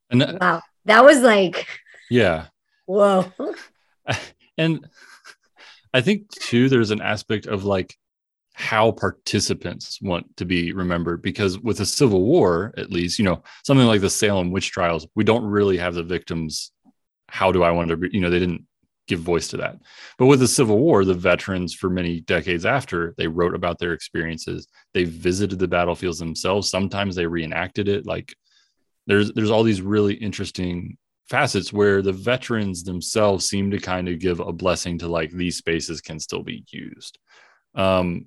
And 0.09 0.23
uh, 0.23 0.37
wow. 0.39 0.61
That 0.85 1.03
was 1.03 1.19
like 1.21 1.67
yeah. 2.09 2.47
whoa. 2.85 3.31
And 4.57 4.85
I 5.93 6.01
think 6.01 6.29
too, 6.29 6.69
there's 6.69 6.91
an 6.91 7.01
aspect 7.01 7.47
of 7.47 7.65
like 7.65 7.95
how 8.53 8.91
participants 8.91 9.99
want 10.01 10.35
to 10.37 10.45
be 10.45 10.73
remembered 10.73 11.21
because 11.21 11.57
with 11.59 11.79
a 11.79 11.85
civil 11.85 12.23
war, 12.23 12.73
at 12.77 12.91
least, 12.91 13.17
you 13.17 13.25
know, 13.25 13.41
something 13.63 13.87
like 13.87 14.01
the 14.01 14.09
Salem 14.09 14.51
witch 14.51 14.71
trials, 14.71 15.07
we 15.15 15.23
don't 15.23 15.45
really 15.45 15.77
have 15.77 15.95
the 15.95 16.03
victims. 16.03 16.71
How 17.29 17.51
do 17.51 17.63
I 17.63 17.71
want 17.71 17.89
to 17.89 17.97
be, 17.97 18.09
you 18.11 18.19
know, 18.21 18.29
they 18.29 18.39
didn't 18.39 18.65
give 19.07 19.19
voice 19.19 19.47
to 19.49 19.57
that. 19.57 19.77
But 20.17 20.27
with 20.27 20.39
the 20.39 20.47
Civil 20.47 20.77
War, 20.77 21.03
the 21.03 21.13
veterans 21.13 21.73
for 21.73 21.89
many 21.89 22.21
decades 22.21 22.65
after, 22.65 23.15
they 23.17 23.27
wrote 23.27 23.55
about 23.55 23.79
their 23.79 23.93
experiences. 23.93 24.67
They 24.93 25.03
visited 25.03 25.57
the 25.59 25.67
battlefields 25.67 26.19
themselves. 26.19 26.69
Sometimes 26.69 27.15
they 27.15 27.25
reenacted 27.25 27.87
it. 27.87 28.05
Like 28.05 28.35
there's 29.07 29.33
there's 29.33 29.51
all 29.51 29.63
these 29.63 29.81
really 29.81 30.13
interesting 30.13 30.97
facets 31.29 31.71
where 31.71 32.01
the 32.01 32.11
veterans 32.11 32.83
themselves 32.83 33.47
seem 33.47 33.69
to 33.71 33.79
kind 33.79 34.09
of 34.09 34.19
give 34.19 34.39
a 34.39 34.51
blessing 34.51 34.97
to 34.97 35.07
like 35.07 35.31
these 35.31 35.57
spaces 35.57 36.01
can 36.01 36.19
still 36.19 36.41
be 36.41 36.63
used. 36.71 37.19
Um, 37.75 38.25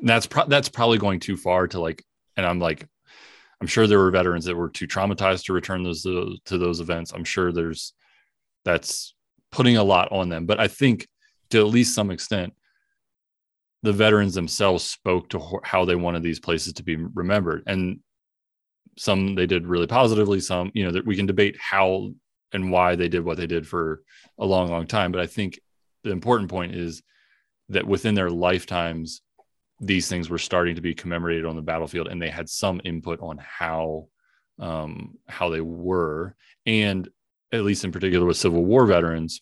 that's 0.00 0.26
pro- 0.26 0.48
that's 0.48 0.68
probably 0.68 0.98
going 0.98 1.20
too 1.20 1.36
far 1.36 1.68
to 1.68 1.80
like, 1.80 2.02
and 2.36 2.44
I'm 2.44 2.58
like, 2.58 2.86
I'm 3.60 3.68
sure 3.68 3.86
there 3.86 3.98
were 3.98 4.10
veterans 4.10 4.44
that 4.46 4.56
were 4.56 4.70
too 4.70 4.88
traumatized 4.88 5.44
to 5.44 5.52
return 5.52 5.82
those 5.82 6.02
to, 6.02 6.36
to 6.46 6.58
those 6.58 6.80
events. 6.80 7.12
I'm 7.12 7.24
sure 7.24 7.52
there's 7.52 7.92
that's 8.64 9.14
putting 9.52 9.76
a 9.76 9.84
lot 9.84 10.10
on 10.10 10.28
them, 10.28 10.46
but 10.46 10.58
I 10.58 10.66
think 10.68 11.06
to 11.50 11.60
at 11.60 11.66
least 11.66 11.94
some 11.94 12.10
extent, 12.10 12.54
the 13.82 13.92
veterans 13.92 14.34
themselves 14.34 14.84
spoke 14.84 15.28
to 15.30 15.60
how 15.62 15.84
they 15.84 15.96
wanted 15.96 16.22
these 16.22 16.40
places 16.40 16.72
to 16.74 16.82
be 16.82 16.96
remembered, 16.96 17.62
and 17.66 18.00
some 19.00 19.34
they 19.34 19.46
did 19.46 19.66
really 19.66 19.86
positively 19.86 20.40
some 20.40 20.70
you 20.74 20.84
know 20.84 20.92
that 20.92 21.06
we 21.06 21.16
can 21.16 21.24
debate 21.24 21.56
how 21.58 22.10
and 22.52 22.70
why 22.70 22.94
they 22.94 23.08
did 23.08 23.24
what 23.24 23.38
they 23.38 23.46
did 23.46 23.66
for 23.66 24.02
a 24.38 24.44
long 24.44 24.68
long 24.68 24.86
time. 24.86 25.10
But 25.10 25.22
i 25.22 25.26
think 25.26 25.58
the 26.04 26.10
important 26.10 26.50
point 26.50 26.74
is 26.74 27.02
that 27.70 27.86
within 27.86 28.14
their 28.14 28.30
lifetimes 28.30 29.22
these 29.80 30.08
things 30.08 30.28
were 30.28 30.38
starting 30.38 30.74
to 30.74 30.82
be 30.82 30.94
commemorated 30.94 31.46
on 31.46 31.56
the 31.56 31.62
battlefield 31.62 32.08
and 32.08 32.20
they 32.20 32.28
had 32.28 32.48
some 32.48 32.80
input 32.84 33.20
on 33.22 33.38
how 33.38 34.08
um, 34.58 35.16
how 35.26 35.48
they 35.48 35.62
were. 35.62 36.36
And 36.66 37.08
at 37.52 37.64
least 37.64 37.84
in 37.84 37.92
particular 37.92 38.26
with 38.26 38.36
civil 38.36 38.64
war 38.64 38.86
veterans 38.86 39.40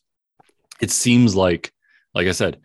it 0.81 0.91
seems 0.91 1.35
like 1.35 1.73
like 2.15 2.27
i 2.27 2.33
said 2.33 2.59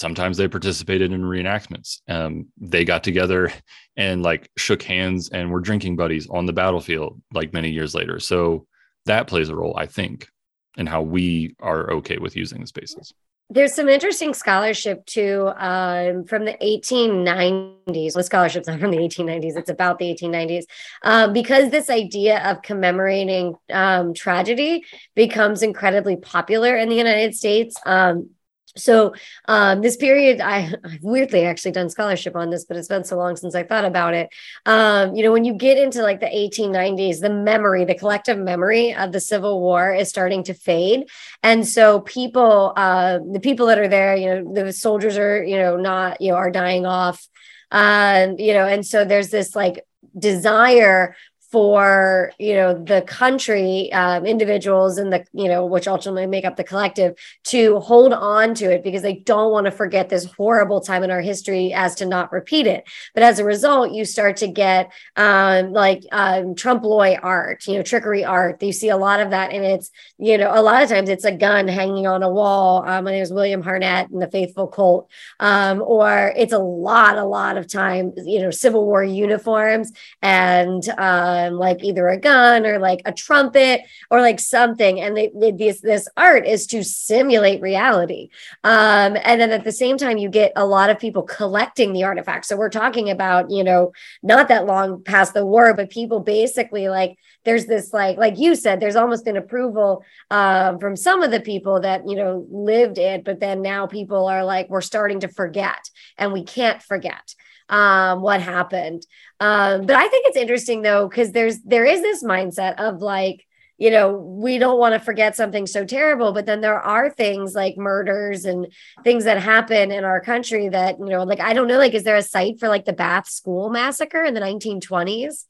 sometimes 0.00 0.36
they 0.36 0.48
participated 0.48 1.12
in 1.12 1.22
reenactments. 1.22 2.00
Um, 2.08 2.46
they 2.58 2.84
got 2.84 3.04
together 3.04 3.52
and 3.96 4.22
like 4.22 4.50
shook 4.56 4.82
hands 4.82 5.28
and 5.28 5.50
were 5.50 5.60
drinking 5.60 5.96
buddies 5.96 6.26
on 6.28 6.46
the 6.46 6.52
battlefield 6.52 7.20
like 7.32 7.52
many 7.52 7.70
years 7.70 7.94
later. 7.94 8.18
So 8.18 8.66
that 9.06 9.26
plays 9.26 9.48
a 9.48 9.56
role, 9.56 9.74
I 9.76 9.86
think, 9.86 10.28
in 10.76 10.86
how 10.86 11.02
we 11.02 11.54
are 11.60 11.90
okay 11.92 12.18
with 12.18 12.34
using 12.34 12.60
the 12.60 12.66
spaces. 12.66 13.12
There's 13.52 13.74
some 13.74 13.88
interesting 13.88 14.32
scholarship 14.32 15.04
too 15.06 15.50
um, 15.56 16.24
from 16.24 16.44
the 16.44 16.56
1890s. 16.62 18.14
Well, 18.14 18.22
scholarship's 18.22 18.68
not 18.68 18.78
from 18.78 18.92
the 18.92 18.98
1890s; 18.98 19.56
it's 19.56 19.70
about 19.70 19.98
the 19.98 20.04
1890s, 20.14 20.64
um, 21.02 21.32
because 21.32 21.70
this 21.70 21.90
idea 21.90 22.48
of 22.48 22.62
commemorating 22.62 23.56
um, 23.72 24.14
tragedy 24.14 24.84
becomes 25.16 25.64
incredibly 25.64 26.16
popular 26.16 26.76
in 26.76 26.88
the 26.88 26.94
United 26.94 27.34
States. 27.34 27.74
Um, 27.84 28.30
so 28.76 29.14
um, 29.46 29.80
this 29.80 29.96
period 29.96 30.40
I, 30.40 30.60
have 30.60 30.80
weirdly 31.02 31.44
actually 31.44 31.72
done 31.72 31.90
scholarship 31.90 32.36
on 32.36 32.50
this 32.50 32.64
but 32.64 32.76
it's 32.76 32.88
been 32.88 33.04
so 33.04 33.16
long 33.16 33.36
since 33.36 33.54
i 33.54 33.62
thought 33.62 33.84
about 33.84 34.14
it. 34.14 34.30
Um, 34.66 35.14
you 35.14 35.24
know 35.24 35.32
when 35.32 35.44
you 35.44 35.54
get 35.54 35.78
into 35.78 36.02
like 36.02 36.20
the 36.20 36.26
1890s 36.26 37.20
the 37.20 37.30
memory 37.30 37.84
the 37.84 37.94
collective 37.94 38.38
memory 38.38 38.94
of 38.94 39.12
the 39.12 39.20
civil 39.20 39.60
war 39.60 39.94
is 39.94 40.08
starting 40.08 40.44
to 40.44 40.54
fade. 40.54 41.08
And 41.42 41.66
so 41.66 42.00
people 42.00 42.72
uh, 42.76 43.18
the 43.32 43.40
people 43.40 43.66
that 43.66 43.78
are 43.78 43.88
there 43.88 44.16
you 44.16 44.28
know 44.28 44.54
the 44.54 44.72
soldiers 44.72 45.16
are 45.18 45.42
you 45.42 45.56
know 45.56 45.76
not 45.76 46.20
you 46.20 46.30
know 46.30 46.36
are 46.36 46.50
dying 46.50 46.86
off. 46.86 47.26
Um, 47.72 48.36
you 48.38 48.54
know 48.54 48.66
and 48.66 48.86
so 48.86 49.04
there's 49.04 49.30
this 49.30 49.54
like 49.54 49.84
desire 50.18 51.14
for 51.50 52.32
you 52.38 52.54
know 52.54 52.72
the 52.72 53.02
country 53.02 53.92
um, 53.92 54.24
individuals 54.24 54.98
and 54.98 55.12
the 55.12 55.24
you 55.32 55.48
know 55.48 55.66
which 55.66 55.88
ultimately 55.88 56.26
make 56.26 56.44
up 56.44 56.56
the 56.56 56.62
collective 56.62 57.14
to 57.44 57.80
hold 57.80 58.12
on 58.12 58.54
to 58.54 58.70
it 58.70 58.84
because 58.84 59.02
they 59.02 59.16
don't 59.16 59.50
want 59.50 59.64
to 59.64 59.72
forget 59.72 60.08
this 60.08 60.26
horrible 60.36 60.80
time 60.80 61.02
in 61.02 61.10
our 61.10 61.20
history 61.20 61.72
as 61.72 61.94
to 61.96 62.06
not 62.06 62.30
repeat 62.30 62.66
it. 62.66 62.88
But 63.14 63.24
as 63.24 63.38
a 63.38 63.44
result 63.44 63.92
you 63.92 64.04
start 64.04 64.36
to 64.38 64.48
get 64.48 64.92
um, 65.16 65.72
like 65.72 66.04
um, 66.12 66.54
trompe 66.54 66.84
l'oeil 66.84 67.18
art 67.22 67.66
you 67.66 67.74
know 67.74 67.82
trickery 67.82 68.24
art. 68.24 68.62
You 68.62 68.72
see 68.72 68.88
a 68.88 68.96
lot 68.96 69.20
of 69.20 69.30
that 69.30 69.52
and 69.52 69.64
it's 69.64 69.90
you 70.18 70.38
know 70.38 70.50
a 70.54 70.62
lot 70.62 70.82
of 70.82 70.88
times 70.88 71.08
it's 71.08 71.24
a 71.24 71.32
gun 71.32 71.66
hanging 71.66 72.06
on 72.06 72.22
a 72.22 72.30
wall 72.30 72.88
um, 72.88 73.04
my 73.04 73.12
name 73.12 73.22
is 73.22 73.32
william 73.32 73.62
harnett 73.62 74.10
and 74.10 74.22
the 74.22 74.30
faithful 74.30 74.68
Colt 74.68 75.10
um, 75.40 75.82
or 75.82 76.32
it's 76.36 76.52
a 76.52 76.58
lot 76.58 77.16
a 77.16 77.24
lot 77.24 77.56
of 77.56 77.66
time 77.66 78.12
you 78.16 78.40
know 78.40 78.50
civil 78.50 78.84
war 78.84 79.02
uniforms 79.02 79.92
and 80.22 80.88
uh, 80.98 81.39
like 81.48 81.82
either 81.82 82.08
a 82.08 82.18
gun 82.18 82.66
or 82.66 82.78
like 82.78 83.02
a 83.04 83.12
trumpet 83.12 83.82
or 84.10 84.20
like 84.20 84.40
something. 84.40 85.00
And 85.00 85.16
they, 85.16 85.30
they, 85.34 85.52
this 85.52 85.80
this 85.80 86.08
art 86.16 86.46
is 86.46 86.66
to 86.68 86.82
simulate 86.84 87.60
reality. 87.60 88.30
Um, 88.64 89.16
and 89.24 89.40
then 89.40 89.50
at 89.50 89.64
the 89.64 89.72
same 89.72 89.96
time, 89.96 90.18
you 90.18 90.28
get 90.28 90.52
a 90.56 90.66
lot 90.66 90.90
of 90.90 90.98
people 90.98 91.22
collecting 91.22 91.92
the 91.92 92.04
artifacts. 92.04 92.48
So 92.48 92.56
we're 92.56 92.68
talking 92.68 93.10
about 93.10 93.50
you 93.50 93.64
know 93.64 93.92
not 94.22 94.48
that 94.48 94.66
long 94.66 95.02
past 95.02 95.34
the 95.34 95.46
war, 95.46 95.74
but 95.74 95.90
people 95.90 96.20
basically 96.20 96.88
like 96.88 97.18
there's 97.44 97.66
this 97.66 97.92
like 97.92 98.16
like 98.18 98.38
you 98.38 98.54
said 98.54 98.80
there's 98.80 98.96
almost 98.96 99.26
an 99.26 99.36
approval 99.36 100.04
um, 100.30 100.78
from 100.78 100.96
some 100.96 101.22
of 101.22 101.30
the 101.30 101.40
people 101.40 101.80
that 101.80 102.06
you 102.06 102.16
know 102.16 102.46
lived 102.50 102.98
it 102.98 103.24
but 103.24 103.40
then 103.40 103.62
now 103.62 103.86
people 103.86 104.26
are 104.26 104.44
like 104.44 104.68
we're 104.68 104.80
starting 104.80 105.20
to 105.20 105.28
forget 105.28 105.90
and 106.18 106.32
we 106.32 106.42
can't 106.42 106.82
forget 106.82 107.34
um, 107.70 108.20
what 108.20 108.42
happened. 108.42 109.06
Um, 109.38 109.86
but 109.86 109.96
I 109.96 110.08
think 110.08 110.26
it's 110.26 110.36
interesting 110.36 110.82
though, 110.82 111.08
because 111.08 111.32
there's 111.32 111.60
there 111.62 111.86
is 111.86 112.02
this 112.02 112.22
mindset 112.22 112.74
of 112.78 113.00
like, 113.00 113.46
you 113.78 113.90
know, 113.90 114.12
we 114.12 114.58
don't 114.58 114.78
want 114.78 114.92
to 114.92 115.00
forget 115.00 115.36
something 115.36 115.66
so 115.66 115.86
terrible, 115.86 116.32
but 116.32 116.44
then 116.44 116.60
there 116.60 116.78
are 116.78 117.08
things 117.08 117.54
like 117.54 117.78
murders 117.78 118.44
and 118.44 118.66
things 119.04 119.24
that 119.24 119.40
happen 119.40 119.90
in 119.90 120.04
our 120.04 120.20
country 120.20 120.68
that, 120.68 120.98
you 120.98 121.06
know, 121.06 121.22
like 121.22 121.40
I 121.40 121.54
don't 121.54 121.68
know, 121.68 121.78
like, 121.78 121.94
is 121.94 122.04
there 122.04 122.16
a 122.16 122.22
site 122.22 122.58
for 122.60 122.68
like 122.68 122.84
the 122.84 122.92
Bath 122.92 123.28
School 123.28 123.70
massacre 123.70 124.22
in 124.22 124.34
the 124.34 124.40
1920s? 124.40 125.44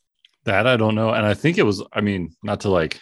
That 0.45 0.67
I 0.67 0.77
don't 0.77 0.95
know. 0.95 1.11
And 1.11 1.27
I 1.27 1.35
think 1.35 1.59
it 1.59 1.65
was, 1.65 1.83
I 1.93 2.03
mean, 2.03 2.37
not 2.43 2.61
to 2.61 2.71
like 2.71 3.01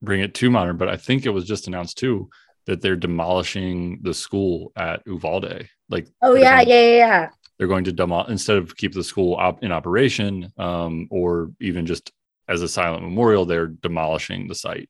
bring 0.00 0.20
it 0.20 0.32
too 0.32 0.50
modern, 0.50 0.76
but 0.76 0.88
I 0.88 0.96
think 0.96 1.26
it 1.26 1.30
was 1.30 1.44
just 1.44 1.66
announced 1.66 1.98
too 1.98 2.30
that 2.66 2.80
they're 2.80 2.96
demolishing 2.96 3.98
the 4.02 4.14
school 4.14 4.72
at 4.76 5.02
Uvalde. 5.06 5.68
Like, 5.90 6.08
oh 6.22 6.34
yeah, 6.34 6.62
yeah, 6.62 6.80
yeah, 6.80 6.96
yeah 6.96 7.28
they're 7.58 7.68
going 7.68 7.84
to 7.84 7.92
demolish 7.92 8.30
instead 8.30 8.56
of 8.56 8.76
keep 8.76 8.92
the 8.92 9.04
school 9.04 9.34
op- 9.34 9.62
in 9.62 9.72
operation 9.72 10.52
um, 10.58 11.08
or 11.10 11.50
even 11.60 11.86
just 11.86 12.12
as 12.48 12.62
a 12.62 12.68
silent 12.68 13.02
memorial 13.02 13.44
they're 13.44 13.68
demolishing 13.68 14.48
the 14.48 14.54
site. 14.54 14.88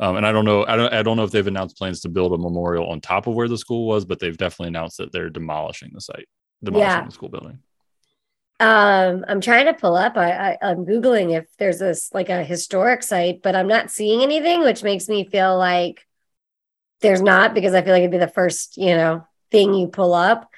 Um, 0.00 0.16
and 0.16 0.24
i 0.24 0.30
don't 0.30 0.44
know 0.44 0.64
I 0.64 0.76
don't, 0.76 0.92
I 0.92 1.02
don't 1.02 1.16
know 1.16 1.24
if 1.24 1.32
they've 1.32 1.46
announced 1.46 1.76
plans 1.76 2.00
to 2.02 2.08
build 2.08 2.32
a 2.32 2.38
memorial 2.38 2.86
on 2.86 3.00
top 3.00 3.26
of 3.26 3.34
where 3.34 3.48
the 3.48 3.58
school 3.58 3.86
was 3.86 4.04
but 4.04 4.20
they've 4.20 4.36
definitely 4.36 4.68
announced 4.68 4.98
that 4.98 5.12
they're 5.12 5.28
demolishing 5.30 5.90
the 5.92 6.00
site 6.00 6.28
demolishing 6.62 6.90
yeah. 6.90 7.04
the 7.04 7.10
school 7.10 7.28
building. 7.28 7.58
Um 8.60 9.24
i'm 9.26 9.40
trying 9.40 9.66
to 9.66 9.74
pull 9.74 9.96
up 9.96 10.16
I, 10.16 10.30
I 10.30 10.58
i'm 10.62 10.86
googling 10.86 11.36
if 11.36 11.46
there's 11.58 11.80
this 11.80 12.10
like 12.14 12.28
a 12.28 12.44
historic 12.44 13.02
site 13.02 13.42
but 13.42 13.56
i'm 13.56 13.66
not 13.66 13.90
seeing 13.90 14.22
anything 14.22 14.62
which 14.62 14.84
makes 14.84 15.08
me 15.08 15.24
feel 15.24 15.58
like 15.58 16.06
there's 17.00 17.22
not 17.22 17.52
because 17.52 17.74
i 17.74 17.82
feel 17.82 17.92
like 17.92 18.00
it'd 18.02 18.12
be 18.12 18.18
the 18.18 18.28
first 18.28 18.76
you 18.76 18.94
know 18.94 19.26
thing 19.50 19.74
you 19.74 19.88
pull 19.88 20.14
up 20.14 20.48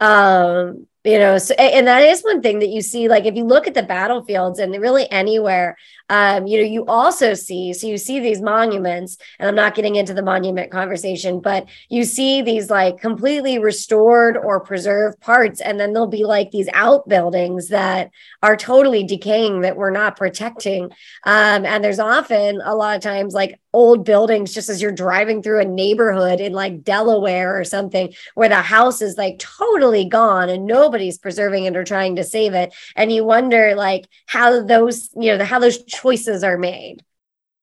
um 0.00 0.86
you 1.04 1.18
know 1.18 1.38
so, 1.38 1.54
and 1.54 1.86
that 1.86 2.02
is 2.02 2.22
one 2.22 2.42
thing 2.42 2.58
that 2.58 2.68
you 2.68 2.82
see 2.82 3.08
like 3.08 3.24
if 3.24 3.34
you 3.34 3.44
look 3.44 3.66
at 3.66 3.74
the 3.74 3.82
battlefields 3.82 4.58
and 4.58 4.72
really 4.80 5.10
anywhere 5.10 5.76
um, 6.08 6.46
you 6.46 6.58
know 6.58 6.66
you 6.66 6.84
also 6.86 7.34
see 7.34 7.72
so 7.72 7.86
you 7.86 7.98
see 7.98 8.20
these 8.20 8.40
monuments 8.40 9.16
and 9.38 9.48
i'm 9.48 9.54
not 9.54 9.74
getting 9.74 9.96
into 9.96 10.14
the 10.14 10.22
monument 10.22 10.70
conversation 10.70 11.40
but 11.40 11.66
you 11.88 12.04
see 12.04 12.42
these 12.42 12.70
like 12.70 13.00
completely 13.00 13.58
restored 13.58 14.36
or 14.36 14.60
preserved 14.60 15.20
parts 15.20 15.60
and 15.60 15.78
then 15.78 15.92
there'll 15.92 16.08
be 16.08 16.24
like 16.24 16.50
these 16.50 16.68
outbuildings 16.74 17.68
that 17.68 18.10
are 18.42 18.56
totally 18.56 19.04
decaying 19.04 19.60
that 19.60 19.76
we're 19.76 19.90
not 19.90 20.16
protecting. 20.16 20.84
Um, 21.24 21.64
and 21.64 21.82
there's 21.82 21.98
often 21.98 22.60
a 22.64 22.74
lot 22.74 22.96
of 22.96 23.02
times 23.02 23.34
like 23.34 23.60
old 23.72 24.04
buildings 24.04 24.52
just 24.52 24.68
as 24.68 24.82
you're 24.82 24.90
driving 24.90 25.42
through 25.42 25.60
a 25.60 25.64
neighborhood 25.64 26.40
in 26.40 26.52
like 26.52 26.82
Delaware 26.82 27.58
or 27.58 27.64
something 27.64 28.12
where 28.34 28.48
the 28.48 28.56
house 28.56 29.00
is 29.00 29.16
like 29.16 29.38
totally 29.38 30.04
gone 30.04 30.48
and 30.48 30.66
nobody's 30.90 31.18
preserving 31.18 31.66
it 31.66 31.76
or 31.76 31.84
trying 31.84 32.16
to 32.16 32.24
save 32.24 32.52
it. 32.52 32.74
And 32.96 33.12
you 33.12 33.24
wonder 33.24 33.76
like 33.76 34.08
how 34.26 34.64
those 34.64 35.08
you 35.14 35.36
know 35.36 35.44
how 35.44 35.60
those 35.60 35.84
choices 35.84 36.42
are 36.42 36.58
made. 36.58 37.04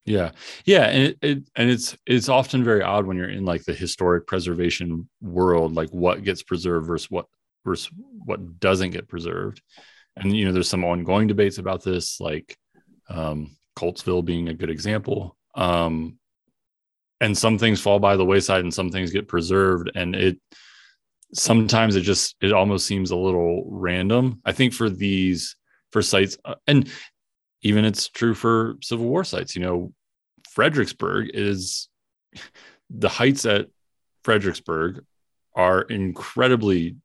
Yeah. 0.05 0.31
Yeah. 0.63 0.85
And 0.85 1.03
it, 1.03 1.17
it, 1.21 1.43
and 1.57 1.69
it's 1.69 1.97
it's 2.05 2.29
often 2.29 2.63
very 2.63 2.81
odd 2.81 3.05
when 3.05 3.17
you're 3.17 3.29
in 3.29 3.43
like 3.43 3.65
the 3.65 3.73
historic 3.73 4.25
preservation 4.25 5.09
world 5.21 5.75
like 5.75 5.89
what 5.89 6.23
gets 6.23 6.41
preserved 6.41 6.87
versus 6.87 7.11
what 7.11 7.25
versus 7.65 7.91
what 8.23 8.59
doesn't 8.61 8.91
get 8.91 9.09
preserved. 9.09 9.61
And 10.15 10.35
you 10.35 10.45
know 10.45 10.53
there's 10.53 10.69
some 10.69 10.85
ongoing 10.85 11.27
debates 11.27 11.57
about 11.57 11.83
this 11.83 12.21
like 12.21 12.57
um 13.09 13.57
Coltsville 13.77 14.23
being 14.23 14.47
a 14.47 14.53
good 14.53 14.69
example. 14.69 15.35
Um, 15.53 16.17
and 17.19 17.37
some 17.37 17.57
things 17.57 17.81
fall 17.81 17.99
by 17.99 18.15
the 18.15 18.25
wayside 18.25 18.61
and 18.61 18.73
some 18.73 18.91
things 18.91 19.11
get 19.11 19.27
preserved. 19.27 19.91
And 19.95 20.15
it 20.15 20.39
sometimes 21.33 21.95
it 21.95 22.01
just 22.01 22.35
it 22.41 22.51
almost 22.51 22.85
seems 22.85 23.11
a 23.11 23.15
little 23.15 23.65
random. 23.69 24.41
I 24.45 24.51
think 24.51 24.73
for 24.73 24.89
these 24.89 25.55
for 25.91 26.01
sites 26.01 26.37
uh, 26.45 26.55
and 26.67 26.89
even 27.61 27.85
it's 27.85 28.09
true 28.09 28.33
for 28.33 28.75
civil 28.81 29.07
war 29.07 29.23
sites 29.23 29.55
you 29.55 29.61
know 29.61 29.93
fredericksburg 30.49 31.29
is 31.33 31.89
the 32.89 33.09
heights 33.09 33.45
at 33.45 33.67
fredericksburg 34.23 35.03
are 35.55 35.81
incredibly 35.81 36.95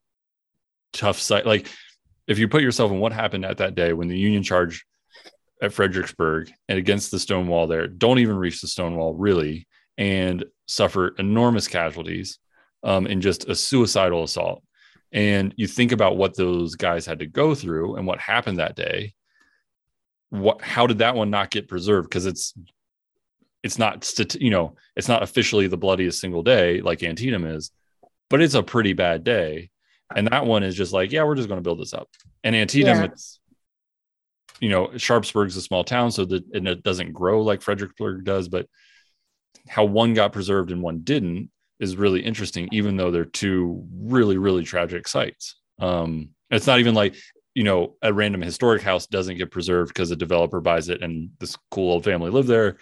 tough 0.93 1.19
site. 1.19 1.45
Like 1.45 1.67
if 2.27 2.39
you 2.39 2.47
put 2.47 2.61
yourself 2.61 2.91
in 2.91 2.99
what 2.99 3.11
happened 3.11 3.45
at 3.45 3.57
that 3.57 3.75
day 3.75 3.91
when 3.93 4.07
the 4.07 4.17
union 4.17 4.43
charge 4.43 4.85
at 5.61 5.73
Fredericksburg 5.73 6.51
and 6.69 6.77
against 6.77 7.11
the 7.11 7.19
stone 7.19 7.47
wall 7.47 7.67
there 7.67 7.87
don't 7.87 8.19
even 8.19 8.35
reach 8.35 8.61
the 8.61 8.67
stone 8.67 8.95
wall 8.95 9.13
really 9.13 9.67
and 9.97 10.45
suffer 10.67 11.09
enormous 11.17 11.67
casualties 11.67 12.39
um, 12.83 13.07
in 13.07 13.21
just 13.21 13.47
a 13.49 13.55
suicidal 13.55 14.23
assault. 14.23 14.63
And 15.11 15.53
you 15.57 15.67
think 15.67 15.91
about 15.91 16.17
what 16.17 16.35
those 16.35 16.75
guys 16.75 17.05
had 17.05 17.19
to 17.19 17.27
go 17.27 17.53
through 17.53 17.95
and 17.95 18.07
what 18.07 18.19
happened 18.19 18.59
that 18.59 18.75
day. 18.75 19.13
What? 20.29 20.61
How 20.61 20.87
did 20.87 20.99
that 20.99 21.15
one 21.15 21.29
not 21.29 21.51
get 21.51 21.67
preserved? 21.67 22.09
Because 22.09 22.25
it's 22.25 22.53
it's 23.61 23.77
not 23.77 24.11
you 24.39 24.49
know 24.49 24.75
it's 24.95 25.07
not 25.07 25.21
officially 25.21 25.67
the 25.67 25.77
bloodiest 25.77 26.19
single 26.19 26.41
day 26.41 26.81
like 26.81 27.03
Antietam 27.03 27.45
is, 27.45 27.71
but 28.29 28.41
it's 28.41 28.55
a 28.55 28.63
pretty 28.63 28.93
bad 28.93 29.23
day. 29.23 29.69
And 30.15 30.27
that 30.27 30.45
one 30.45 30.63
is 30.63 30.75
just 30.75 30.93
like, 30.93 31.11
yeah, 31.11 31.23
we're 31.23 31.35
just 31.35 31.47
going 31.47 31.59
to 31.59 31.63
build 31.63 31.79
this 31.79 31.93
up. 31.93 32.09
And 32.43 32.55
Antietam, 32.55 32.97
yeah. 32.97 33.03
it's 33.05 33.39
you 34.59 34.69
know, 34.69 34.97
Sharpsburg's 34.97 35.57
a 35.57 35.61
small 35.61 35.83
town, 35.83 36.11
so 36.11 36.25
that 36.25 36.43
it 36.53 36.83
doesn't 36.83 37.13
grow 37.13 37.41
like 37.41 37.61
Fredericksburg 37.61 38.23
does, 38.23 38.47
but 38.47 38.67
how 39.67 39.85
one 39.85 40.13
got 40.13 40.33
preserved 40.33 40.71
and 40.71 40.81
one 40.81 41.01
didn't 41.01 41.51
is 41.79 41.97
really 41.97 42.21
interesting, 42.21 42.69
even 42.71 42.97
though 42.97 43.11
they're 43.11 43.25
two 43.25 43.85
really, 43.93 44.37
really 44.37 44.63
tragic 44.63 45.07
sites. 45.07 45.55
Um, 45.79 46.29
it's 46.49 46.67
not 46.67 46.79
even 46.79 46.93
like, 46.93 47.15
you 47.55 47.63
know, 47.63 47.95
a 48.01 48.13
random 48.13 48.41
historic 48.41 48.81
house 48.81 49.07
doesn't 49.07 49.37
get 49.37 49.51
preserved 49.51 49.93
because 49.93 50.11
a 50.11 50.15
developer 50.15 50.61
buys 50.61 50.89
it 50.89 51.01
and 51.01 51.29
this 51.39 51.57
cool 51.71 51.91
old 51.91 52.03
family 52.03 52.31
lived 52.31 52.47
there. 52.47 52.77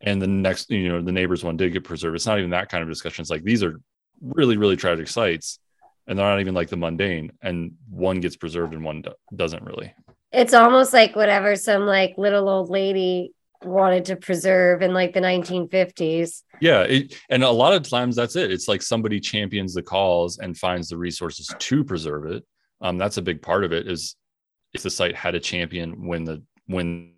And 0.00 0.20
the 0.20 0.26
next, 0.26 0.70
you 0.70 0.88
know, 0.88 1.02
the 1.02 1.12
neighbors 1.12 1.44
one 1.44 1.56
did 1.56 1.72
get 1.72 1.84
preserved. 1.84 2.16
It's 2.16 2.26
not 2.26 2.38
even 2.38 2.50
that 2.50 2.68
kind 2.68 2.82
of 2.82 2.88
discussion. 2.88 3.22
It's 3.22 3.30
like 3.30 3.44
these 3.44 3.62
are 3.62 3.80
really, 4.20 4.56
really 4.56 4.76
tragic 4.76 5.08
sites 5.08 5.58
and 6.06 6.18
they're 6.18 6.26
not 6.26 6.40
even 6.40 6.54
like 6.54 6.68
the 6.68 6.76
mundane 6.76 7.32
and 7.42 7.72
one 7.88 8.20
gets 8.20 8.36
preserved 8.36 8.74
and 8.74 8.84
one 8.84 9.02
do- 9.02 9.12
doesn't 9.34 9.64
really 9.64 9.94
it's 10.32 10.52
almost 10.52 10.92
like 10.92 11.14
whatever 11.14 11.56
some 11.56 11.86
like 11.86 12.14
little 12.18 12.48
old 12.48 12.68
lady 12.68 13.32
wanted 13.64 14.04
to 14.04 14.16
preserve 14.16 14.82
in 14.82 14.92
like 14.92 15.12
the 15.12 15.20
1950s 15.20 16.42
yeah 16.60 16.82
it, 16.82 17.14
and 17.30 17.42
a 17.42 17.50
lot 17.50 17.72
of 17.72 17.88
times 17.88 18.16
that's 18.16 18.36
it 18.36 18.50
it's 18.50 18.68
like 18.68 18.82
somebody 18.82 19.20
champions 19.20 19.74
the 19.74 19.82
cause 19.82 20.38
and 20.38 20.56
finds 20.56 20.88
the 20.88 20.96
resources 20.96 21.52
to 21.58 21.84
preserve 21.84 22.26
it 22.26 22.44
um, 22.80 22.98
that's 22.98 23.16
a 23.16 23.22
big 23.22 23.40
part 23.40 23.64
of 23.64 23.72
it 23.72 23.88
is 23.88 24.16
if 24.72 24.82
the 24.82 24.90
site 24.90 25.16
had 25.16 25.34
a 25.34 25.40
champion 25.40 26.06
when 26.06 26.24
the 26.24 26.42
when 26.66 27.12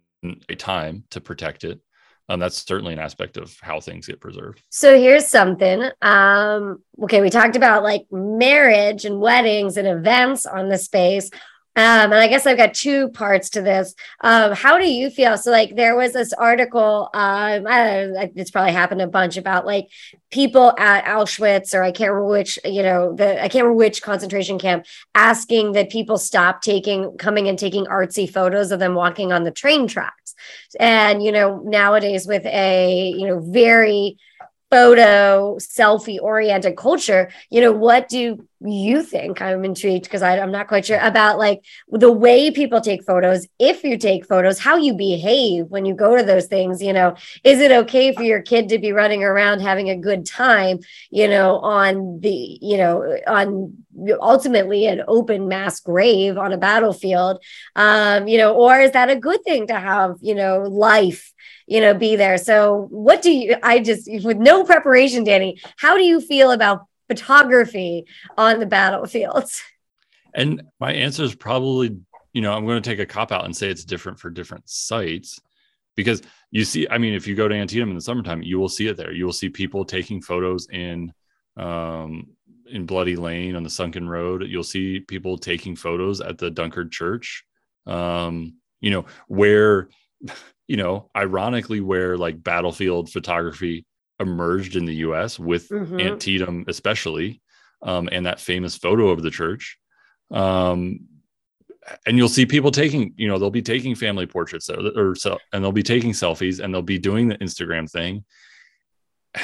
a 0.49 0.55
time 0.55 1.05
to 1.11 1.21
protect 1.21 1.65
it 1.65 1.81
um, 2.29 2.41
that's 2.41 2.67
certainly 2.67 2.93
an 2.93 2.99
aspect 2.99 3.37
of 3.37 3.57
how 3.61 3.81
things 3.81 4.07
get 4.07 4.21
preserved. 4.21 4.63
So 4.69 4.99
here's 4.99 5.29
something. 5.29 5.89
Um, 6.03 6.83
okay, 7.05 7.21
we 7.21 7.31
talked 7.31 7.57
about 7.57 7.85
like 7.85 8.07
marriage 8.11 9.05
and 9.05 9.21
weddings 9.21 9.77
and 9.77 9.87
events 9.87 10.45
on 10.45 10.69
the 10.69 10.79
space. 10.79 11.31
Um, 11.77 12.11
and 12.11 12.15
I 12.15 12.27
guess 12.27 12.47
I've 12.47 12.57
got 12.57 12.73
two 12.73 13.11
parts 13.11 13.51
to 13.51 13.61
this. 13.61 13.95
Um, 14.23 14.53
how 14.53 14.79
do 14.79 14.91
you 14.91 15.11
feel? 15.11 15.37
So, 15.37 15.51
like, 15.51 15.77
there 15.77 15.95
was 15.95 16.15
this 16.15 16.33
article. 16.33 17.11
Um, 17.12 17.65
know, 17.65 18.31
it's 18.35 18.51
probably 18.51 18.73
happened 18.73 19.03
a 19.03 19.07
bunch 19.07 19.37
about 19.37 19.67
like 19.67 19.89
people 20.31 20.75
at 20.79 21.05
Auschwitz, 21.05 21.75
or 21.75 21.83
I 21.83 21.93
can't 21.93 22.12
remember 22.12 22.31
which, 22.31 22.59
you 22.65 22.83
know, 22.83 23.15
the 23.15 23.37
I 23.37 23.49
can't 23.49 23.65
remember 23.65 23.75
which 23.75 24.01
concentration 24.01 24.59
camp, 24.59 24.87
asking 25.15 25.73
that 25.73 25.91
people 25.91 26.17
stop 26.17 26.62
taking, 26.62 27.17
coming 27.19 27.47
and 27.47 27.59
taking 27.59 27.85
artsy 27.85 28.29
photos 28.29 28.73
of 28.73 28.79
them 28.79 28.95
walking 28.95 29.31
on 29.31 29.45
the 29.45 29.51
train 29.51 29.87
tracks. 29.87 30.35
And 30.81 31.23
you 31.23 31.31
know, 31.31 31.61
nowadays 31.62 32.27
with 32.27 32.47
a 32.47 33.11
you 33.11 33.27
know 33.27 33.41
very 33.41 34.17
photo 34.71 35.57
selfie 35.59 36.21
oriented 36.21 36.77
culture 36.77 37.31
you 37.51 37.61
know 37.61 37.71
what 37.71 38.09
do 38.09 38.45
you 38.69 39.03
think 39.03 39.41
i'm 39.41 39.65
intrigued 39.65 40.05
because 40.05 40.23
i'm 40.23 40.51
not 40.51 40.69
quite 40.69 40.87
sure 40.87 40.99
about 41.01 41.39
like 41.39 41.65
the 41.91 42.11
way 42.11 42.51
people 42.51 42.81
take 42.81 43.05
photos 43.05 43.47
if 43.59 43.85
you 43.85 43.97
take 43.97 44.27
photos 44.27 44.59
how 44.59 44.77
you 44.77 44.95
behave 44.95 45.67
when 45.67 45.85
you 45.85 45.95
go 45.95 46.17
to 46.17 46.23
those 46.23 46.47
things 46.47 46.83
you 46.83 46.93
know 46.93 47.15
is 47.45 47.61
it 47.61 47.73
okay 47.73 48.15
for 48.15 48.23
your 48.23 48.43
kid 48.43 48.69
to 48.69 48.79
be 48.79 48.93
running 48.93 49.23
around 49.23 49.61
having 49.61 49.91
a 49.91 49.97
good 49.97 50.27
time 50.27 50.79
you 51.11 51.29
know 51.29 51.59
on 51.59 52.21
the 52.21 52.59
you 52.61 52.77
know 52.77 53.17
on 53.27 53.73
ultimately 54.21 54.87
an 54.87 55.03
open 55.09 55.49
mass 55.49 55.81
grave 55.81 56.37
on 56.37 56.53
a 56.53 56.59
battlefield 56.59 57.43
um 57.77 58.29
you 58.29 58.39
know 58.39 58.55
or 58.55 58.81
is 58.81 58.93
that 58.93 59.11
a 59.11 59.17
good 59.17 59.43
thing 59.45 59.67
to 59.67 59.79
have 59.79 60.17
you 60.21 60.35
know 60.35 60.61
life 60.61 61.33
you 61.67 61.81
know, 61.81 61.95
be 61.95 62.17
there. 62.17 62.39
So, 62.39 62.87
what 62.91 63.23
do 63.23 63.31
you, 63.31 63.57
I 63.63 63.81
just, 63.81 64.09
with 64.25 64.37
no 64.37 64.65
preparation, 64.65 65.25
Danny, 65.25 65.61
how 65.77 65.97
do 65.97 66.05
you 66.05 66.21
feel 66.21 66.53
about 66.53 66.87
photography 67.09 68.07
on 68.37 68.59
the 68.59 68.66
battlefields? 68.66 69.62
And 70.35 70.62
my 70.81 70.92
answer 70.92 71.23
is 71.23 71.35
probably, 71.35 71.97
you 72.33 72.42
know, 72.42 72.53
I'm 72.53 72.66
going 72.66 72.83
to 72.83 72.88
take 72.88 72.99
a 72.99 73.07
cop 73.07 73.33
out 73.33 73.45
and 73.45 73.57
say 73.57 73.69
it's 73.69 73.85
different 73.85 74.19
for 74.19 74.31
different 74.31 74.69
sites 74.69 75.40
because 75.95 76.23
you 76.51 76.64
see, 76.64 76.87
I 76.90 76.99
mean, 76.99 77.14
if 77.14 77.27
you 77.27 77.35
go 77.35 77.49
to 77.49 77.55
Antietam 77.55 77.88
in 77.88 77.95
the 77.95 78.03
summertime, 78.03 78.42
you 78.42 78.59
will 78.59 78.69
see 78.69 78.87
it 78.88 78.97
there. 78.97 79.12
You 79.12 79.25
will 79.25 79.33
see 79.33 79.49
people 79.49 79.85
taking 79.85 80.21
photos 80.21 80.69
in, 80.69 81.12
um, 81.57 82.29
in 82.71 82.85
Bloody 82.85 83.16
Lane 83.16 83.57
on 83.57 83.62
the 83.62 83.71
sunken 83.71 84.09
road. 84.09 84.45
You'll 84.47 84.62
see 84.62 85.01
people 85.01 85.38
taking 85.38 85.75
photos 85.75 86.21
at 86.21 86.38
the 86.38 86.51
Dunkard 86.51 86.90
Church. 86.90 87.45
Um, 87.87 88.57
you 88.81 88.90
know, 88.90 89.07
where 89.29 89.88
you 90.69 90.77
know, 90.77 91.11
ironically, 91.16 91.81
where 91.81 92.16
like 92.16 92.42
battlefield 92.42 93.11
photography 93.11 93.85
emerged 94.21 94.77
in 94.77 94.85
the 94.85 94.95
US 94.97 95.39
with 95.39 95.69
mm-hmm. 95.69 96.01
Antietam, 96.01 96.65
especially, 96.69 97.41
um, 97.83 98.09
and 98.11 98.27
that 98.27 98.41
famous 98.41 98.77
photo 98.77 99.09
of 99.09 99.23
the 99.23 99.31
church. 99.31 99.79
Um, 100.31 101.01
and 102.05 102.17
you'll 102.17 102.29
see 102.29 102.47
people 102.47 102.71
taking, 102.71 103.15
you 103.17 103.29
know, 103.29 103.39
they'll 103.39 103.51
be 103.51 103.63
taking 103.63 103.95
family 103.95 104.27
portraits 104.27 104.69
or, 104.69 104.91
or 104.97 105.15
so, 105.15 105.39
and 105.53 105.63
they'll 105.63 105.73
be 105.73 105.83
taking 105.83 106.13
selfies 106.13 106.59
and 106.61 106.75
they'll 106.75 106.83
be 106.83 106.99
doing 106.99 107.29
the 107.29 107.39
Instagram 107.39 107.91
thing. 107.91 108.25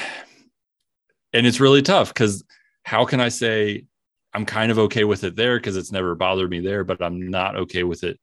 And 1.35 1.47
it's 1.47 1.61
really 1.61 1.81
tough 1.81 2.09
because 2.09 2.45
how 2.83 3.07
can 3.07 3.19
I 3.19 3.31
say 3.31 3.87
I'm 4.35 4.45
kind 4.45 4.71
of 4.71 4.79
okay 4.79 5.05
with 5.05 5.25
it 5.25 5.35
there 5.35 5.59
because 5.59 5.79
it's 5.79 5.91
never 5.91 6.15
bothered 6.15 6.51
me 6.51 6.61
there, 6.61 6.85
but 6.85 7.01
I'm 7.01 7.31
not 7.31 7.57
okay 7.57 7.85
with 7.85 8.05
it 8.05 8.21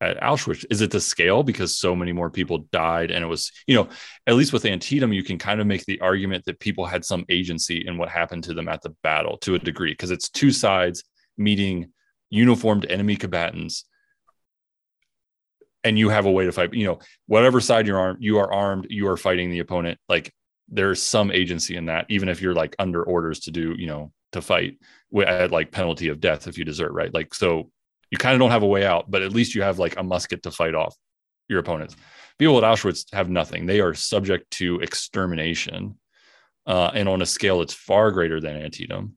at 0.00 0.20
Auschwitz? 0.20 0.64
Is 0.70 0.80
it 0.80 0.90
the 0.90 1.00
scale 1.00 1.42
because 1.42 1.78
so 1.78 1.94
many 1.94 2.12
more 2.12 2.30
people 2.30 2.66
died? 2.72 3.10
And 3.10 3.22
it 3.22 3.28
was, 3.28 3.52
you 3.66 3.74
know, 3.74 3.88
at 4.26 4.34
least 4.34 4.52
with 4.52 4.64
Antietam, 4.64 5.12
you 5.12 5.22
can 5.22 5.38
kind 5.38 5.60
of 5.60 5.66
make 5.66 5.84
the 5.84 6.00
argument 6.00 6.44
that 6.46 6.58
people 6.58 6.86
had 6.86 7.04
some 7.04 7.24
agency 7.28 7.84
in 7.86 7.98
what 7.98 8.08
happened 8.08 8.44
to 8.44 8.54
them 8.54 8.68
at 8.68 8.82
the 8.82 8.94
battle 9.02 9.36
to 9.38 9.54
a 9.54 9.58
degree, 9.58 9.92
because 9.92 10.10
it's 10.10 10.28
two 10.28 10.50
sides 10.50 11.04
meeting 11.36 11.92
uniformed 12.30 12.86
enemy 12.88 13.16
combatants. 13.16 13.84
And 15.82 15.98
you 15.98 16.10
have 16.10 16.26
a 16.26 16.30
way 16.30 16.44
to 16.44 16.52
fight, 16.52 16.74
you 16.74 16.86
know, 16.86 16.98
whatever 17.26 17.60
side 17.60 17.86
you're 17.86 17.98
armed, 17.98 18.18
you 18.20 18.38
are 18.38 18.52
armed, 18.52 18.86
you 18.90 19.08
are 19.08 19.16
fighting 19.16 19.50
the 19.50 19.60
opponent. 19.60 19.98
Like 20.08 20.32
there's 20.68 21.02
some 21.02 21.30
agency 21.30 21.76
in 21.76 21.86
that, 21.86 22.06
even 22.10 22.28
if 22.28 22.42
you're 22.42 22.54
like 22.54 22.76
under 22.78 23.02
orders 23.02 23.40
to 23.40 23.50
do, 23.50 23.74
you 23.78 23.86
know, 23.86 24.12
to 24.32 24.42
fight 24.42 24.78
at 25.26 25.50
like 25.50 25.72
penalty 25.72 26.08
of 26.08 26.20
death 26.20 26.46
if 26.46 26.58
you 26.58 26.64
desert, 26.64 26.92
right? 26.92 27.12
Like, 27.12 27.34
so 27.34 27.70
you 28.10 28.18
kind 28.18 28.34
of 28.34 28.40
don't 28.40 28.50
have 28.50 28.62
a 28.62 28.66
way 28.66 28.84
out, 28.84 29.10
but 29.10 29.22
at 29.22 29.32
least 29.32 29.54
you 29.54 29.62
have 29.62 29.78
like 29.78 29.96
a 29.96 30.02
musket 30.02 30.42
to 30.42 30.50
fight 30.50 30.74
off 30.74 30.96
your 31.48 31.60
opponents. 31.60 31.96
People 32.38 32.58
at 32.58 32.64
Auschwitz 32.64 33.12
have 33.12 33.28
nothing. 33.28 33.66
They 33.66 33.80
are 33.80 33.94
subject 33.94 34.50
to 34.52 34.80
extermination, 34.80 35.98
uh, 36.66 36.90
and 36.94 37.08
on 37.08 37.22
a 37.22 37.26
scale 37.26 37.58
that's 37.58 37.74
far 37.74 38.10
greater 38.10 38.40
than 38.40 38.56
Antietam. 38.56 39.16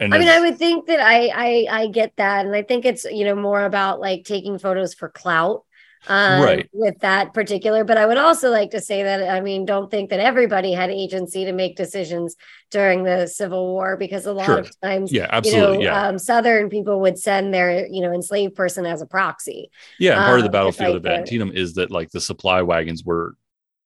And 0.00 0.14
I 0.14 0.18
mean, 0.18 0.28
I 0.28 0.40
would 0.40 0.58
think 0.58 0.86
that 0.86 1.00
I, 1.00 1.28
I 1.28 1.66
I 1.82 1.86
get 1.88 2.12
that, 2.16 2.46
and 2.46 2.54
I 2.54 2.62
think 2.62 2.84
it's 2.84 3.04
you 3.04 3.24
know 3.24 3.34
more 3.34 3.64
about 3.64 4.00
like 4.00 4.24
taking 4.24 4.58
photos 4.58 4.94
for 4.94 5.08
clout 5.08 5.64
um, 6.06 6.42
right. 6.42 6.68
with 6.72 6.98
that 7.00 7.34
particular. 7.34 7.84
But 7.84 7.96
I 7.96 8.06
would 8.06 8.16
also 8.16 8.50
like 8.50 8.70
to 8.70 8.80
say 8.80 9.02
that 9.02 9.28
I 9.28 9.40
mean, 9.40 9.64
don't 9.64 9.90
think 9.90 10.10
that 10.10 10.20
everybody 10.20 10.72
had 10.72 10.90
agency 10.90 11.44
to 11.44 11.52
make 11.52 11.76
decisions 11.76 12.36
during 12.70 13.04
the 13.04 13.26
Civil 13.26 13.66
War 13.66 13.96
because 13.96 14.26
a 14.26 14.32
lot 14.32 14.46
sure. 14.46 14.58
of 14.58 14.80
times, 14.80 15.12
yeah, 15.12 15.26
absolutely, 15.30 15.78
you 15.78 15.84
know, 15.84 15.90
yeah. 15.90 16.08
Um, 16.08 16.18
Southern 16.18 16.68
people 16.68 17.00
would 17.00 17.18
send 17.18 17.52
their 17.52 17.86
you 17.86 18.00
know 18.02 18.12
enslaved 18.12 18.54
person 18.54 18.86
as 18.86 19.02
a 19.02 19.06
proxy. 19.06 19.70
Yeah, 19.98 20.16
and 20.16 20.24
part 20.24 20.38
of 20.38 20.44
the 20.44 20.50
um, 20.50 20.52
battlefield 20.52 20.96
of 20.96 21.06
Antietam 21.06 21.52
is 21.52 21.74
that 21.74 21.90
like 21.90 22.10
the 22.10 22.20
supply 22.20 22.62
wagons 22.62 23.04
were 23.04 23.34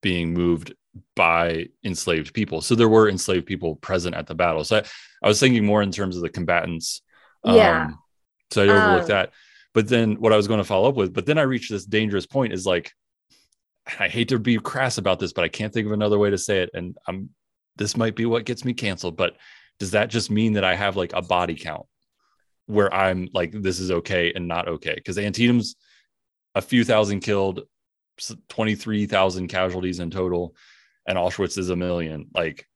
being 0.03 0.35
moved 0.35 0.75
by 1.14 1.68
enslaved 1.85 2.35
people, 2.35 2.61
so 2.61 2.75
there 2.75 2.88
were 2.88 3.09
enslaved 3.09 3.46
people 3.46 3.77
present 3.77 4.14
at 4.14 4.27
the 4.27 4.35
battle. 4.35 4.64
So 4.64 4.79
I, 4.79 4.83
I 5.22 5.29
was 5.29 5.40
thinking 5.40 5.64
more 5.64 5.83
in 5.83 5.92
terms 5.92 6.16
of 6.16 6.22
the 6.22 6.29
combatants. 6.29 7.03
Yeah. 7.44 7.87
Um, 7.87 7.98
so 8.51 8.64
I 8.64 8.68
overlooked 8.68 9.05
um, 9.05 9.09
that 9.09 9.31
but 9.75 9.89
then 9.89 10.15
what 10.17 10.33
I 10.33 10.37
was 10.37 10.49
going 10.49 10.59
to 10.59 10.65
follow 10.65 10.89
up 10.89 10.97
with, 10.97 11.13
but 11.13 11.27
then 11.27 11.39
I 11.39 11.43
reached 11.43 11.71
this 11.71 11.85
dangerous 11.85 12.27
point 12.27 12.53
is 12.53 12.67
like, 12.67 12.93
I 13.99 14.09
hate 14.09 14.29
to 14.29 14.39
be 14.39 14.59
crass 14.59 14.99
about 14.99 15.19
this, 15.19 15.33
but 15.33 15.45
I 15.45 15.49
can't 15.49 15.73
think 15.73 15.87
of 15.87 15.93
another 15.93 16.19
way 16.19 16.31
to 16.31 16.39
say 16.39 16.61
it. 16.61 16.71
And 16.75 16.97
I'm, 17.07 17.31
this 17.77 17.97
might 17.97 18.15
be 18.15 18.27
what 18.27 18.45
gets 18.45 18.65
me 18.65 18.75
canceled, 18.75 19.17
but 19.17 19.37
does 19.79 19.93
that 19.93 20.11
just 20.11 20.31
mean 20.31 20.53
that 20.53 20.65
I 20.65 20.75
have 20.75 20.97
like 20.97 21.13
a 21.15 21.23
body 21.23 21.57
count 21.57 21.87
where 22.67 22.93
I'm 22.95 23.29
like, 23.35 23.53
this 23.53 23.81
is 23.81 23.91
okay 23.91 24.33
and 24.33 24.47
not 24.47 24.69
okay? 24.69 24.95
Because 24.95 25.19
Antietam's 25.19 25.75
a 26.55 26.63
few 26.63 26.85
thousand 26.85 27.21
killed, 27.21 27.63
23,000 28.51 29.49
casualties 29.49 29.99
in 29.99 30.11
total, 30.11 30.55
and 31.07 31.19
Auschwitz 31.19 31.59
is 31.59 31.71
a 31.71 31.77
million. 31.77 32.29
Like, 32.35 32.69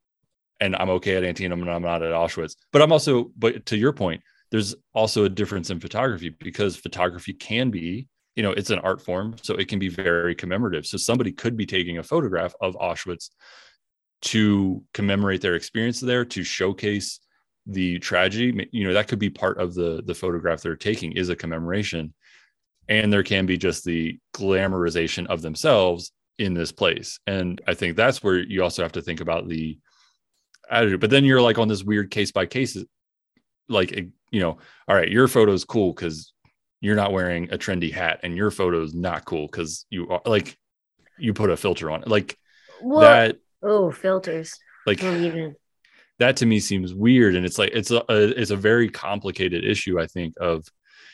and 0.61 0.75
I'm 0.75 0.91
okay 0.91 1.17
at 1.17 1.25
Antietam 1.25 1.61
and 1.61 1.71
I'm 1.71 1.83
not 1.83 2.03
at 2.03 2.13
Auschwitz. 2.13 2.57
But 2.73 2.83
I'm 2.83 2.91
also, 2.91 3.31
but 3.37 3.67
to 3.67 3.77
your 3.77 3.93
point, 3.93 4.23
there's 4.51 4.75
also 4.95 5.25
a 5.25 5.29
difference 5.29 5.71
in 5.71 5.81
photography 5.81 6.29
because 6.29 6.77
photography 6.77 7.33
can 7.33 7.71
be 7.71 8.09
you 8.37 8.43
know 8.43 8.53
it's 8.53 8.71
an 8.71 8.79
art 8.81 9.01
form 9.01 9.35
so 9.43 9.55
it 9.55 9.69
can 9.69 9.79
be 9.79 9.89
very 9.89 10.35
commemorative. 10.35 10.87
So 10.87 10.99
somebody 10.99 11.33
could 11.33 11.57
be 11.57 11.67
taking 11.67 11.99
a 11.99 12.03
photograph 12.03 12.55
of 12.61 12.77
auschwitz 12.77 13.31
to 14.23 14.83
commemorate 14.95 15.41
their 15.41 15.55
experience 15.55 16.01
there 16.01 16.25
to 16.27 16.45
showcase 16.45 17.21
the 17.67 17.99
tragedy. 17.99 18.69
You 18.73 18.87
know 18.87 18.93
that 18.93 19.09
could 19.09 19.19
be 19.19 19.31
part 19.31 19.59
of 19.59 19.75
the 19.75 20.03
the 20.07 20.15
photograph 20.15 20.61
they're 20.61 20.77
taking 20.77 21.13
is 21.13 21.31
a 21.31 21.37
commemoration. 21.37 22.15
And 22.89 23.13
there 23.13 23.25
can 23.25 23.47
be 23.47 23.59
just 23.59 23.85
the 23.85 24.17
glamorization 24.33 25.27
of 25.27 25.43
themselves 25.43 26.13
in 26.39 26.55
this 26.55 26.71
place. 26.71 27.19
And 27.27 27.61
i 27.67 27.75
think 27.75 27.97
that's 27.97 28.23
where 28.23 28.39
you 28.39 28.63
also 28.63 28.83
have 28.83 28.93
to 28.93 29.03
think 29.03 29.21
about 29.21 29.49
the 29.49 29.79
attitude. 30.71 31.01
But 31.01 31.11
then 31.11 31.25
you're 31.25 31.43
like 31.43 31.59
on 31.59 31.69
this 31.69 31.83
weird 31.83 32.11
case 32.11 32.33
by 32.33 32.47
case 32.47 32.77
like 33.69 34.09
you 34.31 34.41
know 34.41 34.59
all 34.89 34.97
right 34.97 35.11
your 35.11 35.29
photo 35.29 35.53
is 35.53 35.65
cool 35.65 35.93
because 35.93 36.33
you're 36.81 36.97
not 36.97 37.13
wearing 37.13 37.53
a 37.53 37.59
trendy 37.59 37.93
hat 37.93 38.21
and 38.23 38.37
your 38.37 38.51
photo 38.51 38.83
is 38.83 38.95
not 38.95 39.25
cool 39.25 39.47
because 39.47 39.87
you 39.91 40.09
are 40.09 40.23
like 40.27 40.57
you 41.19 41.33
put 41.33 41.51
a 41.51 41.57
filter 41.57 41.91
on 41.91 42.03
it. 42.03 42.09
Like 42.09 42.39
well, 42.83 43.01
that 43.01 43.37
oh 43.63 43.91
filters. 43.91 44.59
Like 44.87 45.03
even. 45.03 45.57
that 46.19 46.37
to 46.39 46.47
me 46.47 46.61
seems 46.61 46.95
weird 46.95 47.35
and 47.35 47.45
it's 47.45 47.59
like 47.59 47.73
it's 47.75 47.91
a, 47.91 48.05
a 48.09 48.41
it's 48.41 48.53
a 48.53 48.57
very 48.57 48.89
complicated 48.89 49.65
issue 49.65 49.99
i 50.01 50.07
think 50.07 50.33
of 50.41 50.65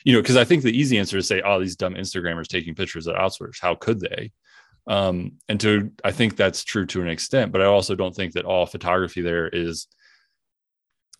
you 0.04 0.12
know 0.12 0.20
because 0.20 0.36
i 0.36 0.44
think 0.44 0.62
the 0.62 0.78
easy 0.78 0.98
answer 0.98 1.16
is 1.16 1.26
say 1.26 1.40
oh 1.40 1.58
these 1.58 1.76
dumb 1.76 1.94
instagrammers 1.94 2.48
taking 2.48 2.74
pictures 2.74 3.08
at 3.08 3.16
Auschwitz 3.16 3.60
how 3.60 3.74
could 3.74 4.00
they? 4.00 4.30
Um 4.86 5.38
and 5.48 5.58
to 5.60 5.90
i 6.04 6.12
think 6.12 6.36
that's 6.36 6.64
true 6.64 6.84
to 6.86 7.00
an 7.00 7.08
extent 7.08 7.50
but 7.50 7.62
i 7.62 7.64
also 7.64 7.94
don't 7.94 8.14
think 8.14 8.34
that 8.34 8.44
all 8.44 8.66
photography 8.66 9.22
there 9.22 9.48
is 9.48 9.86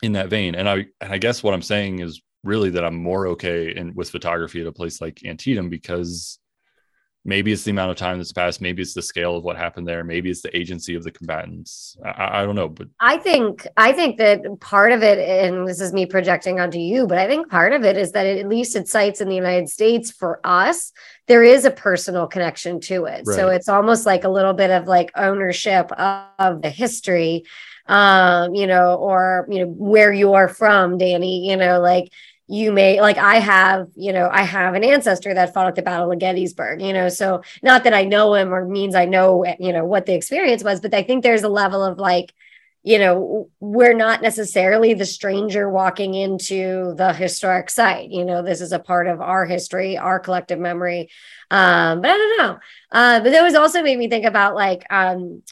in 0.03 0.13
that 0.13 0.29
vein. 0.29 0.55
And 0.55 0.69
I 0.69 0.87
and 1.01 1.13
I 1.13 1.19
guess 1.19 1.43
what 1.43 1.55
I'm 1.55 1.63
saying 1.63 2.01
is 2.01 2.21
really 2.45 2.71
that 2.71 2.85
I'm 2.85 2.97
more 2.97 3.29
okay 3.29 3.75
in 3.75 3.95
with 3.95 4.11
photography 4.11 4.61
at 4.61 4.67
a 4.67 4.73
place 4.73 5.01
like 5.01 5.25
Antietam 5.25 5.71
because 5.71 6.39
maybe 7.25 7.53
it's 7.53 7.63
the 7.63 7.71
amount 7.71 7.91
of 7.91 7.97
time 7.97 8.19
that's 8.19 8.33
passed 8.33 8.61
maybe 8.61 8.83
it's 8.83 8.95
the 8.95 9.03
scale 9.03 9.37
of 9.37 9.45
what 9.45 9.57
happened 9.57 9.87
there 9.87 10.03
maybe 10.03 10.31
it's 10.31 10.43
the 10.43 10.57
agency 10.57 10.95
of 10.95 11.05
the 11.05 11.11
combatants 11.11 11.97
I, 12.05 12.41
I, 12.41 12.45
don't 12.45 12.57
know 12.57 12.69
but 12.69 12.89
i 12.99 13.17
think 13.17 13.67
i 13.77 13.93
think 13.93 14.19
that 14.19 14.43
part 14.61 14.93
of 14.93 15.03
it 15.03 15.19
and 15.19 15.67
this 15.69 15.81
is 15.81 15.93
me 15.93 16.07
projecting 16.07 16.59
onto 16.59 16.79
you 16.79 17.07
but 17.07 17.19
i 17.19 17.27
think 17.27 17.49
part 17.49 17.73
of 17.73 17.85
it 17.85 17.97
is 17.97 18.13
that 18.13 18.27
it, 18.27 18.39
at 18.39 18.49
least 18.49 18.75
at 18.77 18.89
sites 18.89 19.21
in 19.21 19.29
the 19.29 19.37
united 19.37 19.69
states 19.69 20.11
for 20.11 20.41
us 20.45 20.93
there 21.29 21.45
is 21.45 21.65
a 21.65 21.71
personal 21.71 22.27
connection 22.27 22.81
to 22.81 23.05
it 23.05 23.23
right. 23.25 23.37
so 23.37 23.49
it's 23.49 23.69
almost 23.69 24.05
like 24.05 24.25
a 24.25 24.29
little 24.29 24.55
bit 24.55 24.71
of 24.71 24.89
like 24.89 25.13
ownership 25.17 25.93
of, 25.93 26.27
of 26.39 26.63
the 26.63 26.71
history 26.71 27.45
um 27.87 28.55
you 28.55 28.67
know 28.67 28.95
or 28.95 29.47
you 29.51 29.61
know 29.61 29.67
where 29.67 30.13
you 30.13 30.35
are 30.35 30.49
from 30.49 30.99
danny 30.99 31.49
you 31.49 31.57
know 31.57 31.81
like 31.81 32.11
you 32.53 32.71
may 32.71 33.01
like 33.01 33.17
I 33.17 33.37
have, 33.37 33.89
you 33.95 34.13
know, 34.13 34.29
I 34.31 34.43
have 34.43 34.75
an 34.75 34.85
ancestor 34.85 35.33
that 35.33 35.55
fought 35.55 35.69
at 35.69 35.75
the 35.75 35.81
Battle 35.81 36.13
of 36.13 36.19
Gettysburg, 36.19 36.83
you 36.83 36.93
know, 36.93 37.09
so 37.09 37.43
not 37.63 37.85
that 37.85 37.95
I 37.95 38.05
know 38.05 38.35
him 38.35 38.53
or 38.53 38.67
means 38.67 38.95
I 38.95 39.07
know, 39.07 39.45
you 39.59 39.73
know, 39.73 39.87
what 39.87 40.05
the 40.05 40.15
experience 40.15 40.63
was, 40.63 40.81
but 40.81 40.93
I 40.93 41.03
think 41.03 41.23
there's 41.23 41.45
a 41.45 41.49
level 41.49 41.83
of 41.83 41.99
like, 41.99 42.35
you 42.83 42.99
know, 42.99 43.49
we're 43.61 43.95
not 43.95 44.21
necessarily 44.21 44.93
the 44.93 45.07
stranger 45.07 45.71
walking 45.71 46.13
into 46.13 46.95
the 46.97 47.15
historic 47.15 47.71
site. 47.71 48.11
You 48.11 48.25
know, 48.25 48.43
this 48.43 48.61
is 48.61 48.73
a 48.73 48.79
part 48.79 49.07
of 49.07 49.23
our 49.23 49.47
history, 49.47 49.97
our 49.97 50.21
collective 50.21 50.59
memory. 50.59 51.09
Um, 51.51 52.03
but 52.03 52.11
I 52.11 52.17
don't 52.19 52.39
know. 52.39 52.59
Uh, 52.91 53.21
but 53.21 53.31
that 53.31 53.43
was 53.43 53.55
also 53.55 53.83
made 53.83 53.99
me 53.99 54.09
think 54.09 54.27
about 54.27 54.57
like 54.57 54.85
um, 54.91 55.43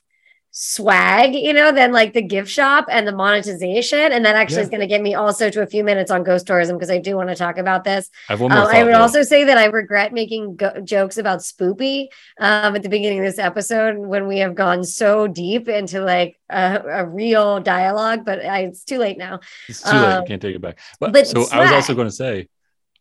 swag, 0.52 1.34
you 1.34 1.52
know, 1.52 1.70
than 1.70 1.92
like 1.92 2.12
the 2.12 2.22
gift 2.22 2.50
shop 2.50 2.86
and 2.90 3.06
the 3.06 3.12
monetization. 3.12 4.12
And 4.12 4.24
that 4.24 4.34
actually 4.36 4.56
yeah. 4.56 4.62
is 4.62 4.68
going 4.68 4.80
to 4.80 4.86
get 4.86 5.00
me 5.00 5.14
also 5.14 5.48
to 5.50 5.62
a 5.62 5.66
few 5.66 5.84
minutes 5.84 6.10
on 6.10 6.22
ghost 6.22 6.46
tourism 6.46 6.76
because 6.76 6.90
I 6.90 6.98
do 6.98 7.16
want 7.16 7.28
to 7.28 7.36
talk 7.36 7.58
about 7.58 7.84
this. 7.84 8.10
I, 8.28 8.34
um, 8.34 8.50
I 8.50 8.82
would 8.82 8.92
though. 8.92 9.00
also 9.00 9.22
say 9.22 9.44
that 9.44 9.56
I 9.56 9.66
regret 9.66 10.12
making 10.12 10.56
go- 10.56 10.80
jokes 10.82 11.18
about 11.18 11.40
spoopy 11.40 12.08
um, 12.40 12.74
at 12.74 12.82
the 12.82 12.88
beginning 12.88 13.20
of 13.20 13.24
this 13.24 13.38
episode 13.38 13.96
when 13.98 14.26
we 14.26 14.38
have 14.38 14.54
gone 14.54 14.84
so 14.84 15.28
deep 15.28 15.68
into 15.68 16.00
like 16.00 16.38
a, 16.48 16.82
a 16.84 17.06
real 17.06 17.60
dialogue, 17.60 18.24
but 18.24 18.44
I, 18.44 18.62
it's 18.62 18.84
too 18.84 18.98
late 18.98 19.18
now. 19.18 19.40
It's 19.68 19.82
too 19.82 19.90
um, 19.90 20.02
late. 20.02 20.16
I 20.16 20.26
can't 20.26 20.42
take 20.42 20.56
it 20.56 20.62
back. 20.62 20.78
But, 20.98 21.12
but 21.12 21.26
so 21.26 21.44
swag. 21.44 21.60
I 21.60 21.62
was 21.62 21.72
also 21.72 21.94
going 21.94 22.08
to 22.08 22.14
say, 22.14 22.48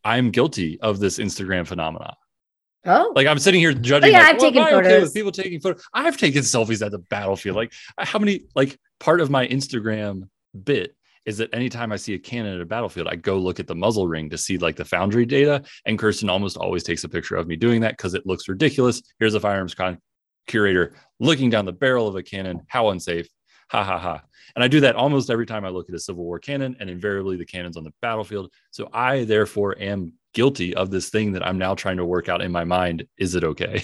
I'm 0.03 0.31
guilty 0.31 0.79
of 0.79 0.99
this 0.99 1.17
Instagram 1.17 1.67
phenomenon. 1.67 2.15
Oh, 2.89 3.13
like 3.15 3.27
I'm 3.27 3.37
sitting 3.37 3.59
here 3.59 3.71
judging. 3.71 4.09
Oh, 4.09 4.11
yeah, 4.11 4.23
like, 4.23 4.35
I've 4.35 4.41
well, 4.41 4.51
taken 4.51 4.63
photos 4.65 4.87
okay 4.87 5.01
with 5.01 5.13
people 5.13 5.31
taking 5.31 5.59
photos. 5.59 5.83
I've 5.93 6.17
taken 6.17 6.41
selfies 6.41 6.83
at 6.83 6.91
the 6.91 6.97
battlefield. 6.97 7.55
Like, 7.55 7.71
how 7.99 8.17
many? 8.17 8.41
Like, 8.55 8.79
part 8.99 9.21
of 9.21 9.29
my 9.29 9.47
Instagram 9.47 10.27
bit 10.63 10.95
is 11.25 11.37
that 11.37 11.53
anytime 11.53 11.91
I 11.91 11.97
see 11.97 12.15
a 12.15 12.19
cannon 12.19 12.55
at 12.55 12.61
a 12.61 12.65
battlefield, 12.65 13.07
I 13.07 13.15
go 13.15 13.37
look 13.37 13.59
at 13.59 13.67
the 13.67 13.75
muzzle 13.75 14.07
ring 14.07 14.31
to 14.31 14.37
see 14.37 14.57
like 14.57 14.75
the 14.75 14.85
foundry 14.85 15.25
data. 15.25 15.61
And 15.85 15.99
Kirsten 15.99 16.29
almost 16.29 16.57
always 16.57 16.83
takes 16.83 17.03
a 17.03 17.09
picture 17.09 17.35
of 17.35 17.45
me 17.45 17.55
doing 17.55 17.81
that 17.81 17.97
because 17.97 18.15
it 18.15 18.25
looks 18.25 18.49
ridiculous. 18.49 19.03
Here's 19.19 19.35
a 19.35 19.39
firearms 19.39 19.75
con- 19.75 19.99
curator 20.47 20.95
looking 21.19 21.51
down 21.51 21.65
the 21.65 21.71
barrel 21.71 22.07
of 22.07 22.15
a 22.15 22.23
cannon. 22.23 22.61
How 22.67 22.89
unsafe! 22.89 23.27
Ha 23.69 23.83
ha 23.83 23.99
ha. 23.99 24.21
And 24.55 24.63
I 24.63 24.67
do 24.67 24.79
that 24.79 24.95
almost 24.95 25.29
every 25.29 25.45
time 25.45 25.63
I 25.63 25.69
look 25.69 25.89
at 25.89 25.95
a 25.95 25.99
Civil 25.99 26.23
War 26.23 26.39
cannon, 26.39 26.75
and 26.79 26.89
invariably 26.89 27.37
the 27.37 27.45
cannon's 27.45 27.77
on 27.77 27.83
the 27.83 27.93
battlefield. 28.01 28.51
So 28.71 28.89
I 28.91 29.25
therefore 29.25 29.79
am 29.79 30.13
guilty 30.33 30.75
of 30.75 30.91
this 30.91 31.09
thing 31.09 31.33
that 31.33 31.45
I'm 31.45 31.57
now 31.57 31.75
trying 31.75 31.97
to 31.97 32.05
work 32.05 32.29
out 32.29 32.41
in 32.41 32.51
my 32.51 32.63
mind. 32.63 33.07
Is 33.17 33.35
it 33.35 33.43
okay? 33.43 33.83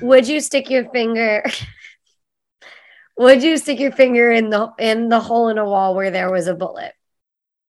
Would 0.00 0.26
you 0.28 0.40
stick 0.40 0.68
your 0.70 0.90
finger? 0.90 1.44
would 3.16 3.42
you 3.42 3.56
stick 3.56 3.78
your 3.78 3.92
finger 3.92 4.30
in 4.30 4.50
the 4.50 4.72
in 4.78 5.08
the 5.08 5.20
hole 5.20 5.48
in 5.48 5.58
a 5.58 5.64
wall 5.64 5.94
where 5.94 6.10
there 6.10 6.30
was 6.30 6.46
a 6.46 6.54
bullet? 6.54 6.92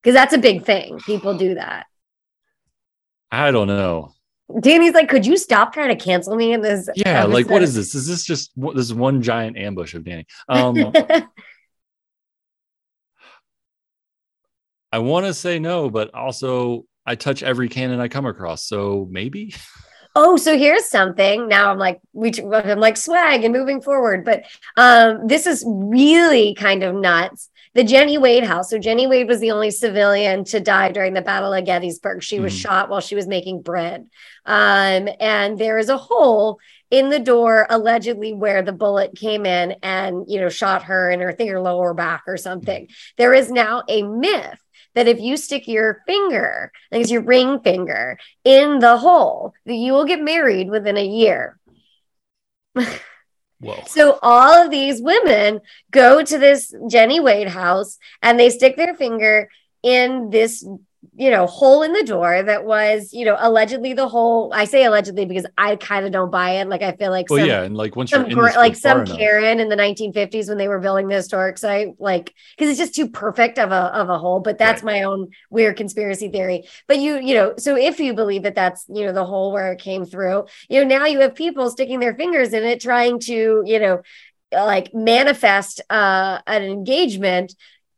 Because 0.01 0.15
that's 0.15 0.33
a 0.33 0.39
big 0.39 0.63
thing. 0.63 0.99
People 1.05 1.37
do 1.37 1.55
that. 1.55 1.87
I 3.31 3.51
don't 3.51 3.67
know. 3.67 4.13
Danny's 4.61 4.93
like, 4.93 5.09
could 5.09 5.25
you 5.25 5.35
stop 5.37 5.73
trying 5.73 5.89
to 5.89 6.03
cancel 6.03 6.35
me 6.35 6.53
in 6.53 6.61
this? 6.61 6.89
Yeah, 6.95 7.23
episode? 7.23 7.33
like 7.33 7.49
what 7.49 7.61
is 7.61 7.75
this? 7.75 7.93
Is 7.93 8.07
this 8.07 8.23
just 8.23 8.51
this 8.73 8.93
one 8.93 9.21
giant 9.21 9.57
ambush 9.57 9.93
of 9.93 10.05
Danny? 10.05 10.25
Um, 10.49 10.93
I 14.89 14.99
want 14.99 15.25
to 15.25 15.33
say 15.33 15.59
no, 15.59 15.89
but 15.89 16.13
also 16.13 16.85
I 17.07 17.15
touch 17.15 17.41
every 17.41 17.69
cannon 17.69 18.01
I 18.01 18.09
come 18.09 18.25
across. 18.25 18.67
So 18.67 19.07
maybe. 19.09 19.55
Oh, 20.13 20.35
so 20.35 20.57
here's 20.57 20.85
something. 20.85 21.47
Now 21.47 21.71
I'm 21.71 21.77
like, 21.77 22.01
we, 22.11 22.31
I'm 22.51 22.79
like 22.79 22.97
swag 22.97 23.43
and 23.43 23.53
moving 23.53 23.81
forward, 23.81 24.25
but 24.25 24.43
um, 24.75 25.27
this 25.27 25.47
is 25.47 25.63
really 25.67 26.53
kind 26.55 26.83
of 26.83 26.95
nuts. 26.95 27.49
The 27.75 27.83
Jenny 27.83 28.17
Wade 28.17 28.43
house. 28.43 28.71
So 28.71 28.79
Jenny 28.79 29.05
Wade 29.05 29.27
was 29.27 29.39
the 29.39 29.51
only 29.51 29.69
civilian 29.69 30.43
to 30.45 30.59
die 30.59 30.91
during 30.91 31.13
the 31.13 31.21
Battle 31.21 31.53
of 31.53 31.65
Gettysburg. 31.65 32.23
She 32.23 32.39
was 32.39 32.51
mm. 32.51 32.59
shot 32.59 32.89
while 32.89 32.99
she 32.99 33.13
was 33.13 33.27
making 33.27 33.61
bread, 33.61 34.09
um, 34.45 35.07
and 35.19 35.59
there 35.59 35.77
is 35.77 35.89
a 35.89 35.97
hole 35.97 36.59
in 36.89 37.09
the 37.09 37.19
door 37.19 37.67
allegedly 37.69 38.33
where 38.33 38.63
the 38.63 38.71
bullet 38.71 39.15
came 39.15 39.45
in 39.45 39.75
and 39.83 40.25
you 40.27 40.39
know 40.39 40.49
shot 40.49 40.83
her 40.83 41.11
in 41.11 41.19
her, 41.19 41.29
I 41.29 41.35
think 41.35 41.51
her 41.51 41.61
lower 41.61 41.93
back 41.93 42.23
or 42.25 42.37
something. 42.37 42.87
There 43.17 43.33
is 43.35 43.51
now 43.51 43.83
a 43.87 44.01
myth 44.01 44.59
that 44.97 45.07
if 45.07 45.21
you 45.21 45.37
stick 45.37 45.67
your 45.67 46.01
finger, 46.07 46.71
like 46.91 47.01
it's 47.01 47.11
your 47.11 47.21
ring 47.21 47.59
finger, 47.59 48.17
in 48.43 48.79
the 48.79 48.97
hole, 48.97 49.53
that 49.67 49.75
you 49.75 49.93
will 49.93 50.05
get 50.05 50.19
married 50.19 50.71
within 50.71 50.97
a 50.97 51.05
year. 51.05 51.59
Whoa. 52.73 52.83
So 53.87 54.17
all 54.23 54.53
of 54.53 54.71
these 54.71 55.01
women 55.01 55.61
go 55.91 56.23
to 56.23 56.37
this 56.37 56.73
Jenny 56.89 57.19
Wade 57.19 57.47
house 57.47 57.99
and 58.23 58.39
they 58.39 58.49
stick 58.49 58.75
their 58.75 58.95
finger 58.95 59.49
in 59.83 60.31
this 60.31 60.67
you 61.15 61.29
know, 61.29 61.45
hole 61.45 61.83
in 61.83 61.93
the 61.93 62.03
door 62.03 62.43
that 62.43 62.65
was, 62.65 63.11
you 63.13 63.25
know, 63.25 63.35
allegedly 63.39 63.93
the 63.93 64.07
hole. 64.07 64.51
I 64.53 64.65
say 64.65 64.83
allegedly 64.83 65.25
because 65.25 65.45
I 65.57 65.75
kind 65.75 66.05
of 66.05 66.11
don't 66.11 66.31
buy 66.31 66.51
it. 66.51 66.67
Like 66.67 66.81
I 66.81 66.91
feel 66.93 67.11
like, 67.11 67.29
well, 67.29 67.39
some, 67.39 67.47
yeah, 67.47 67.63
and 67.63 67.75
like 67.75 67.95
once 67.95 68.11
some, 68.11 68.27
you're 68.29 68.53
like 68.53 68.75
some 68.75 69.05
Karen 69.05 69.59
in 69.59 69.69
the 69.69 69.75
1950s 69.75 70.47
when 70.47 70.57
they 70.57 70.67
were 70.67 70.79
building 70.79 71.07
the 71.07 71.15
historic 71.15 71.57
site, 71.57 71.89
like 71.99 72.33
because 72.55 72.69
it's 72.69 72.79
just 72.79 72.95
too 72.95 73.09
perfect 73.09 73.59
of 73.59 73.71
a 73.71 73.75
of 73.75 74.09
a 74.09 74.17
hole. 74.17 74.39
But 74.39 74.57
that's 74.57 74.83
right. 74.83 74.99
my 74.99 75.03
own 75.03 75.29
weird 75.49 75.77
conspiracy 75.77 76.29
theory. 76.29 76.67
But 76.87 76.99
you, 76.99 77.19
you 77.19 77.33
know, 77.35 77.53
so 77.57 77.75
if 77.75 77.99
you 77.99 78.13
believe 78.13 78.43
that 78.43 78.55
that's 78.55 78.85
you 78.87 79.05
know 79.05 79.13
the 79.13 79.25
hole 79.25 79.51
where 79.51 79.71
it 79.71 79.79
came 79.79 80.05
through, 80.05 80.45
you 80.69 80.83
know, 80.83 80.87
now 80.87 81.05
you 81.05 81.19
have 81.21 81.35
people 81.35 81.69
sticking 81.69 81.99
their 81.99 82.15
fingers 82.15 82.53
in 82.53 82.63
it, 82.63 82.81
trying 82.81 83.19
to, 83.21 83.63
you 83.65 83.79
know, 83.79 84.01
like 84.51 84.93
manifest 84.93 85.81
uh 85.89 86.39
an 86.47 86.63
engagement 86.63 87.53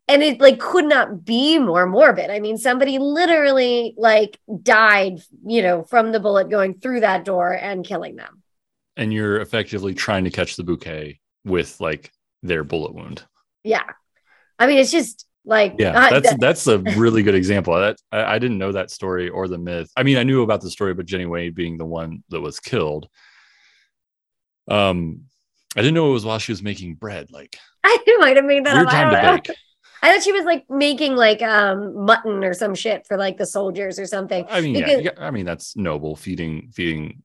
and 0.09 0.23
it 0.23 0.41
like 0.41 0.59
could 0.59 0.85
not 0.85 1.23
be 1.23 1.59
more 1.59 1.85
morbid. 1.85 2.29
I 2.29 2.39
mean 2.39 2.57
somebody 2.57 2.97
literally 2.97 3.93
like 3.95 4.39
died 4.61 5.21
you 5.45 5.61
know 5.61 5.83
from 5.83 6.11
the 6.11 6.19
bullet 6.19 6.49
going 6.49 6.73
through 6.73 7.01
that 7.01 7.23
door 7.23 7.53
and 7.53 7.85
killing 7.85 8.15
them. 8.15 8.41
And 8.97 9.13
you're 9.13 9.39
effectively 9.39 9.93
trying 9.93 10.25
to 10.25 10.31
catch 10.31 10.57
the 10.57 10.63
bouquet 10.63 11.19
with 11.45 11.79
like 11.79 12.11
their 12.43 12.63
bullet 12.63 12.93
wound. 12.93 13.23
Yeah. 13.63 13.83
I 14.57 14.67
mean 14.67 14.79
it's 14.79 14.91
just 14.91 15.25
like 15.45 15.75
yeah 15.77 16.09
that's 16.09 16.35
that's 16.37 16.67
a 16.67 16.79
really 16.79 17.23
good 17.23 17.35
example. 17.35 17.75
That 17.75 17.97
I, 18.11 18.35
I 18.35 18.39
didn't 18.39 18.57
know 18.57 18.71
that 18.71 18.91
story 18.91 19.29
or 19.29 19.47
the 19.47 19.59
myth. 19.59 19.91
I 19.95 20.03
mean 20.03 20.17
i 20.17 20.23
knew 20.23 20.41
about 20.41 20.61
the 20.61 20.71
story 20.71 20.93
but 20.93 21.05
jenny 21.05 21.27
wade 21.27 21.55
being 21.55 21.77
the 21.77 21.85
one 21.85 22.23
that 22.29 22.41
was 22.41 22.59
killed. 22.59 23.07
Um 24.69 25.21
i 25.77 25.81
didn't 25.81 25.93
know 25.93 26.09
it 26.09 26.13
was 26.13 26.25
while 26.25 26.39
she 26.39 26.51
was 26.51 26.63
making 26.63 26.95
bread 26.95 27.27
like 27.31 27.55
i 27.83 28.17
might 28.19 28.35
have 28.35 28.45
made 28.45 28.65
that 28.65 28.73
weird 28.73 28.87
up. 28.87 28.91
time 28.91 29.11
to 29.11 29.49
bake 29.49 29.57
I 30.01 30.11
thought 30.13 30.23
she 30.23 30.31
was 30.31 30.45
like 30.45 30.65
making 30.69 31.15
like 31.15 31.41
um 31.41 32.05
mutton 32.05 32.43
or 32.43 32.53
some 32.53 32.75
shit 32.75 33.05
for 33.07 33.17
like 33.17 33.37
the 33.37 33.45
soldiers 33.45 33.99
or 33.99 34.05
something. 34.05 34.45
I 34.49 34.61
mean, 34.61 34.73
because- 34.73 35.01
yeah, 35.03 35.11
I 35.17 35.31
mean 35.31 35.45
that's 35.45 35.75
noble 35.75 36.15
feeding 36.15 36.69
feeding 36.73 37.23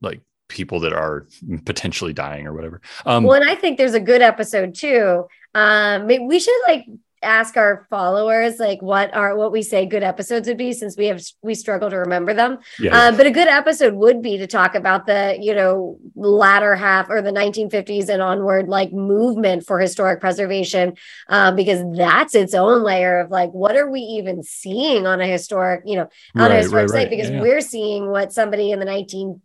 like 0.00 0.20
people 0.48 0.80
that 0.80 0.92
are 0.92 1.26
potentially 1.64 2.12
dying 2.12 2.46
or 2.46 2.52
whatever. 2.52 2.80
Um, 3.06 3.24
well, 3.24 3.40
and 3.40 3.48
I 3.48 3.54
think 3.54 3.78
there's 3.78 3.94
a 3.94 4.00
good 4.00 4.20
episode 4.22 4.74
too. 4.74 5.26
Um, 5.54 6.06
we 6.06 6.38
should 6.38 6.60
like 6.68 6.84
ask 7.24 7.56
our 7.56 7.86
followers 7.90 8.58
like 8.58 8.80
what 8.82 9.14
are 9.14 9.36
what 9.36 9.50
we 9.50 9.62
say 9.62 9.86
good 9.86 10.02
episodes 10.02 10.46
would 10.46 10.56
be 10.56 10.72
since 10.72 10.96
we 10.96 11.06
have 11.06 11.20
we 11.42 11.54
struggle 11.54 11.90
to 11.90 11.96
remember 11.96 12.34
them 12.34 12.58
yeah. 12.78 12.96
uh, 12.96 13.16
but 13.16 13.26
a 13.26 13.30
good 13.30 13.48
episode 13.48 13.94
would 13.94 14.22
be 14.22 14.36
to 14.38 14.46
talk 14.46 14.74
about 14.74 15.06
the 15.06 15.36
you 15.40 15.54
know 15.54 15.98
latter 16.14 16.76
half 16.76 17.08
or 17.08 17.22
the 17.22 17.32
1950s 17.32 18.08
and 18.08 18.22
onward 18.22 18.68
like 18.68 18.92
movement 18.92 19.66
for 19.66 19.80
historic 19.80 20.20
preservation 20.20 20.94
um, 21.28 21.56
because 21.56 21.82
that's 21.96 22.34
its 22.34 22.54
own 22.54 22.82
layer 22.82 23.18
of 23.20 23.30
like 23.30 23.50
what 23.50 23.76
are 23.76 23.90
we 23.90 24.00
even 24.00 24.42
seeing 24.42 25.06
on 25.06 25.20
a 25.20 25.26
historic 25.26 25.82
you 25.84 25.96
know 25.96 26.08
on 26.34 26.42
right, 26.42 26.52
a 26.52 26.56
historic 26.56 26.88
right, 26.88 26.90
site 26.90 26.98
right. 27.04 27.10
because 27.10 27.30
yeah. 27.30 27.40
we're 27.40 27.60
seeing 27.60 28.10
what 28.10 28.32
somebody 28.32 28.70
in 28.70 28.78
the 28.78 28.86
1950s 28.86 29.40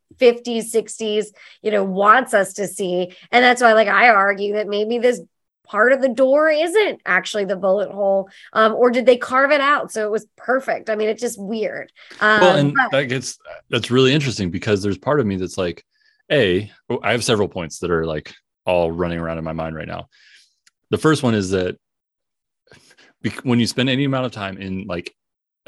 60s 0.73 1.27
you 1.61 1.71
know 1.71 1.83
wants 1.83 2.33
us 2.33 2.53
to 2.53 2.67
see 2.67 3.15
and 3.31 3.43
that's 3.43 3.61
why 3.61 3.73
like 3.73 3.87
i 3.87 4.09
argue 4.09 4.53
that 4.53 4.67
maybe 4.67 4.97
this 4.97 5.21
part 5.69 5.93
of 5.93 6.01
the 6.01 6.09
door 6.09 6.49
isn't 6.49 7.01
actually 7.05 7.45
the 7.45 7.55
bullet 7.55 7.91
hole 7.91 8.27
um, 8.53 8.73
or 8.73 8.89
did 8.89 9.05
they 9.05 9.17
carve 9.17 9.51
it 9.51 9.61
out? 9.61 9.91
So 9.91 10.05
it 10.05 10.11
was 10.11 10.25
perfect. 10.35 10.89
I 10.89 10.95
mean 10.95 11.09
it's 11.09 11.21
just 11.21 11.39
weird. 11.39 11.91
Um, 12.19 12.41
well 12.41 12.55
and 12.57 12.73
but- 12.73 12.91
that 12.91 13.05
gets 13.05 13.37
that's 13.69 13.91
really 13.91 14.13
interesting 14.13 14.49
because 14.49 14.81
there's 14.81 14.97
part 14.97 15.19
of 15.19 15.25
me 15.25 15.37
that's 15.37 15.57
like 15.57 15.83
a 16.31 16.71
oh, 16.89 16.99
have 17.03 17.23
several 17.23 17.47
points 17.47 17.79
that 17.79 17.91
are 17.91 18.05
like 18.05 18.33
all 18.65 18.91
running 18.91 19.19
around 19.19 19.37
in 19.37 19.43
my 19.43 19.53
mind 19.53 19.75
right 19.75 19.87
now. 19.87 20.09
The 20.89 20.97
first 20.97 21.23
one 21.23 21.35
is 21.35 21.51
that 21.51 21.77
when 23.43 23.59
you 23.59 23.67
spend 23.67 23.89
any 23.89 24.05
amount 24.05 24.25
of 24.25 24.31
time 24.31 24.57
in 24.57 24.85
like 24.85 25.13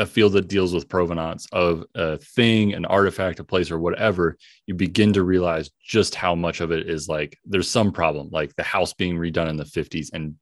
a 0.01 0.05
field 0.05 0.33
that 0.33 0.47
deals 0.47 0.73
with 0.73 0.89
provenance 0.89 1.45
of 1.51 1.85
a 1.93 2.17
thing, 2.17 2.73
an 2.73 2.85
artifact, 2.85 3.39
a 3.39 3.43
place, 3.43 3.69
or 3.69 3.77
whatever, 3.77 4.35
you 4.65 4.73
begin 4.73 5.13
to 5.13 5.23
realize 5.23 5.69
just 5.79 6.15
how 6.15 6.33
much 6.33 6.59
of 6.59 6.71
it 6.71 6.89
is 6.89 7.07
like 7.07 7.37
there's 7.45 7.69
some 7.69 7.91
problem, 7.91 8.27
like 8.31 8.55
the 8.55 8.63
house 8.63 8.93
being 8.93 9.15
redone 9.15 9.47
in 9.47 9.57
the 9.57 9.63
50s, 9.63 10.09
and 10.11 10.35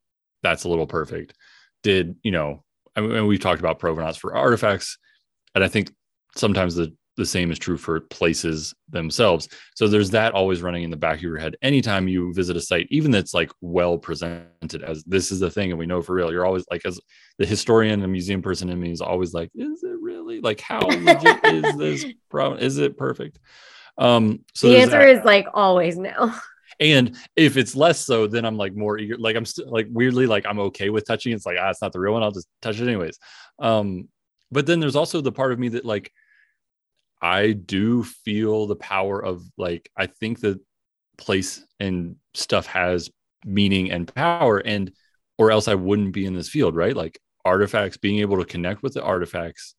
that's 0.44 0.64
a 0.64 0.70
little 0.70 0.88
perfect. 0.88 1.34
Did 1.84 2.16
you 2.24 2.32
know? 2.32 2.64
I 2.96 3.02
mean, 3.02 3.28
we've 3.28 3.40
talked 3.40 3.60
about 3.60 3.80
provenance 3.80 4.16
for 4.16 4.34
artifacts, 4.34 4.98
and 5.54 5.64
I 5.64 5.68
think 5.68 5.92
sometimes 6.38 6.76
the 6.76 6.96
the 7.20 7.26
same 7.26 7.52
is 7.52 7.60
true 7.60 7.78
for 7.78 8.00
places 8.00 8.74
themselves. 8.90 9.50
So 9.76 9.88
there's 9.88 10.10
that 10.12 10.34
always 10.34 10.62
running 10.62 10.84
in 10.84 10.90
the 10.90 10.98
back 10.98 11.18
of 11.18 11.22
your 11.22 11.38
head. 11.38 11.58
Anytime 11.62 12.08
you 12.08 12.34
visit 12.34 12.58
a 12.58 12.62
site, 12.62 12.88
even 12.90 13.12
that's 13.12 13.34
like 13.34 13.52
well 13.62 13.98
presented 13.98 14.82
as 14.84 15.04
this 15.04 15.32
is 15.32 15.40
the 15.40 15.52
thing, 15.52 15.70
and 15.70 15.78
we 15.78 15.86
know 15.86 16.02
for 16.02 16.16
real, 16.16 16.32
you're 16.32 16.46
always 16.46 16.66
like, 16.72 16.86
as 16.86 17.00
the 17.38 17.46
historian 17.46 18.02
and 18.02 18.12
museum 18.12 18.42
person 18.42 18.70
in 18.70 18.80
me 18.80 18.92
is 18.92 19.02
always 19.02 19.34
like, 19.34 19.52
is 19.54 19.84
it 19.84 20.00
really 20.02 20.40
like 20.40 20.62
how 20.62 20.80
legit 20.80 21.44
is 21.44 21.78
this 21.78 22.06
problem? 22.32 22.60
Is 22.60 22.78
it 22.78 22.98
perfect? 22.98 23.38
Um, 23.98 24.46
so 24.56 24.70
the 24.70 24.78
answer 24.78 25.00
that. 25.00 25.10
is 25.10 25.26
like 25.26 25.46
always 25.54 25.98
no. 25.98 26.34
And 26.80 27.18
if 27.36 27.58
it's 27.58 27.76
less 27.76 28.00
so, 28.00 28.26
then 28.28 28.46
I'm 28.46 28.56
like 28.56 28.74
more 28.74 28.98
eager. 28.98 29.18
Like 29.18 29.36
I'm 29.36 29.46
still 29.46 29.70
like 29.70 29.88
weirdly 29.92 30.26
like 30.26 30.46
I'm 30.46 30.60
okay 30.60 30.90
with 30.90 31.06
touching. 31.06 31.34
It's 31.34 31.46
like 31.46 31.58
ah, 31.60 31.70
it's 31.70 31.82
not 31.82 31.92
the 31.92 32.00
real 32.00 32.14
one. 32.14 32.24
I'll 32.24 32.32
just 32.32 32.48
touch 32.62 32.80
it 32.80 32.88
anyways. 32.88 33.20
Um, 33.60 34.08
but 34.52 34.66
then 34.66 34.80
there's 34.80 34.96
also 34.96 35.22
the 35.22 35.32
part 35.32 35.52
of 35.52 35.60
me 35.60 35.70
that 35.70 35.86
like 35.86 36.12
I 37.22 37.52
do 37.52 38.04
feel 38.04 38.68
the 38.68 38.76
power 38.76 39.20
of 39.24 39.44
like 39.58 39.92
I 39.98 40.08
think 40.08 40.40
that 40.42 40.60
place 41.18 41.64
and 41.80 42.16
stuff 42.34 42.66
has 42.68 43.10
meaning 43.46 43.92
and 43.92 44.14
power 44.14 44.58
and 44.60 44.92
or 45.38 45.52
else 45.52 45.68
I 45.68 45.76
wouldn't 45.76 46.14
be 46.14 46.26
in 46.26 46.34
this 46.34 46.50
field, 46.50 46.76
right? 46.76 46.96
Like 46.96 47.20
artifacts 47.46 47.98
being 47.98 48.20
able 48.20 48.38
to 48.38 48.46
connect 48.46 48.84
with 48.84 48.94
the 48.94 49.04
artifacts 49.04 49.76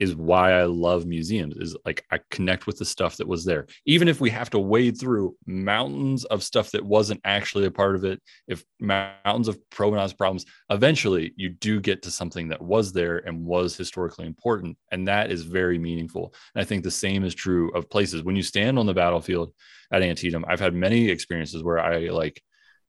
is 0.00 0.16
why 0.16 0.52
I 0.52 0.64
love 0.64 1.06
museums 1.06 1.56
is 1.58 1.76
like 1.84 2.04
I 2.10 2.20
connect 2.30 2.66
with 2.66 2.78
the 2.78 2.84
stuff 2.86 3.18
that 3.18 3.28
was 3.28 3.44
there. 3.44 3.66
Even 3.84 4.08
if 4.08 4.20
we 4.20 4.30
have 4.30 4.48
to 4.50 4.58
wade 4.58 4.98
through 4.98 5.36
mountains 5.46 6.24
of 6.24 6.42
stuff 6.42 6.70
that 6.70 6.84
wasn't 6.84 7.20
actually 7.24 7.66
a 7.66 7.70
part 7.70 7.94
of 7.94 8.04
it, 8.04 8.20
if 8.48 8.64
mountains 8.80 9.46
of 9.46 9.58
provenance 9.70 10.14
problems, 10.14 10.46
eventually 10.70 11.34
you 11.36 11.50
do 11.50 11.80
get 11.80 12.02
to 12.02 12.10
something 12.10 12.48
that 12.48 12.62
was 12.62 12.92
there 12.92 13.18
and 13.18 13.44
was 13.44 13.76
historically 13.76 14.26
important. 14.26 14.76
And 14.90 15.06
that 15.06 15.30
is 15.30 15.42
very 15.42 15.78
meaningful. 15.78 16.34
And 16.54 16.62
I 16.62 16.64
think 16.64 16.82
the 16.82 16.90
same 16.90 17.22
is 17.22 17.34
true 17.34 17.70
of 17.72 17.90
places. 17.90 18.22
When 18.22 18.36
you 18.36 18.42
stand 18.42 18.78
on 18.78 18.86
the 18.86 18.94
battlefield 18.94 19.52
at 19.92 20.02
Antietam, 20.02 20.46
I've 20.48 20.60
had 20.60 20.74
many 20.74 21.10
experiences 21.10 21.62
where 21.62 21.78
I 21.78 22.08
like 22.08 22.42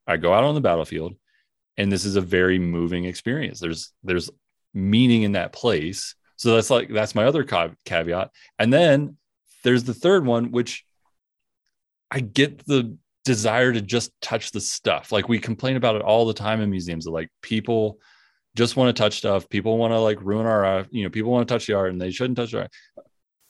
I 0.07 0.18
go 0.18 0.34
out 0.34 0.45
on 0.45 0.55
the 0.55 0.62
battlefield 0.62 1.14
and 1.78 1.91
this 1.91 2.05
is 2.05 2.16
a 2.16 2.22
very 2.22 2.59
moving 2.59 3.05
experience. 3.05 3.59
There's 3.59 3.91
there's 4.03 4.30
meaning 4.74 5.24
in 5.24 5.34
that 5.34 5.51
place 5.51 6.16
so 6.41 6.55
that's 6.55 6.71
like 6.71 6.89
that's 6.89 7.13
my 7.13 7.25
other 7.25 7.43
caveat. 7.43 8.31
And 8.57 8.73
then 8.73 9.15
there's 9.63 9.83
the 9.83 9.93
third 9.93 10.25
one, 10.25 10.49
which 10.49 10.83
I 12.09 12.19
get 12.19 12.65
the 12.65 12.97
desire 13.23 13.71
to 13.71 13.79
just 13.79 14.09
touch 14.23 14.49
the 14.49 14.59
stuff. 14.59 15.11
Like 15.11 15.29
we 15.29 15.37
complain 15.37 15.75
about 15.75 15.97
it 15.97 16.01
all 16.01 16.25
the 16.25 16.33
time 16.33 16.59
in 16.59 16.71
museums. 16.71 17.05
Like 17.05 17.29
people 17.43 17.99
just 18.55 18.75
want 18.75 18.87
to 18.95 18.99
touch 18.99 19.19
stuff. 19.19 19.47
People 19.49 19.77
want 19.77 19.93
to 19.93 19.99
like 19.99 20.19
ruin 20.19 20.47
our, 20.47 20.65
uh, 20.65 20.85
you 20.89 21.03
know, 21.03 21.11
people 21.11 21.31
want 21.31 21.47
to 21.47 21.53
touch 21.53 21.67
the 21.67 21.75
art 21.75 21.91
and 21.91 22.01
they 22.01 22.09
shouldn't 22.09 22.37
touch 22.37 22.53
the 22.53 22.61
art. 22.61 22.71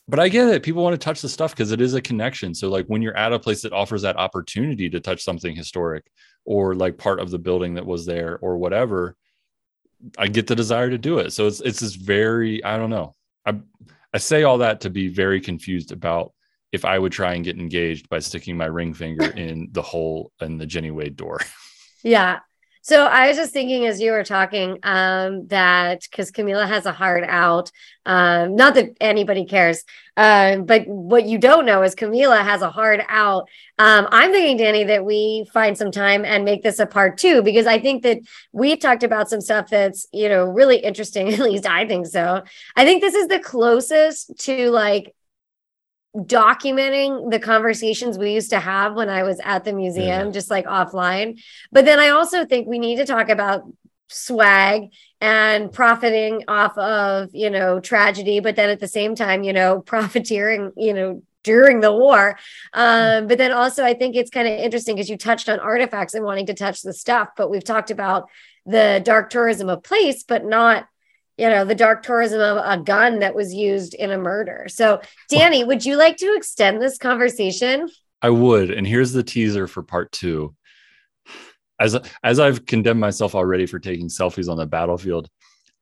But 0.09 0.19
I 0.19 0.27
get 0.27 0.49
it. 0.49 0.61
People 0.61 0.83
want 0.83 0.93
to 0.93 1.05
touch 1.05 1.21
the 1.21 1.29
stuff 1.29 1.51
because 1.51 1.71
it 1.71 1.79
is 1.79 1.93
a 1.93 2.01
connection. 2.01 2.53
So 2.53 2.67
like 2.67 2.87
when 2.87 3.01
you're 3.01 3.15
at 3.15 3.31
a 3.31 3.39
place 3.39 3.61
that 3.61 3.71
offers 3.71 4.01
that 4.01 4.17
opportunity 4.17 4.89
to 4.89 4.99
touch 4.99 5.23
something 5.23 5.55
historic 5.55 6.11
or 6.43 6.75
like 6.75 6.97
part 6.97 7.21
of 7.21 7.31
the 7.31 7.39
building 7.39 7.75
that 7.75 7.85
was 7.85 8.05
there 8.05 8.37
or 8.41 8.57
whatever, 8.57 9.15
I 10.18 10.28
get 10.28 10.47
the 10.47 10.56
desire 10.56 10.89
to 10.89 10.97
do 10.97 11.20
it. 11.20 11.32
So 11.32 11.47
it's 11.47 11.62
it's 11.62 11.80
this 11.80 11.95
very 11.95 12.64
I 12.64 12.78
don't 12.78 12.89
know. 12.89 13.16
I 13.45 13.60
I 14.14 14.18
say 14.18 14.43
all 14.43 14.60
that 14.60 14.82
to 14.82 14.89
be 14.89 15.08
very 15.08 15.41
confused 15.41 15.91
about 15.91 16.34
if 16.72 16.86
I 16.86 16.97
would 16.97 17.12
try 17.12 17.34
and 17.34 17.43
get 17.43 17.60
engaged 17.60 18.10
by 18.10 18.20
sticking 18.20 18.58
my 18.58 18.66
ring 18.66 18.93
finger 18.93 19.26
in 19.38 19.70
the 19.72 19.82
hole 19.82 20.32
in 20.41 20.58
the 20.58 20.66
Jenny 20.66 20.91
Wade 20.91 21.16
door. 21.16 21.39
Yeah. 22.04 22.39
So 22.84 23.05
I 23.05 23.27
was 23.27 23.38
just 23.38 23.53
thinking 23.53 23.86
as 23.86 24.01
you 24.01 24.11
were 24.11 24.23
talking 24.23 24.79
um, 24.82 25.45
that 25.47 26.01
because 26.09 26.32
Camila 26.32 26.67
has 26.67 26.88
a 26.88 26.91
heart 26.91 27.23
out, 27.27 27.71
um, 28.07 28.55
not 28.55 28.73
that 28.73 28.97
anybody 28.99 29.45
cares, 29.45 29.84
uh, 30.17 30.57
but 30.57 30.88
what 30.88 31.25
you 31.25 31.38
don't 31.38 31.67
know 31.67 31.84
is 31.84 31.93
Camila 31.93 32.43
has 32.43 32.63
a 32.63 32.71
heart 32.71 33.01
out. 33.07 33.47
Um, 33.77 34.07
I'm 34.11 34.32
thinking, 34.32 34.57
Danny, 34.57 34.84
that 34.86 35.05
we 35.05 35.47
find 35.53 35.77
some 35.77 35.91
time 35.91 36.25
and 36.25 36.43
make 36.43 36.63
this 36.63 36.79
a 36.79 36.88
part 36.88 37.19
two 37.19 37.43
because 37.43 37.67
I 37.67 37.79
think 37.79 38.01
that 38.01 38.17
we 38.51 38.75
talked 38.75 39.03
about 39.03 39.29
some 39.29 39.41
stuff 39.41 39.69
that's 39.69 40.07
you 40.11 40.27
know 40.27 40.45
really 40.45 40.77
interesting. 40.77 41.29
At 41.34 41.39
least 41.39 41.67
I 41.67 41.88
think 41.88 42.07
so. 42.07 42.41
I 42.75 42.84
think 42.84 43.01
this 43.01 43.13
is 43.13 43.27
the 43.27 43.39
closest 43.39 44.39
to 44.45 44.71
like 44.71 45.13
documenting 46.16 47.32
the 47.32 47.39
conversations 47.39 48.18
we 48.18 48.34
used 48.34 48.49
to 48.49 48.59
have 48.59 48.95
when 48.95 49.09
I 49.09 49.24
was 49.24 49.39
at 49.43 49.64
the 49.64 49.74
museum, 49.74 50.28
yeah. 50.28 50.32
just 50.32 50.49
like 50.49 50.66
offline. 50.66 51.41
But 51.72 51.86
then 51.86 51.99
I 51.99 52.09
also 52.09 52.45
think 52.45 52.68
we 52.68 52.80
need 52.80 52.97
to 52.97 53.05
talk 53.05 53.30
about 53.30 53.64
swag 54.09 54.91
and 55.22 55.72
profiting 55.72 56.43
off 56.47 56.78
of, 56.78 57.30
you 57.34 57.49
know, 57.49 57.80
tragedy, 57.80 58.41
but 58.41 58.55
then 58.55 58.70
at 58.70 58.80
the 58.80 58.88
same 58.88 59.16
time, 59.16 59.43
you 59.43 59.53
know, 59.53 59.82
profiteering, 59.86 60.72
you 60.76 60.93
know, 60.93 61.24
during 61.43 61.80
the 61.80 61.91
war. 61.91 62.38
Um, 62.74 63.28
but 63.28 63.38
then 63.38 63.51
also, 63.51 63.84
I 63.84 63.93
think 63.93 64.16
it's 64.16 64.30
kind 64.30 64.47
of 64.47 64.53
interesting 64.59 64.95
because 64.95 65.09
you 65.09 65.18
touched 65.18 65.49
on 65.49 65.59
artifacts 65.59 66.14
and 66.14 66.24
wanting 66.24 66.45
to 66.47 66.53
touch 66.53 66.82
the 66.82 66.93
stuff, 66.93 67.30
but 67.36 67.49
we've 67.49 67.64
talked 67.64 67.89
about 67.89 68.30
the 68.66 69.01
dark 69.03 69.30
tourism 69.30 69.70
of 69.70 69.82
place, 69.82 70.24
but 70.24 70.45
not 70.45 70.88
you 71.41 71.49
know 71.49 71.65
the 71.65 71.75
dark 71.75 72.03
tourism 72.03 72.39
of 72.39 72.57
a 72.57 72.81
gun 72.81 73.19
that 73.19 73.35
was 73.35 73.53
used 73.53 73.93
in 73.95 74.11
a 74.11 74.17
murder. 74.17 74.67
So 74.69 75.01
danny 75.29 75.63
would 75.63 75.85
you 75.85 75.97
like 75.97 76.17
to 76.17 76.35
extend 76.35 76.81
this 76.81 76.97
conversation? 76.97 77.89
I 78.21 78.29
would 78.29 78.71
and 78.71 78.85
here's 78.85 79.11
the 79.11 79.23
teaser 79.23 79.67
for 79.67 79.83
part 79.83 80.11
two. 80.11 80.55
As 81.79 81.97
as 82.23 82.39
i've 82.39 82.65
condemned 82.67 82.99
myself 82.99 83.33
already 83.33 83.65
for 83.65 83.79
taking 83.79 84.07
selfies 84.07 84.47
on 84.47 84.57
the 84.57 84.67
battlefield 84.67 85.27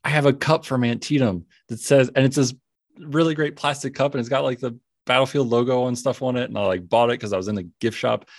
i 0.06 0.10
have 0.10 0.26
a 0.26 0.32
cup 0.32 0.66
from 0.66 0.86
antietam 0.86 1.46
that 1.68 1.82
says 1.82 2.10
and 2.16 2.26
it's 2.26 2.38
this 2.38 2.54
really 2.98 3.36
great 3.36 3.58
plastic 3.58 3.94
cup 3.94 4.14
and 4.14 4.22
it's 4.22 4.30
got 4.30 4.46
like 4.46 4.62
the 4.62 4.80
battlefield 5.06 5.50
logo 5.50 5.88
and 5.88 5.98
stuff 5.98 6.22
on 6.22 6.38
it 6.38 6.48
and 6.48 6.58
i 6.58 6.66
like 6.66 6.88
bought 6.88 7.10
it 7.10 7.20
because 7.20 7.34
i 7.34 7.38
was 7.38 7.50
in 7.50 7.56
the 7.56 7.70
gift 7.82 7.98
shop 7.98 8.30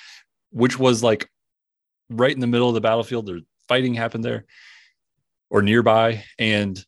which 0.53 0.79
was 0.79 1.03
like 1.03 1.29
right 2.11 2.33
in 2.33 2.41
the 2.41 2.47
middle 2.47 2.69
of 2.69 2.75
the 2.75 2.81
battlefield. 2.81 3.27
There's 3.27 3.43
fighting 3.69 3.95
happened 3.95 4.25
there 4.25 4.45
or 5.49 5.63
nearby 5.63 6.25
and 6.39 6.85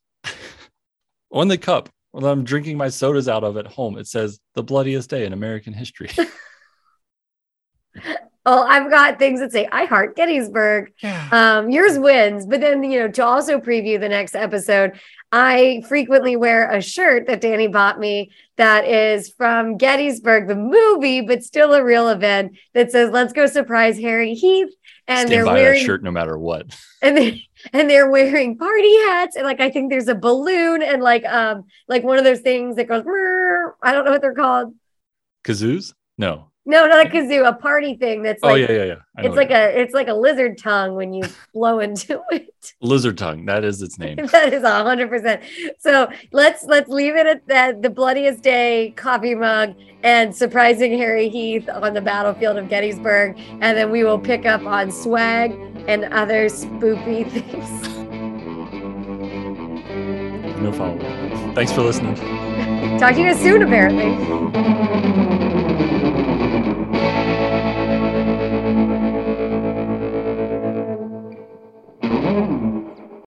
on 1.32 1.48
the 1.48 1.58
cup 1.58 1.88
when 2.12 2.24
I'm 2.24 2.44
drinking 2.44 2.76
my 2.76 2.88
sodas 2.88 3.28
out 3.28 3.42
of 3.42 3.56
at 3.56 3.66
home, 3.66 3.98
it 3.98 4.06
says 4.06 4.38
the 4.54 4.62
bloodiest 4.62 5.10
day 5.10 5.24
in 5.24 5.32
American 5.32 5.72
history. 5.72 6.10
Oh, 8.44 8.64
I've 8.66 8.90
got 8.90 9.20
things 9.20 9.38
that 9.38 9.52
say 9.52 9.68
I 9.70 9.84
heart 9.84 10.16
Gettysburg. 10.16 10.92
Yeah. 11.00 11.28
Um, 11.30 11.70
yours 11.70 11.96
wins, 11.96 12.44
but 12.44 12.60
then 12.60 12.82
you 12.82 12.98
know 12.98 13.08
to 13.08 13.24
also 13.24 13.60
preview 13.60 14.00
the 14.00 14.08
next 14.08 14.34
episode, 14.34 14.98
I 15.30 15.84
frequently 15.86 16.34
wear 16.34 16.68
a 16.68 16.82
shirt 16.82 17.28
that 17.28 17.40
Danny 17.40 17.68
bought 17.68 18.00
me 18.00 18.32
that 18.56 18.84
is 18.84 19.30
from 19.30 19.76
Gettysburg, 19.76 20.48
the 20.48 20.56
movie, 20.56 21.20
but 21.20 21.44
still 21.44 21.72
a 21.72 21.84
real 21.84 22.08
event 22.08 22.58
that 22.74 22.90
says 22.90 23.10
"Let's 23.12 23.32
go 23.32 23.46
surprise 23.46 23.96
Harry 23.98 24.34
Heth." 24.34 24.74
And 25.06 25.28
Stand 25.28 25.30
they're 25.30 25.46
wearing 25.46 25.84
shirt 25.84 26.02
no 26.02 26.10
matter 26.10 26.36
what. 26.36 26.66
And 27.02 27.16
they 27.16 27.48
and 27.72 27.88
they're 27.88 28.10
wearing 28.10 28.56
party 28.58 28.96
hats 29.06 29.36
and 29.36 29.44
like 29.44 29.60
I 29.60 29.70
think 29.70 29.90
there's 29.90 30.08
a 30.08 30.14
balloon 30.14 30.82
and 30.82 31.02
like 31.02 31.24
um 31.24 31.64
like 31.88 32.04
one 32.04 32.18
of 32.18 32.24
those 32.24 32.40
things 32.40 32.76
that 32.76 32.88
goes. 32.88 33.04
I 33.82 33.92
don't 33.92 34.04
know 34.04 34.12
what 34.12 34.20
they're 34.20 34.34
called. 34.34 34.74
Kazoos? 35.44 35.94
No. 36.18 36.51
No, 36.64 36.86
not 36.86 37.06
a 37.06 37.08
kazoo, 37.08 37.46
a 37.46 37.52
party 37.52 37.96
thing 37.96 38.22
that's 38.22 38.40
oh, 38.42 38.48
like, 38.48 38.68
oh 38.68 38.72
yeah, 38.72 38.78
yeah, 38.78 38.84
yeah. 38.84 39.24
It's 39.24 39.34
like 39.34 39.50
a 39.50 39.80
it's 39.80 39.92
like 39.92 40.06
a 40.06 40.14
lizard 40.14 40.58
tongue 40.58 40.94
when 40.94 41.12
you 41.12 41.24
blow 41.54 41.80
into 41.80 42.22
it. 42.30 42.74
Lizard 42.80 43.18
tongue, 43.18 43.46
that 43.46 43.64
is 43.64 43.82
its 43.82 43.98
name. 43.98 44.16
that 44.32 44.52
is 44.52 44.62
a 44.62 44.84
hundred 44.84 45.08
percent. 45.08 45.42
So 45.80 46.08
let's 46.30 46.64
let's 46.64 46.88
leave 46.88 47.16
it 47.16 47.26
at 47.26 47.46
that. 47.48 47.82
The 47.82 47.90
bloodiest 47.90 48.42
day 48.42 48.94
coffee 48.96 49.34
mug 49.34 49.74
and 50.04 50.34
surprising 50.34 50.96
Harry 50.96 51.28
Heth 51.28 51.68
on 51.68 51.94
the 51.94 52.00
battlefield 52.00 52.56
of 52.56 52.68
Gettysburg, 52.68 53.36
and 53.60 53.76
then 53.76 53.90
we 53.90 54.04
will 54.04 54.18
pick 54.18 54.46
up 54.46 54.62
on 54.62 54.92
swag 54.92 55.52
and 55.88 56.04
other 56.12 56.46
spoopy 56.46 57.28
things. 57.30 57.88
No 60.60 60.72
follow. 60.72 60.96
Thanks 61.54 61.72
for 61.72 61.82
listening. 61.82 62.14
Talk 63.00 63.14
to 63.14 63.20
you 63.20 63.26
guys 63.26 63.40
soon, 63.40 63.62
apparently. 63.62 65.41